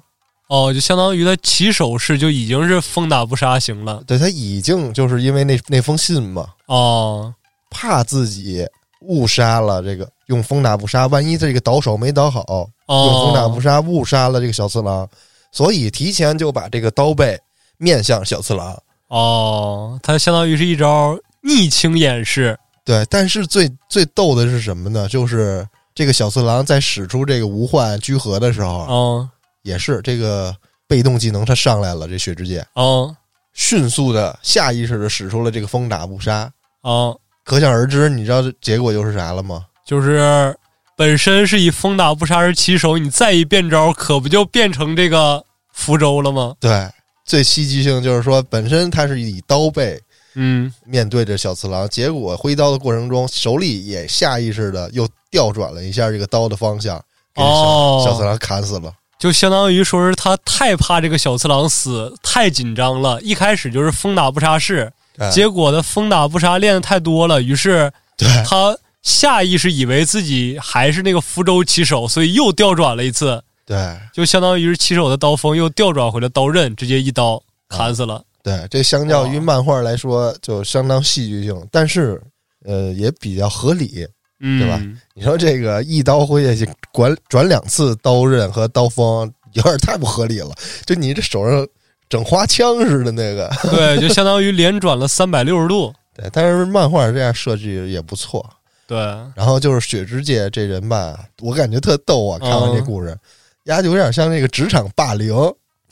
[0.50, 4.04] 哦，就相当于他起手式就已经是风打不杀型了。
[4.06, 7.34] 对他已经就是因为那那封信嘛，哦，
[7.72, 8.64] 怕自己
[9.00, 15.10] 误杀了这个用风打不杀，万一这个倒手没倒好，用风打不杀误杀了这个小次郎，
[15.52, 17.40] 所以提前就把这个刀背
[17.78, 18.78] 面向小次郎。
[19.08, 22.58] 哦，他相当于是一招逆轻掩饰。
[22.84, 25.08] 对，但是最最逗的是什么呢？
[25.08, 29.30] 就是这个小次郎在使出这个无患居合的时候，嗯
[29.62, 30.56] 也是这个
[30.88, 33.16] 被动技能他上来了，这雪之界嗯
[33.54, 36.52] 迅速的下意识的使出了这个风打不杀，
[36.84, 39.66] 嗯，可想而知，你知道结果就是啥了吗？
[39.86, 40.56] 就是
[41.02, 46.54] 本身是以风打不杀而起手，你再一变招，可不就变成这个福州了吗？
[46.60, 46.88] 对，
[47.26, 50.00] 最戏剧性就是说，本身他是以刀背
[50.36, 57.04] 嗯，面对着小次郎，结果挥刀的过程中，手里也下意识的又调转了一下这个刀的方向，
[57.34, 58.94] 给小、哦小次郎砍死了。
[59.18, 63.20] 就相当于说是他太怕这个小次郎死，太紧张了。
[63.24, 78.24] 一开始就是风打不杀式，哎结果呢风打不杀练的太多了，于是对他下意识以为自己还是那个福州骑手，所以又调转了一次，对就相当于是骑手的刀锋又调转回了刀刃，直接一刀砍死了。
[78.44, 82.22] 对，这相较于哦漫画来说，就相当戏剧性，但是
[82.66, 84.08] 呃也比较合理。
[84.44, 84.82] 嗯，对吧？
[85.14, 90.50] 你说这个一刀挥下去，转转两次刀刃和刀锋，有点太不合理了。
[90.84, 91.68] 就你这手上
[92.10, 95.94] 整花枪似的那个，对，就相当于连转了三百六十度。
[96.18, 96.28] 对。
[96.34, 98.44] 但是漫画这样设计也不错。
[98.92, 98.98] 对，
[99.36, 102.38] 然后就是雪之界这人吧，我感觉特逗啊！
[102.38, 103.18] 看完这故事，
[103.64, 105.34] 丫就有点像那个职场霸凌，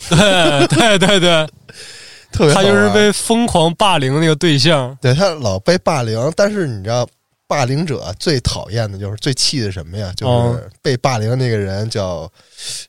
[0.10, 1.48] 对，对，对，对，
[2.30, 4.98] 特别他就是被疯狂霸凌的那个对象。
[5.02, 7.08] 对他老被霸凌，但是你知道，
[7.48, 10.12] 霸凌者最讨厌的就是最气的什么呀？
[10.18, 12.30] 就是被霸凌的那个人叫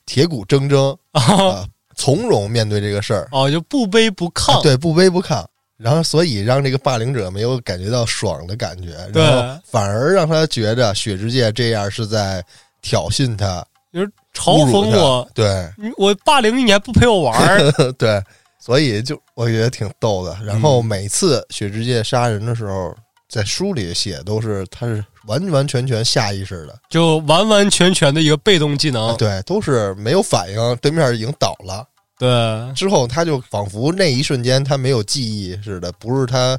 [0.06, 0.98] 铁骨铮铮
[1.94, 4.54] 从容面对这个事儿，哦，就不卑不亢。
[4.54, 5.44] 啊对，不卑不亢。
[5.82, 12.44] 然后，所以让这个霸凌者没有感觉到爽的感觉，对然后反而让他觉着雪之界这样是在
[12.82, 17.72] 挑衅他、就是嘲讽我，对我霸凌你，你还不陪我玩儿？
[17.98, 18.22] 对，
[18.58, 20.36] 所以就我觉得挺逗的。
[20.44, 22.94] 然嗯后每次雪之界杀人的时候，
[23.28, 29.16] 在书里写都是他是完完全全下意识的，就完完全全的一个被动技能。
[29.16, 31.86] 对，都是没有反应，对面已经倒了。
[32.20, 36.58] 对，之后他就仿佛那一瞬间他没有记忆似的，不是他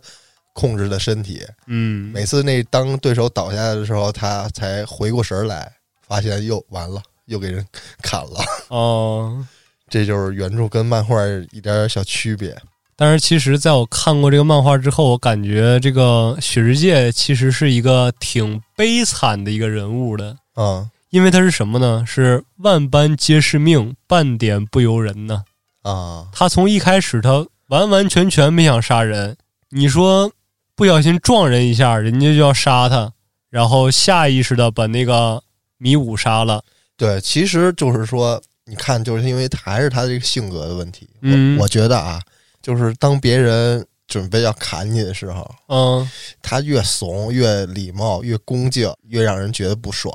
[0.53, 1.41] 控制的身体。
[1.67, 5.71] 嗯，每次那当对手倒下来的时候，他才回过神儿来，
[6.07, 7.63] 发现又完了，又给人
[8.01, 8.43] 砍了。
[8.69, 9.45] 哦。
[9.87, 11.21] 这就是原著跟漫画
[11.51, 12.57] 一点点小区别。
[12.95, 22.05] 但是其实，在我看过这个漫画之后，我感觉这个雪之介其实是一个挺悲惨的一个人物的，啊因为他是什么呢？
[22.07, 25.43] 是万般皆是命，半点不由人呢。
[25.81, 29.37] 啊，他从一开始他完完全全没想杀人，
[29.69, 30.31] 你说
[30.75, 33.11] 不小心撞人一下，人家就要杀他，
[33.49, 35.41] 然后下意识的把那个
[35.77, 36.63] 米五杀了。
[36.97, 41.09] 对，其实就是说，你看，就是因为还是他这个性格的问题。
[41.21, 42.21] 嗯我我觉得啊，
[42.61, 46.09] 就是当别人准备要砍你的时候，嗯，
[46.41, 50.13] 他越怂、越礼貌、越恭敬，越让人觉得不爽，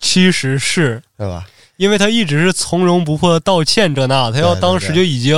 [0.00, 1.46] 其实是对吧？
[1.78, 5.36] 因为他一直是从容不迫的道歉这那，他要对对当时就已经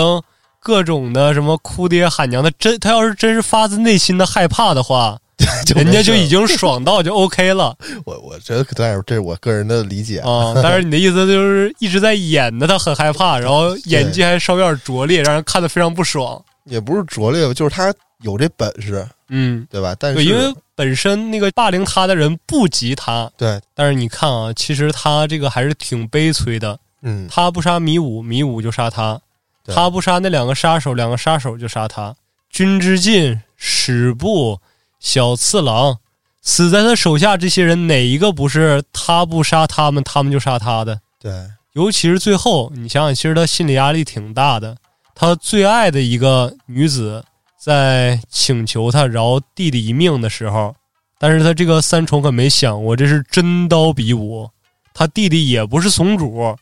[0.58, 5.18] 各种的什么哭爹喊娘的，真他要是真是发自内心的害怕的话，
[5.76, 10.18] 人家就已经经爽到就 OK 了 我我觉得，但是这是我个人的理解。
[10.20, 10.52] 啊。
[10.62, 16.42] 但是你的意思就是一直在演的他很害怕，然后演技还稍微有点拙劣，让人看的非常不爽。
[16.64, 17.92] 也不是拙劣吧，就是他
[18.22, 19.94] 有这本事，嗯，对吧？
[19.98, 26.78] 但是，因为本身那个霸凌他的人不及他，对，但是你看啊，其实他这个还是挺悲催的。
[27.02, 29.18] 嗯，他不杀米五，米五就杀他；
[29.64, 32.14] 他不杀那两个杀手，两个杀手就杀他。
[32.50, 34.60] 君之进、史部、
[34.98, 35.96] 小次郎，
[36.42, 41.00] 死在他手下这些人，哪一个不是他不杀他们，他们就杀他的？
[41.18, 41.32] 对，
[41.72, 44.76] 尤其是最后，你想想，其实他心理压力挺大的。
[45.14, 47.24] 他最爱的一个女子
[47.60, 50.74] 在请求他饶弟弟一命的时候，
[51.18, 54.48] 但是他这个三重可没想过这是真刀比武，
[54.94, 56.56] 他弟弟也不是怂主，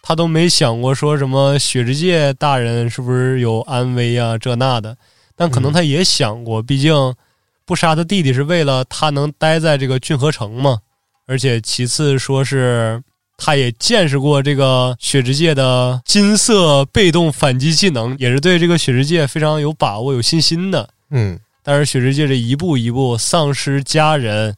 [0.00, 4.96] 他都没想过说什么雪之界大人是不是有安危啊这那的，
[5.36, 5.74] 但可能嗯。
[5.74, 7.14] 他也想过，毕竟
[7.66, 10.78] 不杀他弟弟是为了他能待在这个郡河城嘛，
[11.26, 13.02] 而且其次说是
[13.42, 20.90] 他也见识过这个雪之界的金色被动反击技能，也是对这个雪之界非常有把握、有信心的。
[21.08, 24.54] 嗯，但是雪之界这一步一步丧失家人、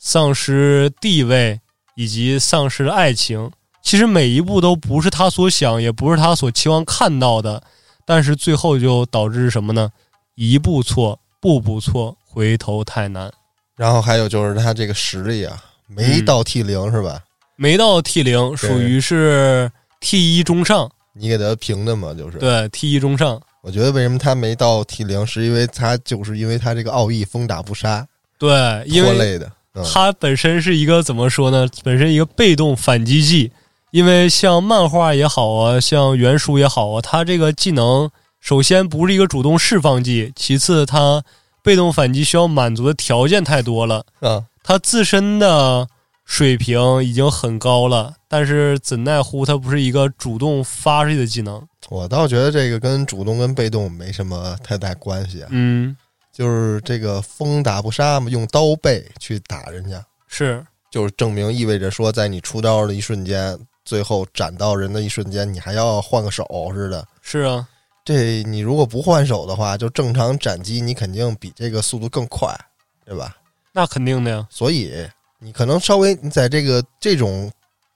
[0.00, 1.60] 丧失地位
[1.94, 3.52] 以及丧失爱情，
[3.82, 7.62] 其实每一步都不是他所想，也不是他所期望看到的。
[8.04, 9.88] 但是最后就导致什么呢？
[10.34, 13.32] 一步错，步步错，回头太难。
[13.76, 17.22] 然后还有就是他这个实力啊，没嗯到 T 零是吧？
[17.56, 19.70] 没到 T 零，属于是
[20.00, 20.90] T 一中上。
[21.12, 22.38] 你给他评的嘛，就是。
[22.38, 28.06] 对 T 一中上，我觉得为什么他没到 T 零，是因为他就是因为他这个奥义封打不杀
[28.38, 28.50] 对，
[28.86, 29.50] 因为拖累的。
[29.74, 31.68] 嗯，它本身是一个怎么说呢？
[31.82, 33.50] 本身一个被动反击技，
[33.90, 38.10] 因为像漫画也好啊，像原书也好啊，他这个技能
[38.40, 41.22] 首先不是一个主动释放技，其次他
[41.62, 44.04] 被动反击需要满足的条件太多了。
[44.20, 45.88] 啊，他自身的
[46.24, 51.66] 水平已经很高了，但是怎奈乎它不是一个主动发出去的技能。
[51.90, 55.94] 我倒觉得这个跟主动跟被动没什么太大关系啊，嗯，
[56.32, 67.06] 就是这个风打不杀嘛，用刀背去打人家，是就是证明意味着说，在你出刀的一瞬间，最后斩到人的一瞬间，你还要换个手似的。
[67.20, 67.68] 是啊，
[68.02, 72.58] 这你如果不换手的话，就正常斩击，你肯定比这个速度更快，
[73.04, 73.36] 对吧？
[73.72, 74.46] 那肯定的呀。
[74.50, 74.90] 所以
[75.38, 77.50] 你可能稍微你在这个这种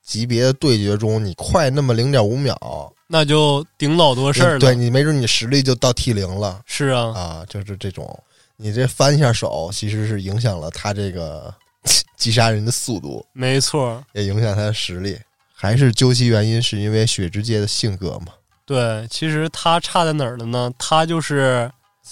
[0.05, 4.59] 级别的对决中，你快那么零点五秒，那就顶老多事儿了。
[4.59, 7.45] 对你没准你实力就到 T 零了是啊，啊！
[7.49, 8.19] 就是这种，
[8.57, 11.53] 你这翻一下手，其实是影响了他这个
[12.17, 14.03] 击杀人的速度，没错。
[14.13, 15.19] 也影响他的实力。
[15.61, 18.29] 还是究其原因，是因为雪之介的性格嘛，
[18.65, 20.71] 对，其实他差在哪儿了呢？
[20.79, 21.69] 他就是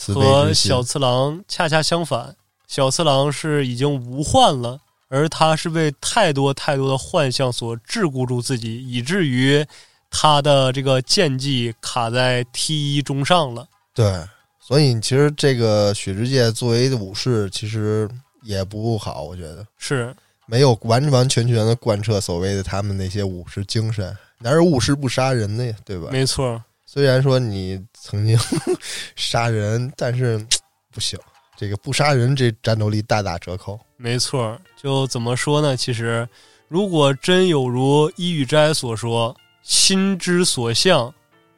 [0.09, 2.35] 和小次郎恰恰相反。
[2.67, 9.65] 小次郎是已经无患了，而他是被太多太多的幻象所桎梏住自己，以至于
[10.11, 13.67] 他的这个剑技卡在 T 一中上了。
[13.95, 14.23] 对，
[14.61, 18.09] 所以其实这个雪之介作为武士，其实
[18.43, 20.15] 也不好，我觉得是，
[20.47, 26.09] 没有完完全全的贯彻所谓的他们那些武士精神，哪有武士不杀人的呀，对吧？
[26.11, 28.39] 没错，虽然说你曾经
[29.17, 30.45] 杀人，但是
[30.93, 31.19] 不行，
[31.57, 33.79] 这个不杀人，这战斗力大打折扣。
[33.97, 34.59] 没错。
[34.77, 35.77] 就怎么说呢？
[35.77, 36.29] 其实，
[36.69, 41.13] 如果真有如伊予斋所说“心之所向”，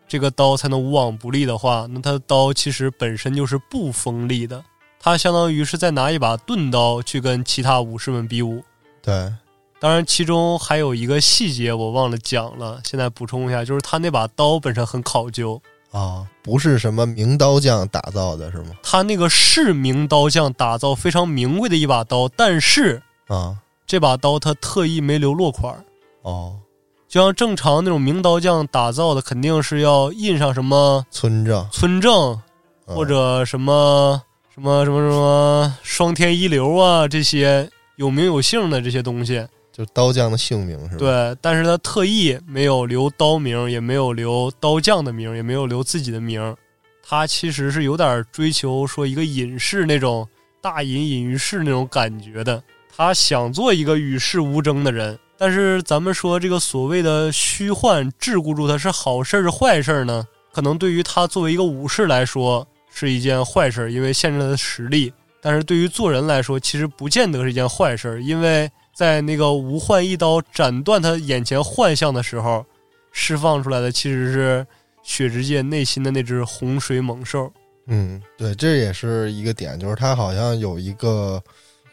[0.08, 4.64] 这个刀才能无往不利的话，那他的刀其实本身就是不锋利的，
[4.98, 8.64] 他相当于是在拿一把钝刀去跟其他武士们比武。
[9.02, 9.30] 对，
[9.78, 15.60] 当然，其中还有一个细节我忘了讲了，现在补充一下，就是他那把刀本身很考究，
[15.90, 18.70] 啊，不是什么名刀匠打造的，是吗？
[18.82, 23.56] 他那个是名刀匠打造非常名贵的一把刀，但是啊，
[23.86, 25.84] 这把刀他特意没留落款儿。
[26.22, 26.56] 哦，
[27.08, 32.38] 就像正常那种名刀匠打造的，肯定是要印上什么村正村正
[32.86, 34.20] 嗯或者什么
[34.54, 39.46] 什么什么什么双天一流啊这些有名有姓的这些东西。
[39.78, 46.56] 就刀匠的姓名是吧？，对，但是他特意没有留刀名，也没有留刀匠的名，也没有留自己的名。
[47.00, 50.28] 他其实是有点追求说一个隐士那种
[50.60, 52.60] 大隐隐于市那种感觉的。
[52.94, 60.26] 他想做一个与世无争的人，但是咱们说这个所谓的虚幻桎梏住他是好事是坏事呢？
[60.52, 65.12] 可能对于他作为一个武士来说是一件坏事，因为限制了他的实力。
[65.40, 68.68] 但是对于做人来说，其实不见得是一件坏事，因为
[68.98, 72.66] 在那个无幻一刀斩断他眼前幻象的时候，
[73.12, 74.66] 释放出来的其实是
[75.04, 77.48] 雪之界内心的那只洪水猛兽。
[77.86, 81.40] 嗯，对，这也是一个点，就是他好像有一个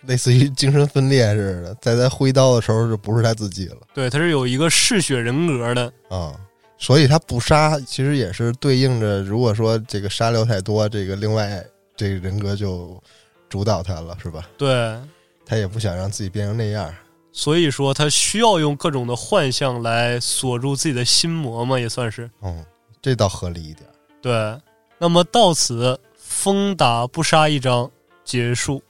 [0.07, 5.93] 类似于精神分裂似的，在他挥刀的时候就不是他自己了对，他是有一个嗜血人格的。
[6.09, 6.35] 啊。
[6.79, 11.63] 所以他不杀，其实也是对应着，如果说这个杀流太多，这个另外
[11.95, 12.99] 这个人格就
[13.47, 14.49] 主导他了，是吧？
[14.57, 14.99] 对，
[15.45, 16.93] 他也不想让自己变成那样。
[17.31, 22.65] 所以说他需要用各种的幻象来锁住自己的心魔嘛，也算是嗯，
[23.01, 23.87] 这倒合理一点。
[24.21, 24.57] 对。
[24.97, 27.91] 那么到此风打不杀一章
[28.23, 28.81] 结束。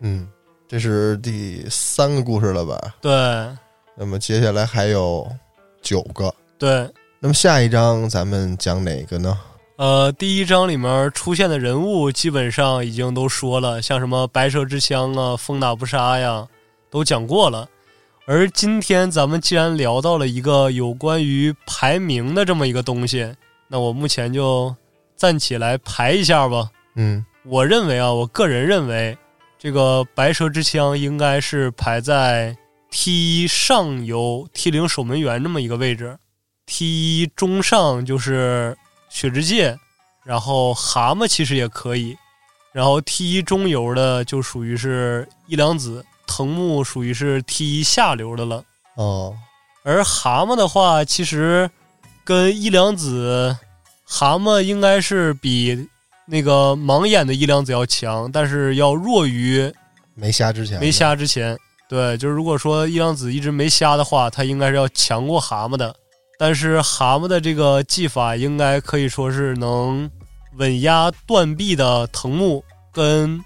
[0.00, 0.28] 嗯，
[0.66, 2.96] 这是第三个故事了吧？
[3.00, 3.12] 对
[3.94, 5.24] 那么接下来还有
[5.80, 6.34] 九个。
[6.58, 6.90] 对，
[7.20, 9.38] 那么下一章咱们讲哪个呢？
[9.76, 16.46] 呃，第一章里面出现的人物基本上已经都说了，像什么白蛇之枪啊、风打不杀呀，
[16.90, 17.66] 都讲过了。
[18.26, 23.34] 而今天咱们既然聊到了一个有关于排名的这么一个东西，
[23.66, 24.74] 那我目前就
[25.16, 26.68] 暂且来排一下吧。
[26.94, 29.16] 嗯我认为啊，我个人认为，
[29.58, 32.56] 这个白蛇之枪应该是排在
[32.90, 36.16] T 一上游 T 零守门员这么一个位置
[36.66, 38.76] ，T 一中上就是
[39.12, 39.78] 雪之介，
[40.24, 42.16] 然后蛤蟆其实也可以，
[42.72, 48.64] 然后 T 一中游的就属于是一良子，藤木属于是 T 一下流的了。
[48.94, 49.36] 哦
[49.84, 51.68] 而蛤蟆的话，其实
[52.24, 53.56] 跟一良子，
[54.04, 55.88] 蛤蟆应该是比
[56.24, 59.72] 那个盲眼的一良子要强，但是要弱于
[60.14, 61.58] 没瞎之前没瞎之前。
[61.88, 65.94] 对，就是如果说一良子一直没瞎的话，他应该是要强过蛤蟆的。
[66.38, 70.10] 但是蛤蟆的这个技法应该可以说是能
[70.56, 73.40] 稳压断臂的藤木跟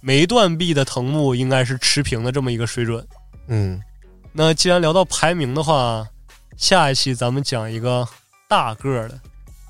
[0.00, 3.06] 没断臂的藤木应该是持平的这么一个水准。
[3.46, 3.80] 嗯，
[4.32, 6.06] 那既然聊到排名的话，
[6.56, 8.06] 下一期咱们讲一个
[8.48, 9.20] 大个儿的，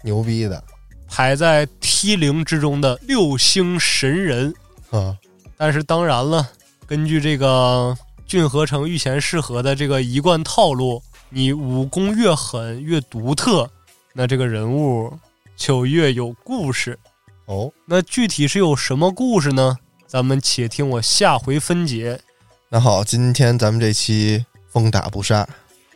[0.02, 0.62] 牛逼的
[1.08, 4.54] 排在 T 零之中的六星神人。
[4.90, 5.16] 啊，
[5.56, 6.48] 但是当然了，
[6.86, 13.70] 根据这个郡河城御前适合的这个一贯套路，你武功越狠越独特，
[14.12, 15.12] 那这个人物
[15.56, 16.98] 就越有故事。
[17.46, 19.76] 哦，那具体是有什么故事呢？
[20.06, 22.20] 咱们且听我下回分解。
[22.68, 25.48] 那好，今天咱们这期风打不杀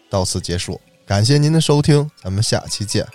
[0.09, 3.07] 到此结束，感谢您的收听，咱们下期见。